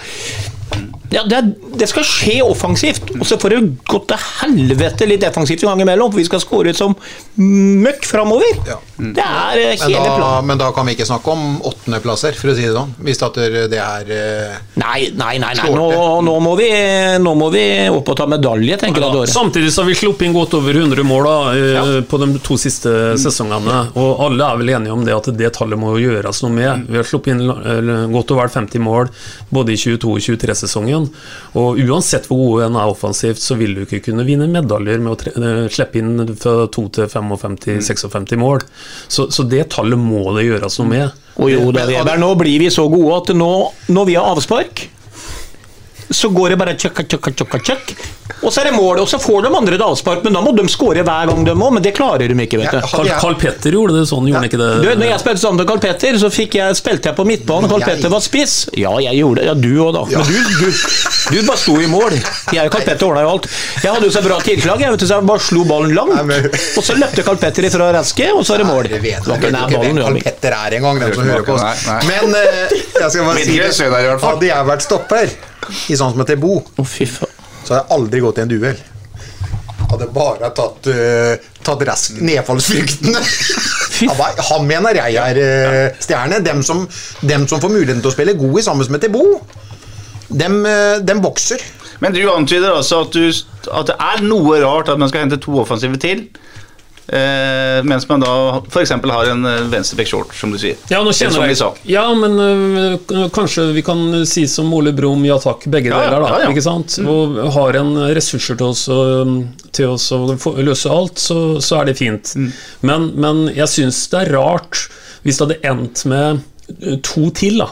[1.16, 5.24] ja, det, er, det skal skje offensivt, og så får det gå til helvete litt
[5.24, 6.96] defensivt en gang imellom, for vi skal skåre ut som
[7.40, 8.52] møkk framover.
[8.68, 8.78] Ja.
[8.96, 10.50] Det er eh, Men hele da, planen.
[10.50, 12.94] men da kan vi ikke snakke om åttendeplasser, for å si det sånn.
[13.06, 13.40] Hvis at
[13.72, 15.54] det er eh, Nei, nei, nei.
[15.58, 15.70] nei.
[15.76, 15.88] Nå,
[16.26, 16.70] nå, må vi,
[17.22, 19.16] nå må vi opp og ta medalje, tenker jeg.
[19.16, 21.86] Ja, samtidig så har vi sluppet inn godt over 100 mål da, ja.
[22.08, 22.92] på de to siste
[23.22, 23.82] sesongene.
[24.00, 26.88] Og alle er vel enige om det at det tallet må gjøres noe med.
[26.92, 29.12] Vi har sluppet inn eh, godt over 50 mål
[29.54, 31.05] både i 22- og 23-sesongen.
[31.06, 31.60] Sånn.
[31.62, 35.14] Og uansett hvor god en er offensivt, så vil du ikke kunne vinne medaljer med
[35.14, 38.66] å tre eh, slippe inn fra 2 til 55-56 mål.
[39.08, 41.22] Så, så det tallet må det gjøres noe med.
[41.36, 43.52] Og jo da, Weber, nå blir vi så gode at nå,
[43.92, 44.86] når vi har avspark,
[46.10, 47.96] så går det bare tjøkka, tjøkka, tjøkka, tjøkk.
[48.46, 50.52] Og så er det mål, og så får de andre et avspark, men da må
[50.58, 52.80] de skåre hver gang de må, men det klarer de ikke, vet du.
[52.90, 54.70] Carl, Carl Petter gjorde det sånn, gjorde han ikke det?
[54.84, 57.70] Du, når jeg spilte sammen med Carl Petter, så fikk jeg, spilte jeg på midtbanen.
[57.72, 58.56] Carl Petter var spiss.
[58.78, 59.48] Ja, jeg gjorde det.
[59.50, 60.04] Ja, du òg, da.
[60.12, 60.84] Men du, du,
[61.34, 62.18] du bare sto i mål.
[62.54, 63.50] Jeg og Carl Petter ordna jo alt.
[63.82, 66.62] Jeg hadde jo så bra tilslag, jeg, vet du, så jeg bare slo ballen langt.
[66.76, 68.92] Og så løpte Carl Petter ifra raske, og så er det mål.
[68.92, 70.22] Nei, vet Det ikke hvem Carl.
[70.30, 71.90] Petter er engang, den som hører på oss.
[72.10, 74.16] Men eh, jeg skal bare si det.
[74.26, 75.36] Hadde jeg vært stopper
[75.90, 76.92] i sånn som heter Bo, oh,
[77.66, 78.82] så hadde jeg aldri gått i en duell.
[79.86, 83.22] Hadde bare tatt, uh, tatt rask nedfallsfryktene.
[84.50, 86.42] Han mener jeg er uh, stjerne.
[86.46, 86.84] Dem som,
[87.22, 89.26] dem som får muligheten til å spille god i sammen med Bo,
[90.30, 91.62] dem, uh, dem bokser.
[92.04, 95.40] Men du antyder altså at, du, at det er noe rart at man skal hente
[95.42, 96.28] to offensive til.
[97.08, 98.32] Eh, mens man da
[98.70, 98.90] f.eks.
[98.90, 100.80] har en eh, venstreback short, som du sier.
[100.90, 101.60] Ja, nå kjenner jeg.
[101.92, 106.26] Ja, men øh, kanskje vi kan si som Ole Brumm, ja takk, begge Ja, deler,
[106.26, 106.32] da.
[106.34, 106.54] ja, ja.
[106.54, 106.98] Ikke sant?
[107.06, 108.86] Og har en ressurser til oss
[109.76, 110.22] til oss å
[110.64, 112.34] løse alt, så, så er det fint.
[112.40, 112.52] Mm.
[112.88, 114.86] Men, men jeg syns det er rart
[115.26, 116.44] hvis det hadde endt med
[117.06, 117.68] to til, da,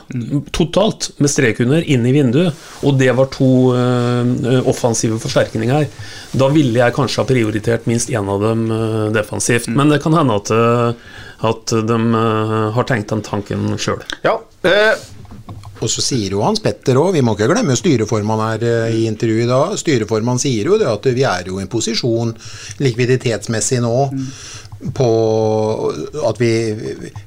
[0.53, 5.87] totalt, med strekunder, inn i vinduet, og det var to øh, offensive forsterkninger.
[6.37, 9.67] Da ville jeg kanskje ha prioritert minst én av dem øh, defensivt.
[9.67, 9.79] Mm.
[9.79, 10.93] Men det kan hende at, øh,
[11.49, 11.99] at de
[12.77, 14.05] har tenkt den tanken sjøl.
[14.23, 14.37] Ja,
[14.67, 14.93] eh,
[15.84, 19.05] Og så sier jo Hans Petter òg, vi må ikke glemme styreformann her eh, i
[19.09, 19.77] intervjuet i dag.
[19.79, 22.31] Styreformann sier jo det at vi er jo i en posisjon
[22.84, 23.97] likviditetsmessig nå
[24.95, 25.09] på
[26.27, 26.53] at vi,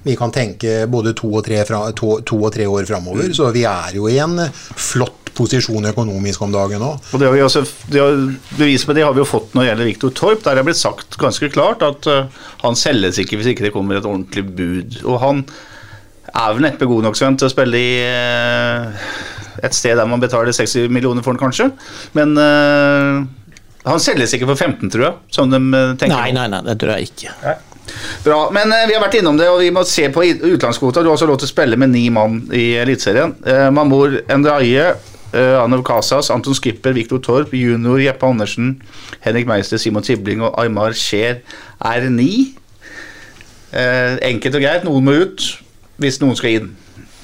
[0.05, 3.31] vi kan tenke både to og tre, fra, to, to og tre år framover.
[3.37, 6.91] Så vi er jo i en flott posisjon økonomisk om dagen nå.
[6.97, 8.21] og det har vi også, det har,
[8.57, 10.45] Bevis på det har vi jo fått når det gjelder Viktor Torp.
[10.47, 14.01] Der er blitt sagt ganske klart at eh, han selges ikke hvis ikke det kommer
[14.01, 15.01] et ordentlig bud.
[15.05, 15.45] Og han
[16.33, 19.09] er vel neppe god nok Sven, til å spille i eh,
[19.65, 21.71] et sted der man betaler 60 millioner for den, kanskje.
[22.17, 23.23] Men eh,
[23.87, 26.17] han selges ikke for 15, tror jeg, som de eh, tenker.
[26.17, 27.57] Nei, nei, nei, det tror jeg ikke.
[28.25, 31.05] Bra, men eh, vi har vært innom det, og vi må se på utenlandskvota.
[31.05, 33.37] Du har også lov til å spille med ni mann i Eliteserien.
[33.47, 34.89] Eh, Mamour Endraye,
[35.31, 38.75] eh, Anov Casas, Anton Skipper, Viktor Torp, junior Jeppe Andersen,
[39.25, 41.41] Henrik Meister, Simon Tibling og Aymar Scheer
[41.93, 42.57] er ni.
[43.77, 45.47] Eh, enkelt og greit, noen må ut
[46.03, 46.73] hvis noen skal inn.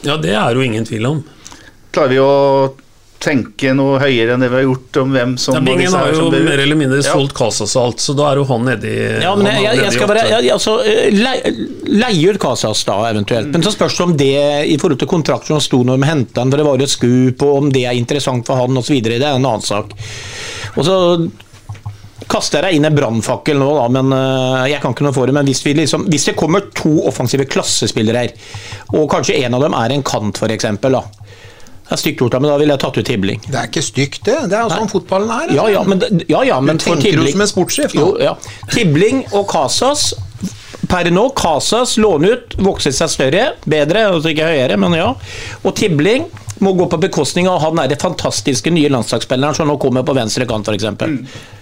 [0.07, 1.25] Ja, det er jo ingen tvil om.
[1.93, 2.33] Klarer vi å
[3.23, 6.09] tenke noe høyere enn det vi har gjort om hvem som Ja, av Bingen har
[6.11, 7.13] jo som mer eller mindre Ja.
[7.13, 9.93] solgt Casas og alt, så da er jo han nedi Ja, men jeg, jeg, jeg
[9.95, 11.53] skal bare jeg, altså, eh, leie,
[11.87, 13.53] leie ut Casas da, eventuelt.
[13.55, 14.33] Men så spørs det om det
[14.73, 16.97] i forhold til kontrakten som sto når de henta han, for det var jo et
[16.97, 18.99] skup, og om det er interessant for han osv.
[19.07, 19.95] Det er en annen sak.
[20.75, 20.99] Og så
[22.31, 25.37] kaster jeg inn en brannfakkel nå, da, men eh, jeg kan ikke noe for det.
[25.37, 28.37] Men hvis, vi liksom, hvis det kommer to offensive klassespillere her,
[28.93, 30.69] og kanskje en av dem er en kant, f.eks.
[30.83, 31.03] da.
[31.83, 33.41] Det er stygt gjort, men da ville jeg tatt ut Tibling.
[33.45, 34.37] Det er ikke stygt, det.
[34.49, 35.55] Det er sånn fotballen er.
[35.59, 36.01] Ja, ja, men,
[36.31, 37.97] ja, ja, men Du tenker jo Tibling som en sportssjef.
[37.99, 38.37] Jo, ja.
[38.73, 40.13] Tibling og Casas
[40.89, 45.13] Per nå, Casas låne ut, vokse seg større, bedre, altså ikke høyere, men ja.
[45.63, 46.27] Og Tibling
[46.63, 50.47] må gå på bekostning av han derre fantastiske nye landslagsspilleren som nå kommer på venstre
[50.51, 51.62] kant, f.eks.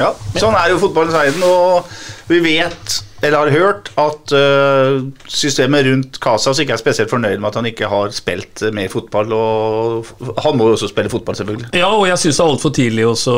[0.00, 1.90] Ja, sånn er jo fotballens verden, og
[2.26, 4.96] vi vet, eller har hørt, at øh,
[5.30, 9.32] systemet rundt Casas ikke er spesielt fornøyd med at han ikke har spilt mer fotball,
[9.36, 10.10] og
[10.44, 11.70] han må jo også spille fotball, selvfølgelig.
[11.78, 13.36] Ja, og jeg syns det er altfor tidlig også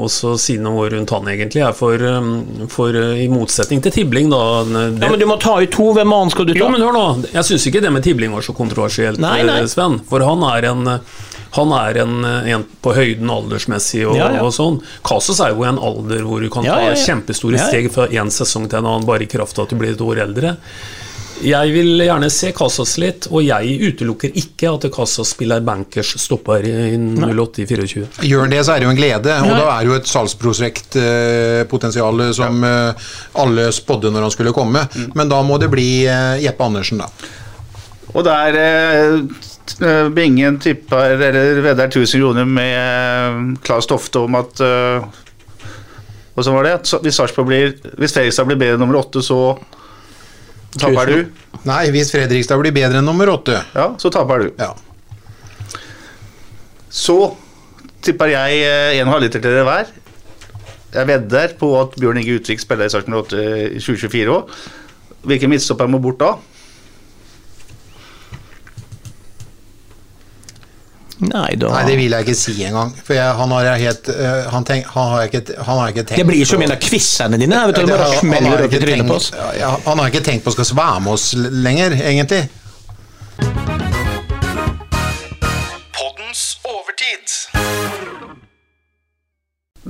[0.00, 1.62] å si noe rundt han, egentlig.
[1.62, 2.32] Jeg for, um,
[2.72, 5.90] for uh, I motsetning til Tibling, da det, Ja, men du må ta ut to.
[5.98, 6.62] Hvem annen skal du ta?
[6.64, 7.06] Jo, men hør nå.
[7.34, 9.60] Jeg syns ikke det med Tibling var så kontroversielt, Nei, nei.
[9.62, 10.00] eh, Sven.
[10.10, 10.94] For han er en
[11.56, 14.42] han er en, en på høyden aldersmessig og, Ja, ja.
[14.46, 14.78] og sånn.
[15.06, 17.02] Kasos er jo i en alder hvor du kan Ja, ta ja, ja.
[17.04, 17.68] kjempestore Ja, ja.
[17.72, 20.00] steg fra én sesong til en annen, bare i kraft av at du blir et
[20.06, 20.56] år eldre.
[21.40, 26.60] Jeg vil gjerne se Casas litt, og jeg utelukker ikke at Casas spiller bankers stopper
[26.68, 28.02] i 08-24.
[28.28, 29.32] Gjør han det, så er det jo en glede.
[29.40, 29.56] Og Ja.
[29.56, 32.92] da er det jo et salgsprosjektpotensial som eh,
[33.40, 34.84] alle spådde når han skulle komme.
[35.16, 37.08] Men da må det bli eh, Jeppe Andersen, da.
[38.12, 39.49] Og der eh, t-
[40.14, 45.06] Bingen tipper, eller vedder 1000 kroner med eh, Claes Tofte om at uh,
[46.34, 49.22] Og så var det at hvis Sarpsborg blir Hvis Fredrikstad blir bedre enn nummer åtte,
[49.22, 49.54] så
[50.78, 51.22] taper du.
[51.66, 53.58] Nei, hvis Fredrikstad blir bedre enn nummer åtte.
[53.74, 54.50] Ja, så taper du.
[54.60, 54.74] Ja.
[56.90, 57.16] Så
[58.04, 59.90] tipper jeg eh, en halvliter halv liter til dere hver.
[60.90, 63.42] Jeg vedder på at Bjørn Inge Utvik spiller i Sarpsborg 8
[63.76, 64.54] i 2024 òg.
[65.30, 66.32] Hvilken midtstopper må bort da?
[71.20, 72.94] Nei, da Nei, det vil jeg ikke si engang.
[73.04, 75.90] For jeg, han har jeg helt uh, Han, tenk, han, har jeg ikke, han har
[75.90, 77.58] jeg ikke tenkt Det blir som en av quizene dine.
[77.68, 79.58] Vet du, Ja, det bare han har ikke trynet på tenkt- oss.
[79.60, 82.42] ja, Han har ikke tenkt på skal være med oss lenger, egentlig.
[85.96, 87.36] Poddens overtid.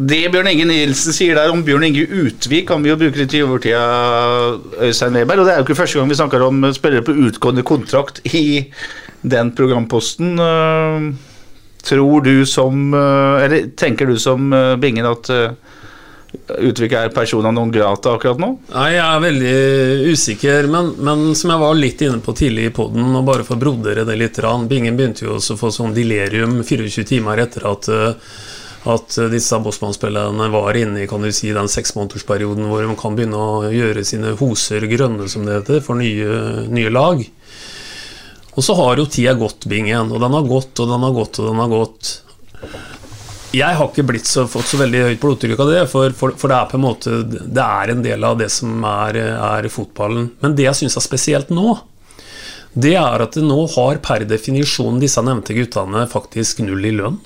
[0.00, 3.34] Det Bjørn Inge Nilsen sier der om Bjørn Inge Utvik, kan vi jo bruke litt
[3.36, 3.80] i overtida,
[4.86, 5.42] Øystein Weber.
[5.42, 8.44] Og det er jo ikke første gang vi snakker om spillere på utgående kontrakt i
[9.22, 10.38] den programposten.
[10.38, 11.14] Eh,
[11.82, 15.30] Tror du som eh, Eller tenker du som eh, Bingen at
[16.60, 18.50] Utvik er persona non grata akkurat nå?
[18.70, 19.54] Nei, jeg er veldig
[20.12, 23.56] usikker, men, men som jeg var litt inne på tidlig i poden, og bare for
[23.56, 27.42] å brodere det litt rann, Bingen begynte jo også å få sånn delirium 24 timer
[27.42, 27.90] etter at
[28.88, 33.36] at disse Bosman-spillerne var inne i kan du si, den seksmånedersperioden hvor de kan begynne
[33.36, 37.20] å gjøre sine hoser grønne, som det heter, for nye, nye lag.
[38.56, 41.38] Og så har jo tida gått, Bingen, og den har gått og den har gått
[41.38, 42.10] og den har gått.
[43.54, 46.52] Jeg har ikke blitt så, fått så veldig høyt blodtrykk av det, for, for, for
[46.52, 50.28] det er på en måte Det er en del av det som er, er fotballen.
[50.42, 51.78] Men det jeg syns er spesielt nå,
[52.70, 57.18] det er at det nå har per definisjon disse nevnte guttene faktisk null i lønn.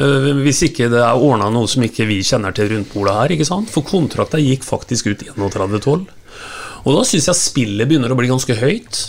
[0.00, 3.34] Eh, Hvis ikke det er ordna noe som ikke vi kjenner til rundt bordet her.
[3.36, 3.68] ikke sant?
[3.72, 6.08] For kontrakta gikk faktisk ut 31.12.
[6.86, 9.02] Og da syns jeg spillet begynner å bli ganske høyt.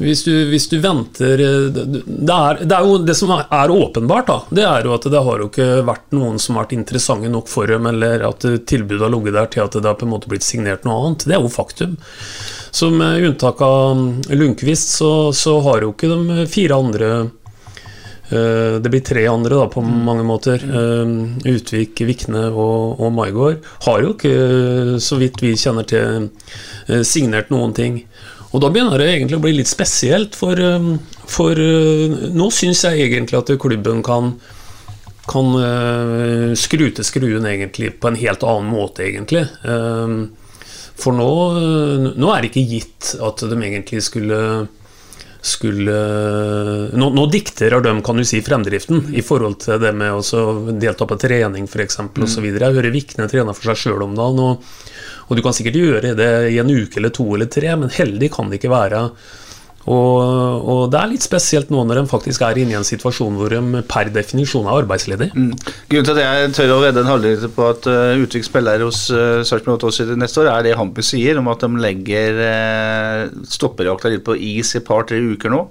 [0.00, 4.30] Hvis du, hvis du venter eh, det er, det er jo det som er åpenbart,
[4.30, 4.38] da.
[4.60, 7.50] Det er jo at det har jo ikke vært noen som har vært interessante nok
[7.52, 10.30] for dem, eller at tilbudet har ligget der til at det har på en måte
[10.32, 11.26] blitt signert noe annet.
[11.28, 11.98] Det er jo faktum.
[12.70, 17.10] Så med unntak av Lundqvist, så, så har jo ikke de fire andre
[18.30, 20.62] eh, det blir tre andre da, på mange måter.
[20.64, 21.14] Eh,
[21.50, 24.34] Utvik, Vikne og, og Maigård har jo ikke,
[25.02, 26.30] så vidt vi kjenner til,
[26.88, 28.04] eh, signert noen ting.
[28.50, 30.88] Og da begynner det egentlig å bli litt spesielt, for, eh,
[31.30, 34.34] for eh, nå syns jeg egentlig at klubben kan
[35.30, 39.44] kan eh, skru til skruen egentlig på en helt annen måte, egentlig.
[39.62, 40.16] Eh,
[41.00, 41.30] for nå,
[42.18, 44.40] nå er det ikke gitt at de egentlig skulle
[45.40, 45.94] skulle
[46.92, 50.42] nå, nå dikterer de kan du si, fremdriften i forhold til det med å
[50.76, 51.96] delta på trening f.eks.
[52.02, 52.26] Mm.
[52.26, 52.48] osv.
[52.50, 54.99] Jeg hører Vikne trene for seg sjøl om dagen, og,
[55.30, 58.32] og du kan sikkert gjøre det i en uke eller to eller tre, men heldig
[58.34, 59.04] kan det ikke være.
[59.88, 63.38] Og, og det er litt spesielt nå når de faktisk er inne i en situasjon
[63.38, 65.30] hvor de per definisjon er arbeidsledig.
[65.32, 65.54] Mm.
[65.88, 69.06] Grunnen til at jeg tør å vedde en halvliter på at uh, Utvik spiller hos
[69.14, 74.12] uh, Sarpsborg 88 neste år, er det Hampus sier om at de legger uh, stopperjakta
[74.12, 75.64] litt på is i et par-tre uker nå.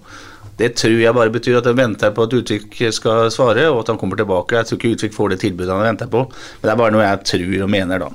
[0.59, 3.93] Det tror jeg bare betyr at de venter på at Utvik skal svare, og at
[3.93, 4.57] han kommer tilbake.
[4.57, 7.05] Jeg tror ikke Utvik får det tilbudet han venter på, men det er bare noe
[7.05, 8.09] jeg tror og mener, da.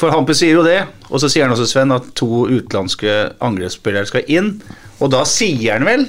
[0.00, 4.08] For Hampe sier jo det, og så sier han også, Sven, at to utenlandske angrepsspillere
[4.10, 4.50] skal inn.
[5.00, 6.04] Og da sier han vel,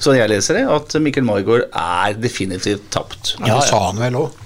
[0.00, 3.34] sånn jeg leser det, at Mikkel Margaard er definitivt tapt.
[3.42, 4.40] Ja, det sa han vel òg.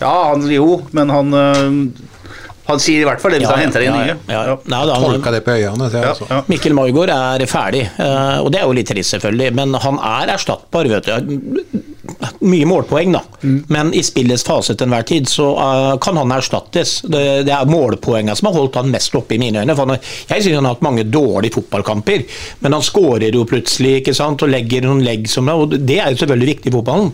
[0.00, 1.78] Ja, han jo, men han øh,
[2.64, 4.14] Han sier i hvert fall det hvis Ja, han henter inn nye.
[4.30, 4.56] ja, ja.
[4.56, 4.82] ja.
[4.88, 5.88] ja Tolka det på øynene.
[5.92, 6.28] Så, altså.
[6.30, 6.40] ja.
[6.48, 9.50] Mikkel Maigård er ferdig, eh, og det er jo litt trist, selvfølgelig.
[9.58, 11.82] Men han er erstattbar, vet du.
[12.44, 13.22] Mye målpoeng, da.
[13.72, 16.96] Men i spillets fase til enhver tid så eh, kan han erstattes.
[17.04, 19.76] Det, det er målpoengene som har holdt han mest oppe i mine øyne.
[19.76, 20.00] For han,
[20.30, 22.24] jeg syns han har hatt mange dårlige fotballkamper,
[22.64, 24.40] men han skårer jo plutselig ikke sant?
[24.44, 27.12] og legger noen legg som og Det er jo selvfølgelig viktig i fotballen.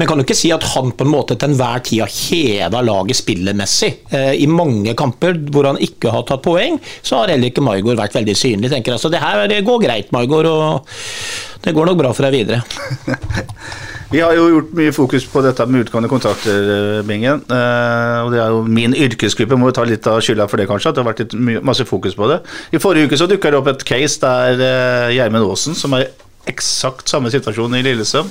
[0.00, 2.80] Men kan du ikke si at han på en måte til enhver tid har heva
[2.84, 3.92] laget spillemessig?
[4.14, 8.00] Eh, I mange kamper hvor han ikke har tatt poeng, så har heller ikke Maigård
[8.00, 8.72] vært veldig synlig.
[8.72, 9.02] tenker jeg.
[9.02, 10.88] Så det her det går greit, Maigård, og
[11.64, 12.62] det går nok bra for deg videre.
[14.12, 17.44] Vi har jo gjort mye fokus på dette med utgående kontrakter, eh, Bingen.
[17.48, 20.68] Eh, og det er jo min yrkesgruppe, må jo ta litt av skylda for det,
[20.68, 20.90] kanskje.
[20.92, 22.42] At det har vært litt mye, masse fokus på det.
[22.72, 24.60] I forrige uke så dukka det opp et case der
[25.16, 26.12] Gjermund Aasen, som er i
[26.52, 28.28] eksakt samme situasjon i Lillestrøm,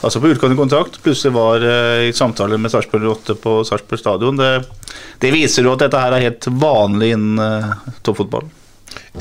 [0.00, 4.40] altså på utgående kontrakt, plutselig var eh, i samtale med Sarpsborg 8 på Sarpsborg stadion.
[4.40, 4.54] Det,
[5.22, 8.00] det viser jo at dette her er helt vanlig innen toppfotballen.
[8.02, 8.50] toppfotball.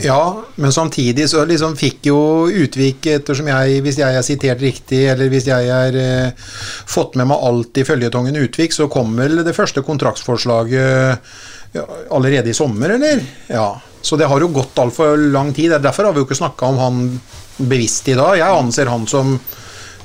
[0.02, 5.02] Ja, men samtidig så liksom fikk jo Utvik, ettersom jeg, hvis jeg er sitert riktig,
[5.12, 6.50] eller hvis jeg har eh,
[6.90, 11.34] fått med meg alt i føljetongen Utvik, så kom vel det første kontraktsforslaget
[11.76, 13.24] ja, allerede i sommer, eller?
[13.50, 13.72] Ja.
[14.02, 15.74] Så det har jo gått altfor lang tid.
[15.84, 17.02] Derfor har vi jo ikke snakka om han
[17.58, 18.38] bevisst i dag.
[18.40, 19.34] Jeg anser han som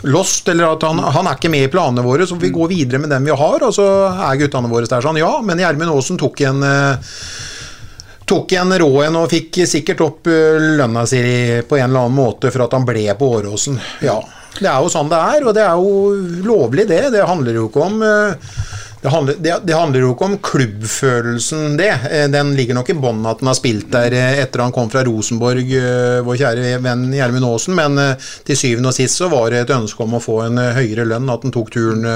[0.05, 3.01] lost, eller at han, han er ikke med i planene våre, så vi går videre
[3.03, 5.21] med dem vi har, og så er guttene våre der sånn.
[5.21, 7.19] Ja, men Gjermund Aasen tok en eh,
[8.25, 11.21] tok en rå en og fikk sikkert opp eh, lønna si
[11.69, 13.81] på en eller annen måte for at han ble på Åråsen.
[14.05, 14.19] Ja,
[14.61, 17.03] det er jo sånn det er, og det er jo lovlig det.
[17.15, 18.53] Det handler jo ikke om eh,
[19.05, 21.91] Det handler, det, det handler jo ikke om klubbfølelsen, det.
[22.09, 24.89] Eh, Den ligger nok i bånn at han har spilt der eh, etter han kom
[24.89, 28.01] fra Rosenborg, eh, vår kjære venn Gjermund Aasen, men
[28.49, 31.29] til syvende og sist så var det et ønske om å få en høyere lønn,
[31.29, 32.07] at han tok turen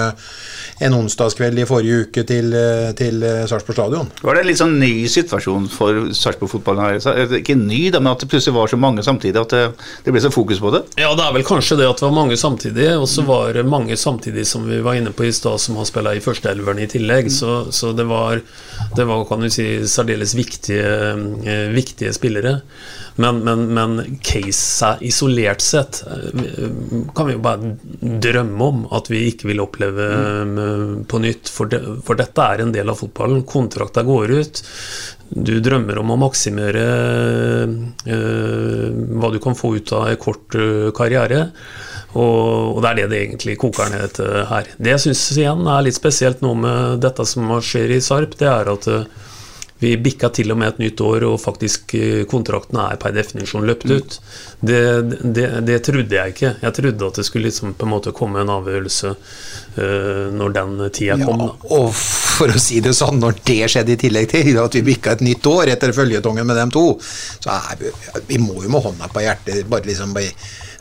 [0.78, 2.57] en onsdagskveld i forrige uke til,
[2.97, 3.20] til
[3.51, 4.09] Sarpsborg stadion.
[4.24, 8.30] Var det en litt sånn ny situasjon for Sarpsborg-fotballen Ikke ny, da, men at det
[8.32, 9.62] plutselig var så mange samtidig at det,
[10.07, 10.84] det ble så fokus på det?
[11.03, 13.66] Ja, det er vel kanskje det at det var mange samtidig, og så var det
[13.68, 16.89] mange samtidig som vi var inne på i stad, som har spilt i førsteelveren i
[16.91, 17.33] tillegg.
[17.33, 18.41] Så, så det, var,
[18.97, 20.95] det var, kan du si, særdeles viktige,
[21.45, 22.59] eh, viktige spillere.
[23.18, 26.68] Men, men, men case isolert sett eh,
[27.14, 31.51] kan vi jo bare drømme om at vi ikke vil oppleve eh, på nytt.
[31.51, 33.43] For, det, for dette er en del av fotballen.
[33.49, 34.62] Kontrakta går ut.
[35.35, 36.87] Du drømmer om å maksimere
[38.07, 38.87] eh,
[39.18, 40.55] hva du kan få ut av en kort
[40.95, 41.49] karriere.
[42.19, 44.69] Og, og det er det det egentlig koker ned til her.
[44.79, 48.49] Det jeg syns igjen er litt spesielt nå med dette som skjer i Sarp, det
[48.51, 49.09] er at eh,
[49.79, 53.66] vi bikka til og med et nytt år, og faktisk eh, kontraktene er per definisjon
[53.69, 54.16] løpt ut.
[54.59, 54.81] Det,
[55.23, 56.53] det, det trodde jeg ikke.
[56.64, 60.73] Jeg trodde at det skulle liksom på en måte komme en avgjørelse uh, når den
[60.91, 61.45] tida kom.
[61.47, 64.82] Ja, og for å si det sånn, når det skjedde i tillegg til at vi
[64.90, 66.89] bikka et nytt år etter føljetongen med dem to,
[67.39, 67.93] så er vi,
[68.32, 70.35] vi må jo med hånda på hjertet bare liksom bare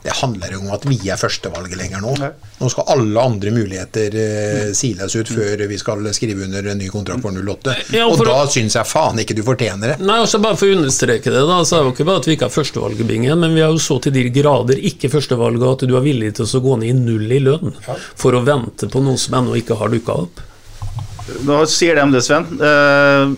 [0.07, 2.13] det handler jo om at vi er førstevalget lenger nå.
[2.61, 6.88] Nå skal alle andre muligheter eh, siles ut før vi skal skrive under en ny
[6.93, 7.73] kontrakt for 08.
[7.91, 9.97] Ja, og for da å- syns jeg faen ikke du fortjener det.
[10.07, 12.29] Nei, også Bare for å understreke det, da, så er det jo ikke bare at
[12.29, 15.67] vi ikke har førstevalget, Bingen, men vi er jo så til de grader ikke førstevalget
[15.73, 17.75] at du er villig til å gå ned i null i lønn
[18.15, 20.39] for å vente på noe som ennå ikke har dukka opp.
[21.43, 22.45] Nå sier de det, Sven.
[22.63, 23.35] Eh,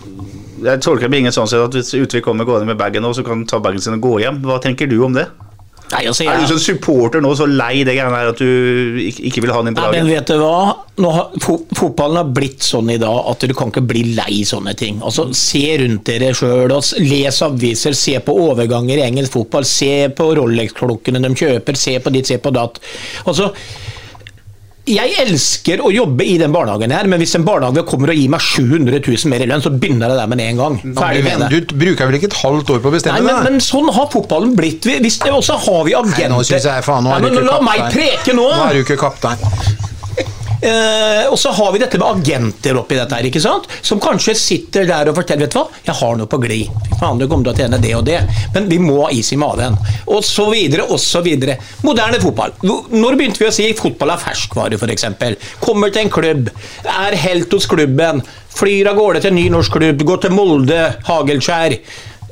[0.70, 3.46] jeg tolker Bingen sånn at hvis Utvik kommer gående med bagen nå, så kan han
[3.50, 4.38] ta bagen sin og gå hjem.
[4.46, 5.26] Hva tenker du om det?
[5.90, 9.42] Nei, altså, Er du som supporter nå så lei det greiene her at du ikke,
[9.42, 10.76] vil ha den inn på Nei, men vet du hva?
[11.00, 14.74] Har, fo fotballen har blitt sånn i dag at du kan ikke bli lei sånne
[14.78, 15.00] ting.
[15.02, 20.28] Altså, Se rundt dere sjøl, les aviser, se på overganger i engelsk fotball, se på
[20.38, 22.78] Rolex-klokkene de kjøper, se på ditt, se på datt.
[23.24, 23.50] Altså,
[24.94, 28.30] jeg elsker å jobbe i den barnehagen her, men hvis en barnehage kommer og gir
[28.32, 30.78] meg 700 000 mer i lønn, så begynner det der med en gang.
[30.98, 31.50] Ferdig med det.
[31.70, 33.50] Du bruker vel ikke et halvt år på å Nei, bestemme men, det?
[33.50, 34.88] men sånn har fotballen blitt.
[34.90, 37.40] Hvis det, også har vi agenter Nei, nå synes jeg faen, nå er Nei, du
[37.40, 38.48] ikke La meg preke nå!
[38.50, 39.46] Nå er du ikke kaptein.
[40.60, 43.68] Eh, og så har vi dette med agenter oppi dette her, ikke sant?
[43.80, 46.68] Som kanskje sitter der og forteller Vet du hva, jeg har noe på glid.
[47.00, 48.18] Du kommer til å tjene det og det.
[48.52, 49.78] Men vi må ha is i magen.
[50.12, 51.56] Og så videre, og så videre.
[51.86, 52.52] Moderne fotball.
[52.92, 55.06] Når begynte vi å si fotball er ferskvare, f.eks.?
[55.62, 56.52] Kommer til en klubb,
[56.84, 58.20] er helt hos klubben,
[58.52, 61.78] flyr av gårde til en ny norsk klubb, går til Molde, Hagelskjær.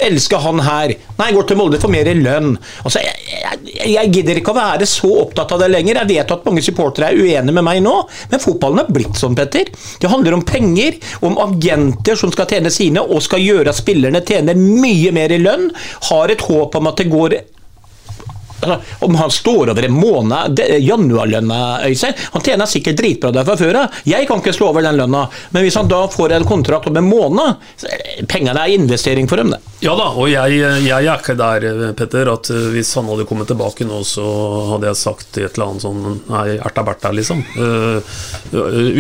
[0.07, 0.95] Elsker han her.
[1.19, 2.55] Nei, går til Molde for mer lønn.
[2.85, 6.03] Altså, jeg, jeg, jeg gidder ikke å være så opptatt av det lenger.
[6.03, 7.97] Jeg vet at mange supportere er uenige med meg nå,
[8.31, 9.71] men fotballen er blitt sånn, Petter.
[10.01, 14.25] Det handler om penger, om agenter som skal tjene sine, og skal gjøre at spillerne
[14.27, 15.71] tjener mye mer i lønn.
[16.11, 17.41] Har et håp om at det går
[19.01, 23.83] Om han står over en måned Januarlønna, Øystein Han tjener sikkert dritbra der fra før
[23.85, 23.99] av.
[24.09, 25.27] Jeg kan ikke slå over den lønna.
[25.55, 29.53] Men hvis han da får en kontrakt om en måned Pengene er investering for dem,
[29.55, 29.61] det.
[29.79, 33.47] Ja da, og jeg, jeg er ikke der, Petter, at eh, hvis han hadde kommet
[33.51, 34.25] tilbake nå, så
[34.73, 37.45] hadde jeg sagt et eller annet sånn Nei, erta berta, liksom.
[37.63, 38.17] Eh,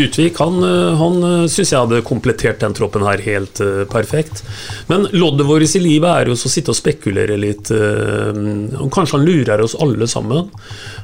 [0.05, 0.63] Utvik, han,
[1.01, 1.19] han
[1.51, 4.45] syns jeg hadde komplettert den troppen her helt eh, perfekt.
[4.87, 7.69] Men loddet vårt i livet er jo å sitte og spekulere litt.
[7.69, 10.51] kanskje han lurer oss alle sammen.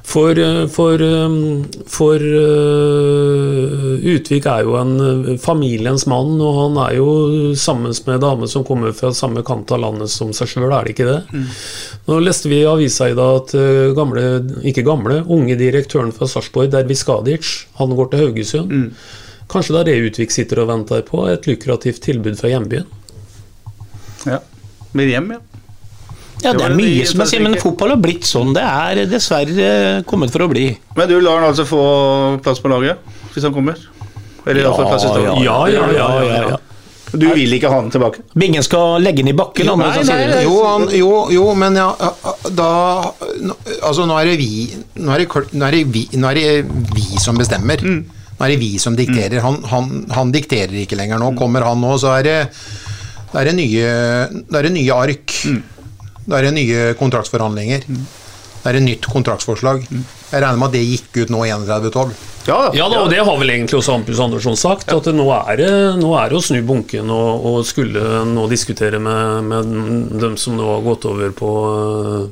[0.05, 1.29] For, eh, for, eh,
[1.87, 7.09] for eh, Utvik er jo en familiens mann, og han er jo
[7.57, 10.95] sammen med dame som kommer fra samme kant av landet som seg sjøl, er det
[10.95, 11.43] ikke det?
[12.07, 13.57] Nå leste vi i avisa i dag at
[13.97, 14.27] gamle,
[14.66, 18.93] ikke gamle, unge direktøren fra Sarpsborg, Dervis Skadic, han går til Haugesund.
[19.51, 22.87] Kanskje det er det Utvik sitter og venter på, et lukrativt tilbud fra hjembyen?
[24.29, 24.41] Ja.
[24.93, 25.64] Med hjem, ja.
[26.45, 28.53] Ja, Det det er mye som er sier, men fotball har blitt sånn.
[28.57, 29.71] Det er dessverre
[30.09, 30.66] kommet for å bli.
[30.99, 31.81] Men du lar han altså få
[32.45, 33.01] plass på laget,
[33.33, 33.81] hvis han kommer?
[34.45, 35.25] Eller i hvert plass i stad?
[35.43, 36.62] Ja, ja, ja, ja, ja.
[37.15, 38.25] Du vil ikke ha han tilbake?
[38.35, 39.69] Bingen skal legge den i bakken.
[39.69, 40.41] Jo, nei, nei, nei.
[40.43, 41.87] Jo, han, jo, jo, men ja,
[42.59, 42.69] da
[43.87, 44.49] Altså, nå er det vi
[44.99, 47.85] Nå er det, nå er det, vi, nå er det vi som bestemmer.
[47.87, 49.39] Nå er det vi som dikterer.
[49.47, 51.31] Han, han, han dikterer ikke lenger nå.
[51.39, 52.39] Kommer han nå, så er det
[53.35, 53.87] det er det nye,
[54.55, 55.33] er det nye ark.
[56.24, 57.88] Da er det nye kontraktsforhandlinger.
[57.88, 59.82] Det er et nytt kontraktsforslag.
[59.84, 62.14] Jeg regner med at det gikk ut nå 31.12.
[62.48, 62.59] Ja.
[62.76, 65.70] Ja da, og det har vel egentlig også Ampus Andersson sagt, at nå er det,
[66.01, 70.56] nå er det å snu bunken og, og skulle nå diskutere med, med dem som
[70.59, 71.52] nå har gått over på,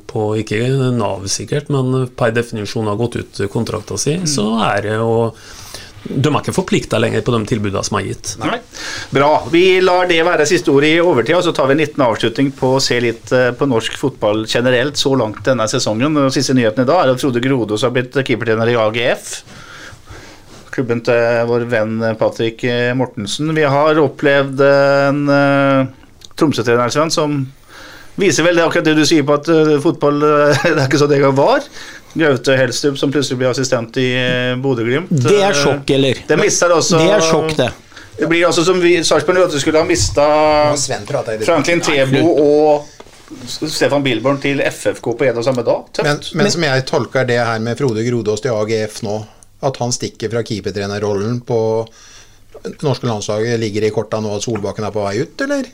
[0.09, 0.61] på ikke
[0.97, 5.33] Nav sikkert, men per definisjon har gått ut kontrakta si, så er det å
[6.03, 8.35] De er ikke forplikta lenger på de tilbudene som er gitt.
[8.43, 8.59] Nei.
[9.15, 9.31] Bra.
[9.53, 12.51] Vi lar det være siste ord i overtid, og så tar vi en liten avslutning
[12.59, 16.19] på å se litt eh, på norsk fotball generelt så langt denne sesongen.
[16.19, 19.33] Den siste nyheten i dag er at Frode Grodås har blitt keepertrener i AGF.
[20.73, 22.65] Klubben til vår venn Patrick
[22.97, 23.53] Mortensen.
[23.55, 25.91] Vi har opplevd en uh,
[26.33, 27.43] Tromsø-trener som
[28.21, 31.01] viser vel det akkurat det du sier på at uh, fotball uh, det er ikke
[31.01, 31.67] sånn det gang var.
[32.13, 35.13] Gaute Helstrup som plutselig blir assistent i uh, Bodø-Glimt.
[35.13, 36.25] Det er sjokk, eller?
[36.29, 37.71] Det mister også Det er sjokk, det.
[38.19, 40.25] Det blir altså som vi Sarpsborg at du skulle ha mista.
[41.47, 42.91] Franklin Tebo og
[43.49, 46.03] Stefan Bilborn til FFK på en og samme dag.
[46.05, 49.17] Men, men som jeg tolker det her med Frode Grodås til AGF nå,
[49.65, 51.61] at han stikker fra keepertrenerrollen på
[52.85, 55.73] norske landslaget, ligger i korta nå at Solbakken er på vei ut, eller?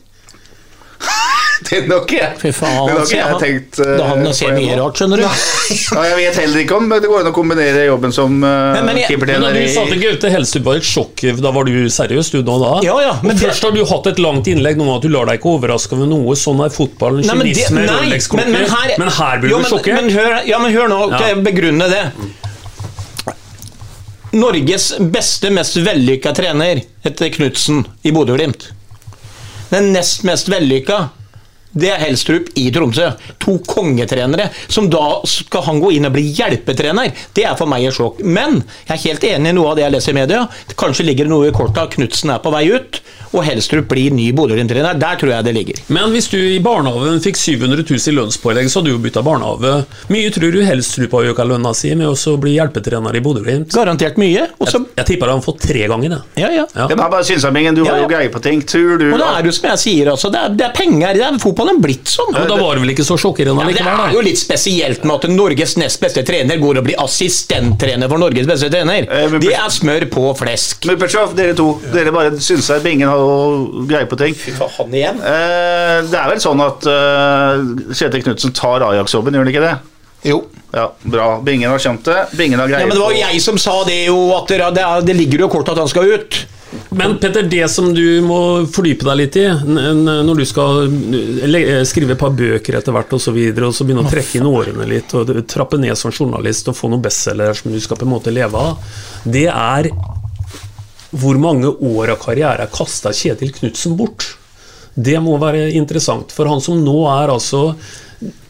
[1.66, 2.28] det er nok jeg.
[2.38, 5.18] Fy faen, det nok jeg har tenkt uh, Da hadde han ser mye rart, skjønner
[5.18, 5.24] du.
[5.24, 8.86] Ja, jeg vet heller ikke om det går an å kombinere jobben som uh, Men-
[8.86, 10.30] men jeg- Men når du sa i til Gaute
[10.78, 12.72] et sjokk, da var du seriøs du nå da?
[12.86, 15.40] Ja, ja, men Først har du hatt et langt innlegg nå at du lar deg
[15.40, 16.36] ikke overraske over noe.
[16.38, 17.26] Sånn er fotballen.
[17.26, 18.52] Nei, men Kynisme, nei, Rolex-klokker.
[18.54, 19.94] men- her- Men her blir Jo, du sjokkert.
[20.02, 21.18] Men hør, ja, men hør nå, Ja.
[21.18, 22.04] skal jeg begrunne det.
[24.32, 28.68] Norges beste, mest vellykka trener heter Knutsen i Bodø-Glimt.
[29.70, 31.08] Den nest mest vellykka,
[31.72, 33.10] det er Helstrup i Tromsø.
[33.44, 34.48] To kongetrenere.
[34.68, 37.12] Som da skal han gå inn og bli hjelpetrener.
[37.36, 38.22] Det er for meg et sjokk.
[38.24, 40.46] Men jeg er helt enig i noe av det jeg leser i media.
[40.78, 44.14] Kanskje ligger det noe i kortet at Knutsen er på vei ut, og Helstrup blir
[44.14, 44.96] ny Bodø-Glimt-trener.
[44.98, 45.80] Der tror jeg det ligger.
[45.92, 49.22] Men hvis du i barnehagen fikk 700 000 i lønnspålegg, så hadde du jo bytta
[49.26, 49.74] barnehage.
[50.12, 53.76] Mye tror du Helstrup har økt lønna si med å bli hjelpetrener i Bodø-Glimt?
[53.76, 54.48] Garantert mye.
[54.56, 54.80] Også...
[54.80, 56.20] Jeg, jeg tipper han har fått tre ganger det.
[56.40, 56.64] Ja, ja.
[56.72, 56.88] Ja.
[56.88, 58.64] Det er bare Synsambingen, du har Ja, jo greie på ting.
[58.68, 60.32] Tror du Og det er jo som jeg sier, altså.
[60.32, 61.18] Det er, det er penger.
[61.18, 61.36] Det er
[61.68, 62.32] fotballen blitt sånn.
[62.32, 65.04] Men da var det vel ikke så sjokkerende Ja, men det er jo litt spesielt
[65.04, 69.08] med at Norges nest beste trener går og blir assistenttrener for Norges beste trener.
[69.08, 70.86] Eh, Det er smør på flesk.
[70.88, 71.68] Muppershoff, dere to.
[71.92, 74.34] Dere bare synser Bingen har greie på ting.
[74.34, 75.20] Fy Han igjen?
[75.20, 79.76] Eh, det er vel sånn at uh, Kjetil Knutsen tar Ajax-jobben, gjør han ikke det?
[80.28, 80.42] Jo.
[80.74, 81.28] Ja, bra.
[81.42, 82.18] Bingen har skjønt det.
[82.36, 84.58] Bingen har greie Ja, men det var jo jeg som sa det jo, at det,
[84.76, 86.42] det, er- ligger jo kort at han skal ut.
[86.90, 90.90] Men Petter, det som du må fordype deg litt i når du skal
[91.88, 94.48] skrive et par bøker etter hvert og så videre, og så begynne å trekke inn
[94.50, 98.04] årene litt og trappe ned som journalist og få noen bestselgere som du skal på
[98.04, 98.92] en måte leve av,
[99.24, 99.88] det er
[101.08, 104.26] hvor mange år av karriere kasta Kjetil Knutsen bort?
[104.92, 107.70] Det må være interessant, for han som nå er altså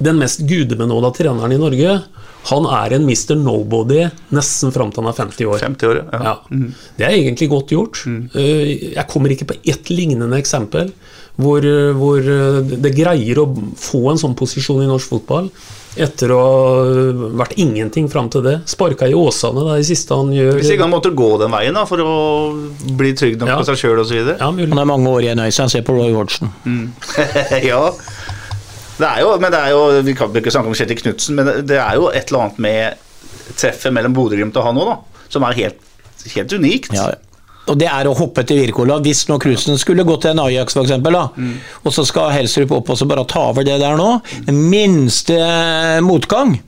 [0.03, 2.01] den mest gudebenåda treneren i Norge,
[2.45, 3.35] han er en Mr.
[3.37, 5.59] Nobody nesten fram til han er 50 år.
[5.61, 6.21] 50 år, ja.
[6.23, 6.35] Ja.
[6.97, 8.05] Det er egentlig godt gjort.
[8.35, 10.93] Eh, Jeg kommer ikke på ett lignende eksempel
[11.39, 13.49] hvor, eh, hvor eh, det greier å
[13.79, 15.51] få en sånn posisjon i norsk fotball
[15.99, 18.61] etter å ha vært ingenting fram til det.
[18.71, 20.59] Sparka i Åsane, det er det siste han gjør.
[20.61, 22.13] Hvis ikke han måtte gå den veien da, for å
[22.97, 23.57] bli trygg nok Ja.
[23.59, 24.37] på seg sjøl osv.
[24.39, 24.69] Ja, mulig.
[24.71, 25.69] Han er mange år igjen, Øystein.
[25.73, 26.53] Se på Roy Hodgson.
[27.67, 27.83] ja.
[28.99, 31.47] Det er jo, men det er jo, Vi kan ikke snakke om Kjetil Knutsen, men
[31.67, 32.97] det- er jo et eller annet med
[33.57, 35.79] treffet mellom Bodø-Glimt og han òg, da, som er helt,
[36.35, 36.93] helt unikt.
[36.95, 37.13] Ja,
[37.69, 38.99] og det er å hoppe til Wirkola.
[39.05, 41.29] Hvis nå Knutsen skulle gått til en Ajax, eksempel, da,
[41.85, 45.37] og så skal Helserup opp og så bare ta over det der nå Den minste
[46.03, 46.59] motgang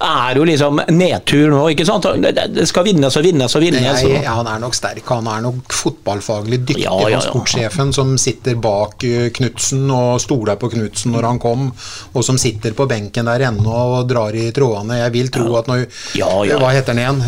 [0.00, 2.06] er jo liksom nedtur nå, ikke sant?
[2.24, 4.02] Det, skal vinnes og vinnes og vinnes.
[4.02, 5.02] Jeg, og- han er nok sterk.
[5.08, 6.84] Han er nok fotballfaglig dyktig.
[6.84, 7.20] Ja, ja, ja.
[7.24, 11.68] Sportssjefen som sitter bak uh, Knutsen og stoler på Knutsen når han kom,
[12.12, 14.98] og som sitter på benken der ennå og drar i trådene.
[15.04, 15.86] Jeg vil tro at når
[16.18, 16.58] Ja, ja.
[16.58, 17.22] Hva heter han igjen?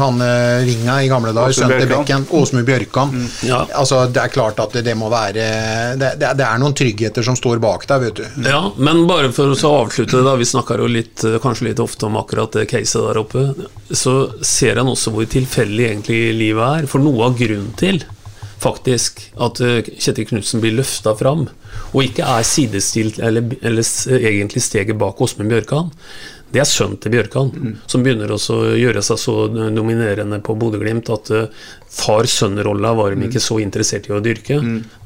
[0.00, 0.18] Han
[0.66, 2.24] Vinga i gamle dager, Åsmund sønnen til Bjørkan.
[2.24, 2.40] Bekken.
[2.42, 3.14] Åsmund Bjørkan.
[3.46, 3.60] Ja.
[3.78, 5.32] Altså, det er klart at det, det må være
[6.00, 8.24] det, det, det er noen tryggheter som står bak der, vet du.
[8.48, 11.78] Ja, men bare for å avslutte det, da, vi snakker jo litt, eh, kanskje litt
[11.82, 13.44] ofte om akkurat det caset der oppe,
[13.90, 14.14] så
[14.46, 16.88] ser en også hvor tilfeldig egentlig livet er.
[16.90, 18.02] For noe av grunnen til
[18.60, 21.46] faktisk at eh, Kjetil Knutsen blir løfta fram,
[21.94, 23.86] og ikke er sidestilt eller, eller
[24.18, 25.90] egentlig steget bak Åsmund Bjørkan,
[26.50, 27.50] det er sønnen til Bjørkan,
[27.86, 28.38] som begynner å
[28.74, 29.34] gjøre seg så
[29.70, 34.58] dominerende på Bodø-Glimt at uh, far-sønn-rolla var de ikke så interessert i å dyrke.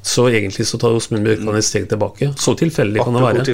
[0.05, 2.31] Så egentlig så tar Åsmund Bjørkan et steg tilbake.
[2.41, 3.45] Så tilfeldig kan det være.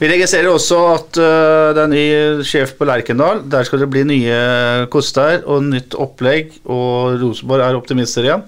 [0.00, 2.04] Vi registrerer også at uh, det er ny
[2.46, 3.44] sjef på Lerkendal.
[3.50, 4.42] Der skal det bli nye
[4.90, 8.44] koster og nytt opplegg, og Rosenborg er optimister igjen.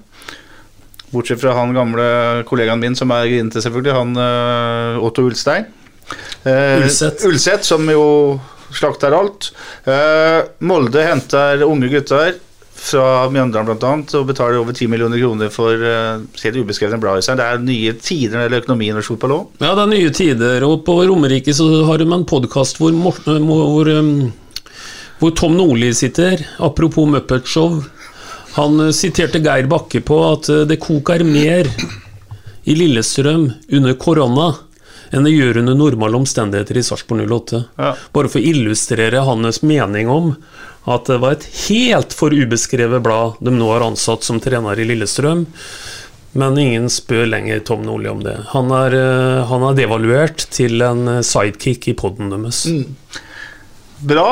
[1.15, 2.05] Bortsett fra han gamle
[2.51, 5.70] kollegaen min som er grinete, selvfølgelig, han uh, Otto Ulstein.
[6.46, 6.84] Eh,
[7.26, 7.64] Ulset.
[7.64, 8.40] Som jo
[8.74, 9.52] slakter alt.
[9.84, 12.36] Eh, Molde henter unge gutter
[12.76, 13.92] fra Mjøndalen bl.a.
[14.18, 17.24] og betaler over 10 millioner kroner for uh, helt ubeskrevne blader.
[17.24, 19.46] Det er nye tider når det gjelder økonomi i norsk òg.
[19.64, 23.90] Ja, det er nye tider, og på Romerike så har de en podkast hvor, hvor,
[23.90, 24.12] um,
[25.22, 27.80] hvor Tom Nordli sitter, apropos Muppet Show.
[28.56, 31.68] Han eh, siterte Geir Bakke på at eh, det koker mer
[32.66, 34.52] i Lillestrøm under korona
[35.16, 37.62] enn det gjør under normale omstendigheter i Sarpsborg 08.
[37.80, 37.93] Ja.
[38.14, 40.34] Bare for å illustrere hans mening om
[40.86, 44.86] at det var et helt for ubeskrevet blad de nå har ansatt som trener i
[44.86, 45.47] Lillestrøm.
[46.36, 48.36] Men ingen spør lenger Tom Nordli om det.
[48.52, 52.66] Han er, eh, han er devaluert til en sidekick i poden deres.
[54.05, 54.28] Bra.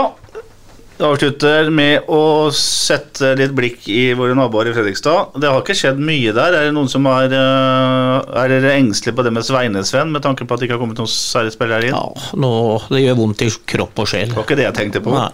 [1.02, 5.34] Avslutter med å sette litt blikk i våre naboer i Fredrikstad.
[5.42, 6.54] Det har ikke skjedd mye der.
[6.54, 10.46] Er det noen som er, eh, er dere engstelige på det med Sveinesven, med tanke
[10.46, 11.98] på at det ikke har kommet noen særlig spillere inn?
[11.98, 12.52] Ja, nå,
[12.94, 14.30] det gjør vondt i kropp og sjel.
[14.30, 15.10] Det var ikke det jeg tenkte på.
[15.10, 15.32] Nei.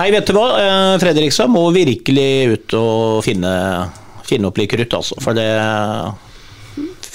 [0.00, 0.48] Nei, vet du hva.
[0.58, 3.54] Eh, Fredrikstad må virkelig ut og finne,
[4.26, 5.22] finne opp litt krutt, altså.
[5.22, 5.46] For det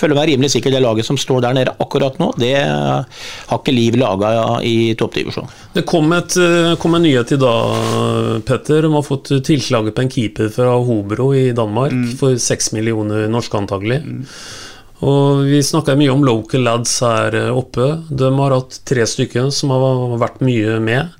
[0.01, 3.75] føler meg rimelig sikker det laget som står der nede akkurat nå, det har ikke
[3.75, 4.31] Liv laga
[4.67, 5.47] i toppdivisjon.
[5.75, 8.83] Det kom, et, eh, kom en nyhet i dag, Petter.
[8.83, 13.57] De har fått tilslaget på en keeper fra Hobro i Danmark for seks millioner norske
[13.57, 14.01] antagelig.
[15.01, 17.87] Og Vi snakker mye om local lads her eh, oppe.
[18.09, 21.17] De har hatt tre stykker som har vært mye med.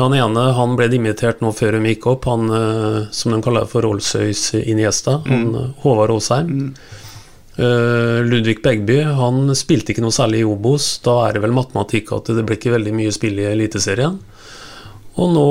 [0.00, 3.68] Han ene han ble dimittert nå før de gikk opp, han eh, som de kaller
[3.70, 5.20] for Rolls-Royce Iniesta.
[5.28, 5.74] Han, mm.
[5.84, 6.50] Håvard Aasheim.
[6.50, 7.03] Eh,
[7.54, 10.88] Ludvig Begby han spilte ikke noe særlig i Obos.
[11.04, 14.16] Da er det vel matematikk at det blir ikke veldig mye spill i Eliteserien.
[15.14, 15.48] Og nå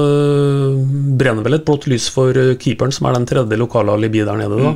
[0.00, 0.78] eh,
[1.18, 4.40] brenner vel et blått lys for eh, keeperen, som er den tredje lokale alibi der
[4.40, 4.58] nede.
[4.58, 4.72] da.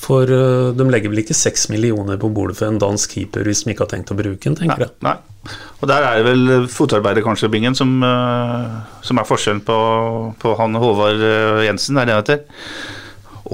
[0.00, 3.62] For eh, de legger vel ikke seks millioner på bordet for en dansk keeper hvis
[3.62, 4.94] de ikke har tenkt å bruke den, tenker jeg.
[5.06, 5.14] Nei.
[5.78, 9.78] Og der er det vel fotarbeider, kanskje, Bingen, som, eh, som er forskjellen på,
[10.42, 12.42] på han Håvard eh, Jensen, er det han heter,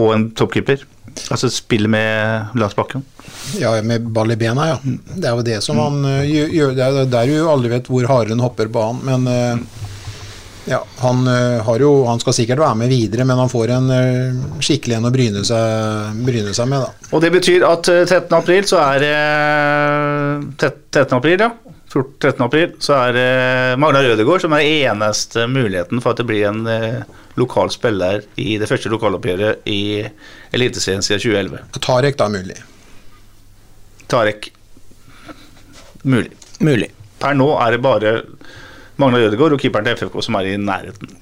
[0.00, 0.88] og en toppkeeper.
[1.30, 3.04] Altså spille med Lars bakken.
[3.58, 4.76] Ja, med ball i bena, ja.
[4.84, 6.74] Det er jo det som han uh, gjør.
[6.76, 9.02] Det er jo der du aldri vet hvor haren hopper på han.
[9.06, 9.84] Men uh,
[10.66, 13.92] ja, han uh, har jo Han skal sikkert være med videre, men han får en
[14.60, 17.10] skikkelig en å bryne seg, bryne seg med, da.
[17.12, 18.34] Og det betyr at eh, 13.
[18.38, 21.16] april så er det eh, 13.
[21.18, 21.50] april, ja.
[21.86, 22.44] 14 13.
[22.44, 23.28] april så er det
[23.80, 27.04] Magna Rødegård som er eneste muligheten for at det blir en eh,
[27.38, 30.02] lokal spiller i det første lokaloppgjøret i
[30.56, 31.62] Eliteserien siden 2011.
[31.78, 32.58] Tarek, da, mulig.
[34.10, 34.50] Tarek
[36.02, 36.32] mulig.
[36.64, 36.90] Mulig.
[37.20, 38.16] Per nå er det bare
[39.00, 41.16] Magna Rødegård og keeperen til FFK som er i nærheten.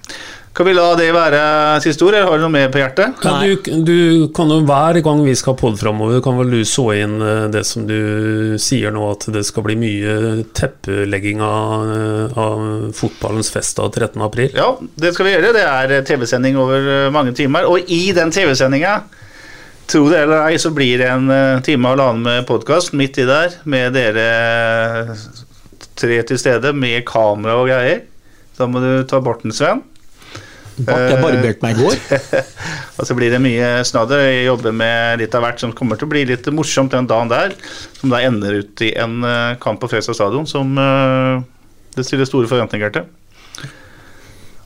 [0.54, 1.38] Kan vi la det være
[1.82, 3.16] siste ord, eller har du noe mer på hjertet?
[3.26, 6.84] Ja, du, du kan jo Hver gang vi skal podde framover, kan vel du så
[6.94, 10.12] inn eh, det som du sier nå, at det skal bli mye
[10.54, 12.62] teppelegging av, eh, av
[12.94, 14.22] fotballens fest av 13.
[14.22, 14.54] april?
[14.54, 15.50] Ja, det skal vi gjøre.
[15.56, 17.66] Det er TV-sending over eh, mange timer.
[17.66, 18.92] Og i den TV-sendinga,
[19.90, 21.32] tro det eller ei, så blir det en
[21.66, 25.16] time og halvannen med podkast midt i der, med dere
[25.98, 28.06] tre til stede, med kamera og greier.
[28.54, 29.82] Da må du ta Borten, Sven.
[30.74, 31.98] Bart, jeg barberte meg i går.
[32.98, 34.24] Og så blir det mye snadder.
[34.26, 37.30] Jeg jobber med litt av hvert som kommer til å bli litt morsomt den dagen
[37.30, 37.54] der.
[38.00, 41.44] Som da ender ut i en eh, kamp på Fredrikstad stadion som eh,
[41.94, 43.06] det stiller store forventninger til.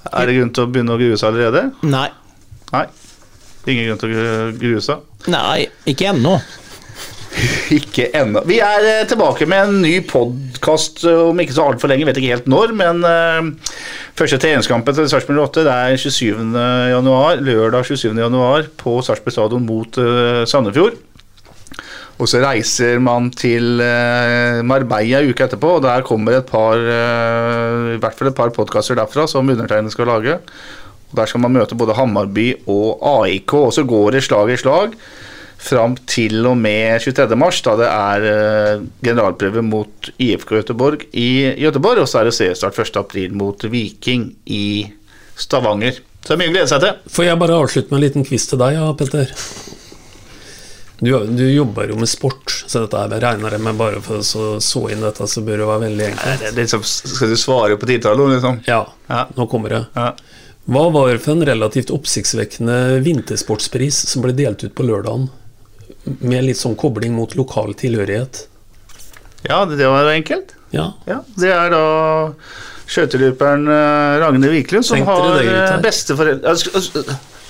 [0.08, 1.66] Er det grunn til å begynne å grue seg allerede?
[1.84, 2.08] Nei.
[2.72, 2.86] Nei.
[3.68, 5.04] Ingen grunn til å grue seg.
[5.28, 6.38] Nei, ikke ennå.
[7.78, 8.42] Ikke ennå.
[8.48, 12.34] Vi er eh, tilbake med en ny podkast om ikke så altfor lenge, vet ikke
[12.34, 13.74] helt når, men uh,
[14.18, 16.48] første treningskampen til Sarpsborg 8 det er 27.
[16.94, 18.16] januar, lørdag 27.
[18.18, 20.98] januar på Sarpsborg stadion mot uh, Sandefjord.
[22.18, 28.00] Og så reiser man til uh, Marbella uka etterpå, og der kommer et par i
[28.00, 30.40] hvert fall et par podkaster derfra som undertegnede skal lage.
[31.08, 34.60] Og Der skal man møte både Hammarby og AIK, og så går det slag i
[34.60, 34.98] slag
[35.58, 37.34] fram til og med 23.
[37.38, 41.28] mars, da det er eh, generalprøve mot IFK Göteborg i
[41.58, 42.94] Göteborg, og så er det seriestart 1.
[43.02, 44.86] april mot Viking i
[45.38, 45.98] Stavanger.
[46.22, 46.94] Så det er mye å glede seg til.
[47.14, 49.34] Får jeg bare avslutte med en liten quiz til deg, ja, Petter?
[50.98, 54.24] Du, du jobber jo med sport, så dette er regner jeg med bare for å
[54.26, 56.42] så, så inn dette, så bør det være veldig enkelt.
[56.42, 58.58] det liksom, skal du svare på titallet, liksom?
[58.66, 59.26] Ja, Ja.
[59.36, 59.84] nå kommer det.
[59.94, 60.08] Ja.
[60.68, 65.30] Hva var for en relativt oppsiktsvekkende vintersportspris som ble delt ut på lørdagen?
[66.20, 68.46] Med litt sånn kobling mot lokal tilhørighet.
[69.48, 70.54] ja, det var enkelt.
[70.70, 71.84] Ja, Ja, det er da
[72.88, 76.54] skøyteløperen eh, Ragne Wiklund som har eh, besteforeldre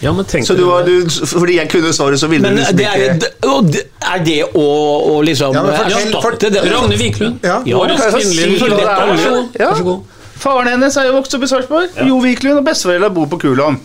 [0.01, 0.13] ja
[0.47, 3.01] Så du var, du, fordi jeg kunne svaret, så ville Men du liksom det er,
[3.03, 3.31] ikke
[3.73, 4.67] det- er det å,
[5.11, 6.63] å liksom Ja, erstatte det?
[6.71, 7.41] Ragne Wiklund.
[7.43, 7.57] Ja.
[7.67, 9.11] Ja, er?
[9.11, 9.59] Vær så god.
[9.59, 9.71] Ja.
[9.73, 10.15] Vær så god.
[10.39, 11.99] Faren hennes er jo vokst opp i Sarpsborg.
[12.07, 13.81] Jo Wiklund og besteforeldra bor på Kulon.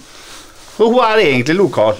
[0.77, 1.97] Og hun er egentlig lokal.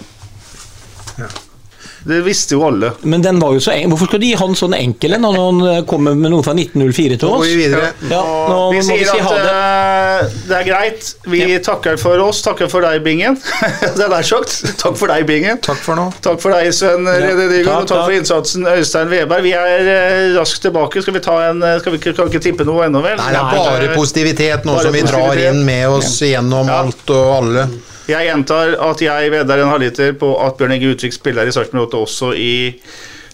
[2.04, 2.90] Det visste jo alle.
[3.08, 3.90] Men den var jo så en...
[3.94, 6.52] Hvorfor skal de gi han sånn enkel en når han eh, kommer med noe fra
[6.58, 7.48] 1904 til oss?
[7.48, 7.68] vi.
[8.12, 8.20] Ja,
[8.50, 9.54] nå vi sier vi si at det.
[9.54, 11.12] eh, det er greit.
[11.32, 12.42] Vi takker for oss.
[12.44, 13.38] Takker for deg, Bingen.
[13.96, 14.58] det er nær sagt.
[14.82, 15.62] Takk for deg, Bingen.
[15.64, 16.10] Takk for nå.
[16.26, 19.48] Takk for deg, Sven Nygaard, takk, og takk for innsatsen, Øystein Veberg.
[19.48, 21.04] Vi er eh, raskt tilbake.
[21.06, 23.16] Skal vi ta en Skal vi kan ikke tippe noe ennå, vel?
[23.22, 26.84] Nei, det er bare positivitet nå som vi drar inn med oss gjennom Ja.
[26.84, 27.68] alt og alle.
[28.08, 31.88] Jeg gjentar at jeg vedder en halvliter på at Bjørn Inge Utvik spiller i Sarpsborg
[31.88, 32.52] 8 også i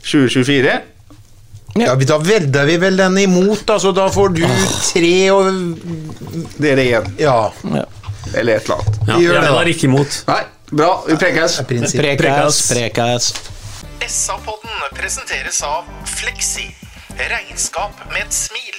[0.05, 0.75] 2024.
[1.79, 3.91] Ja, Da vedder vi vel den imot, altså.
[3.95, 4.41] Da får du
[4.93, 5.49] tre og
[6.61, 7.09] Dere igjen.
[7.21, 7.35] Ja.
[8.35, 8.99] Eller et eller annet.
[9.07, 9.53] Ja, Vi gjør jeg det, da.
[9.57, 10.17] var ikke imot.
[10.29, 10.41] Nei,
[10.71, 10.89] bra.
[11.07, 11.59] Vi prekes.
[11.69, 12.61] Prekes.
[12.73, 13.33] Prekas.
[14.09, 16.67] SA-podden presenteres av Fleksi.
[17.19, 18.78] Regnskap med et smil.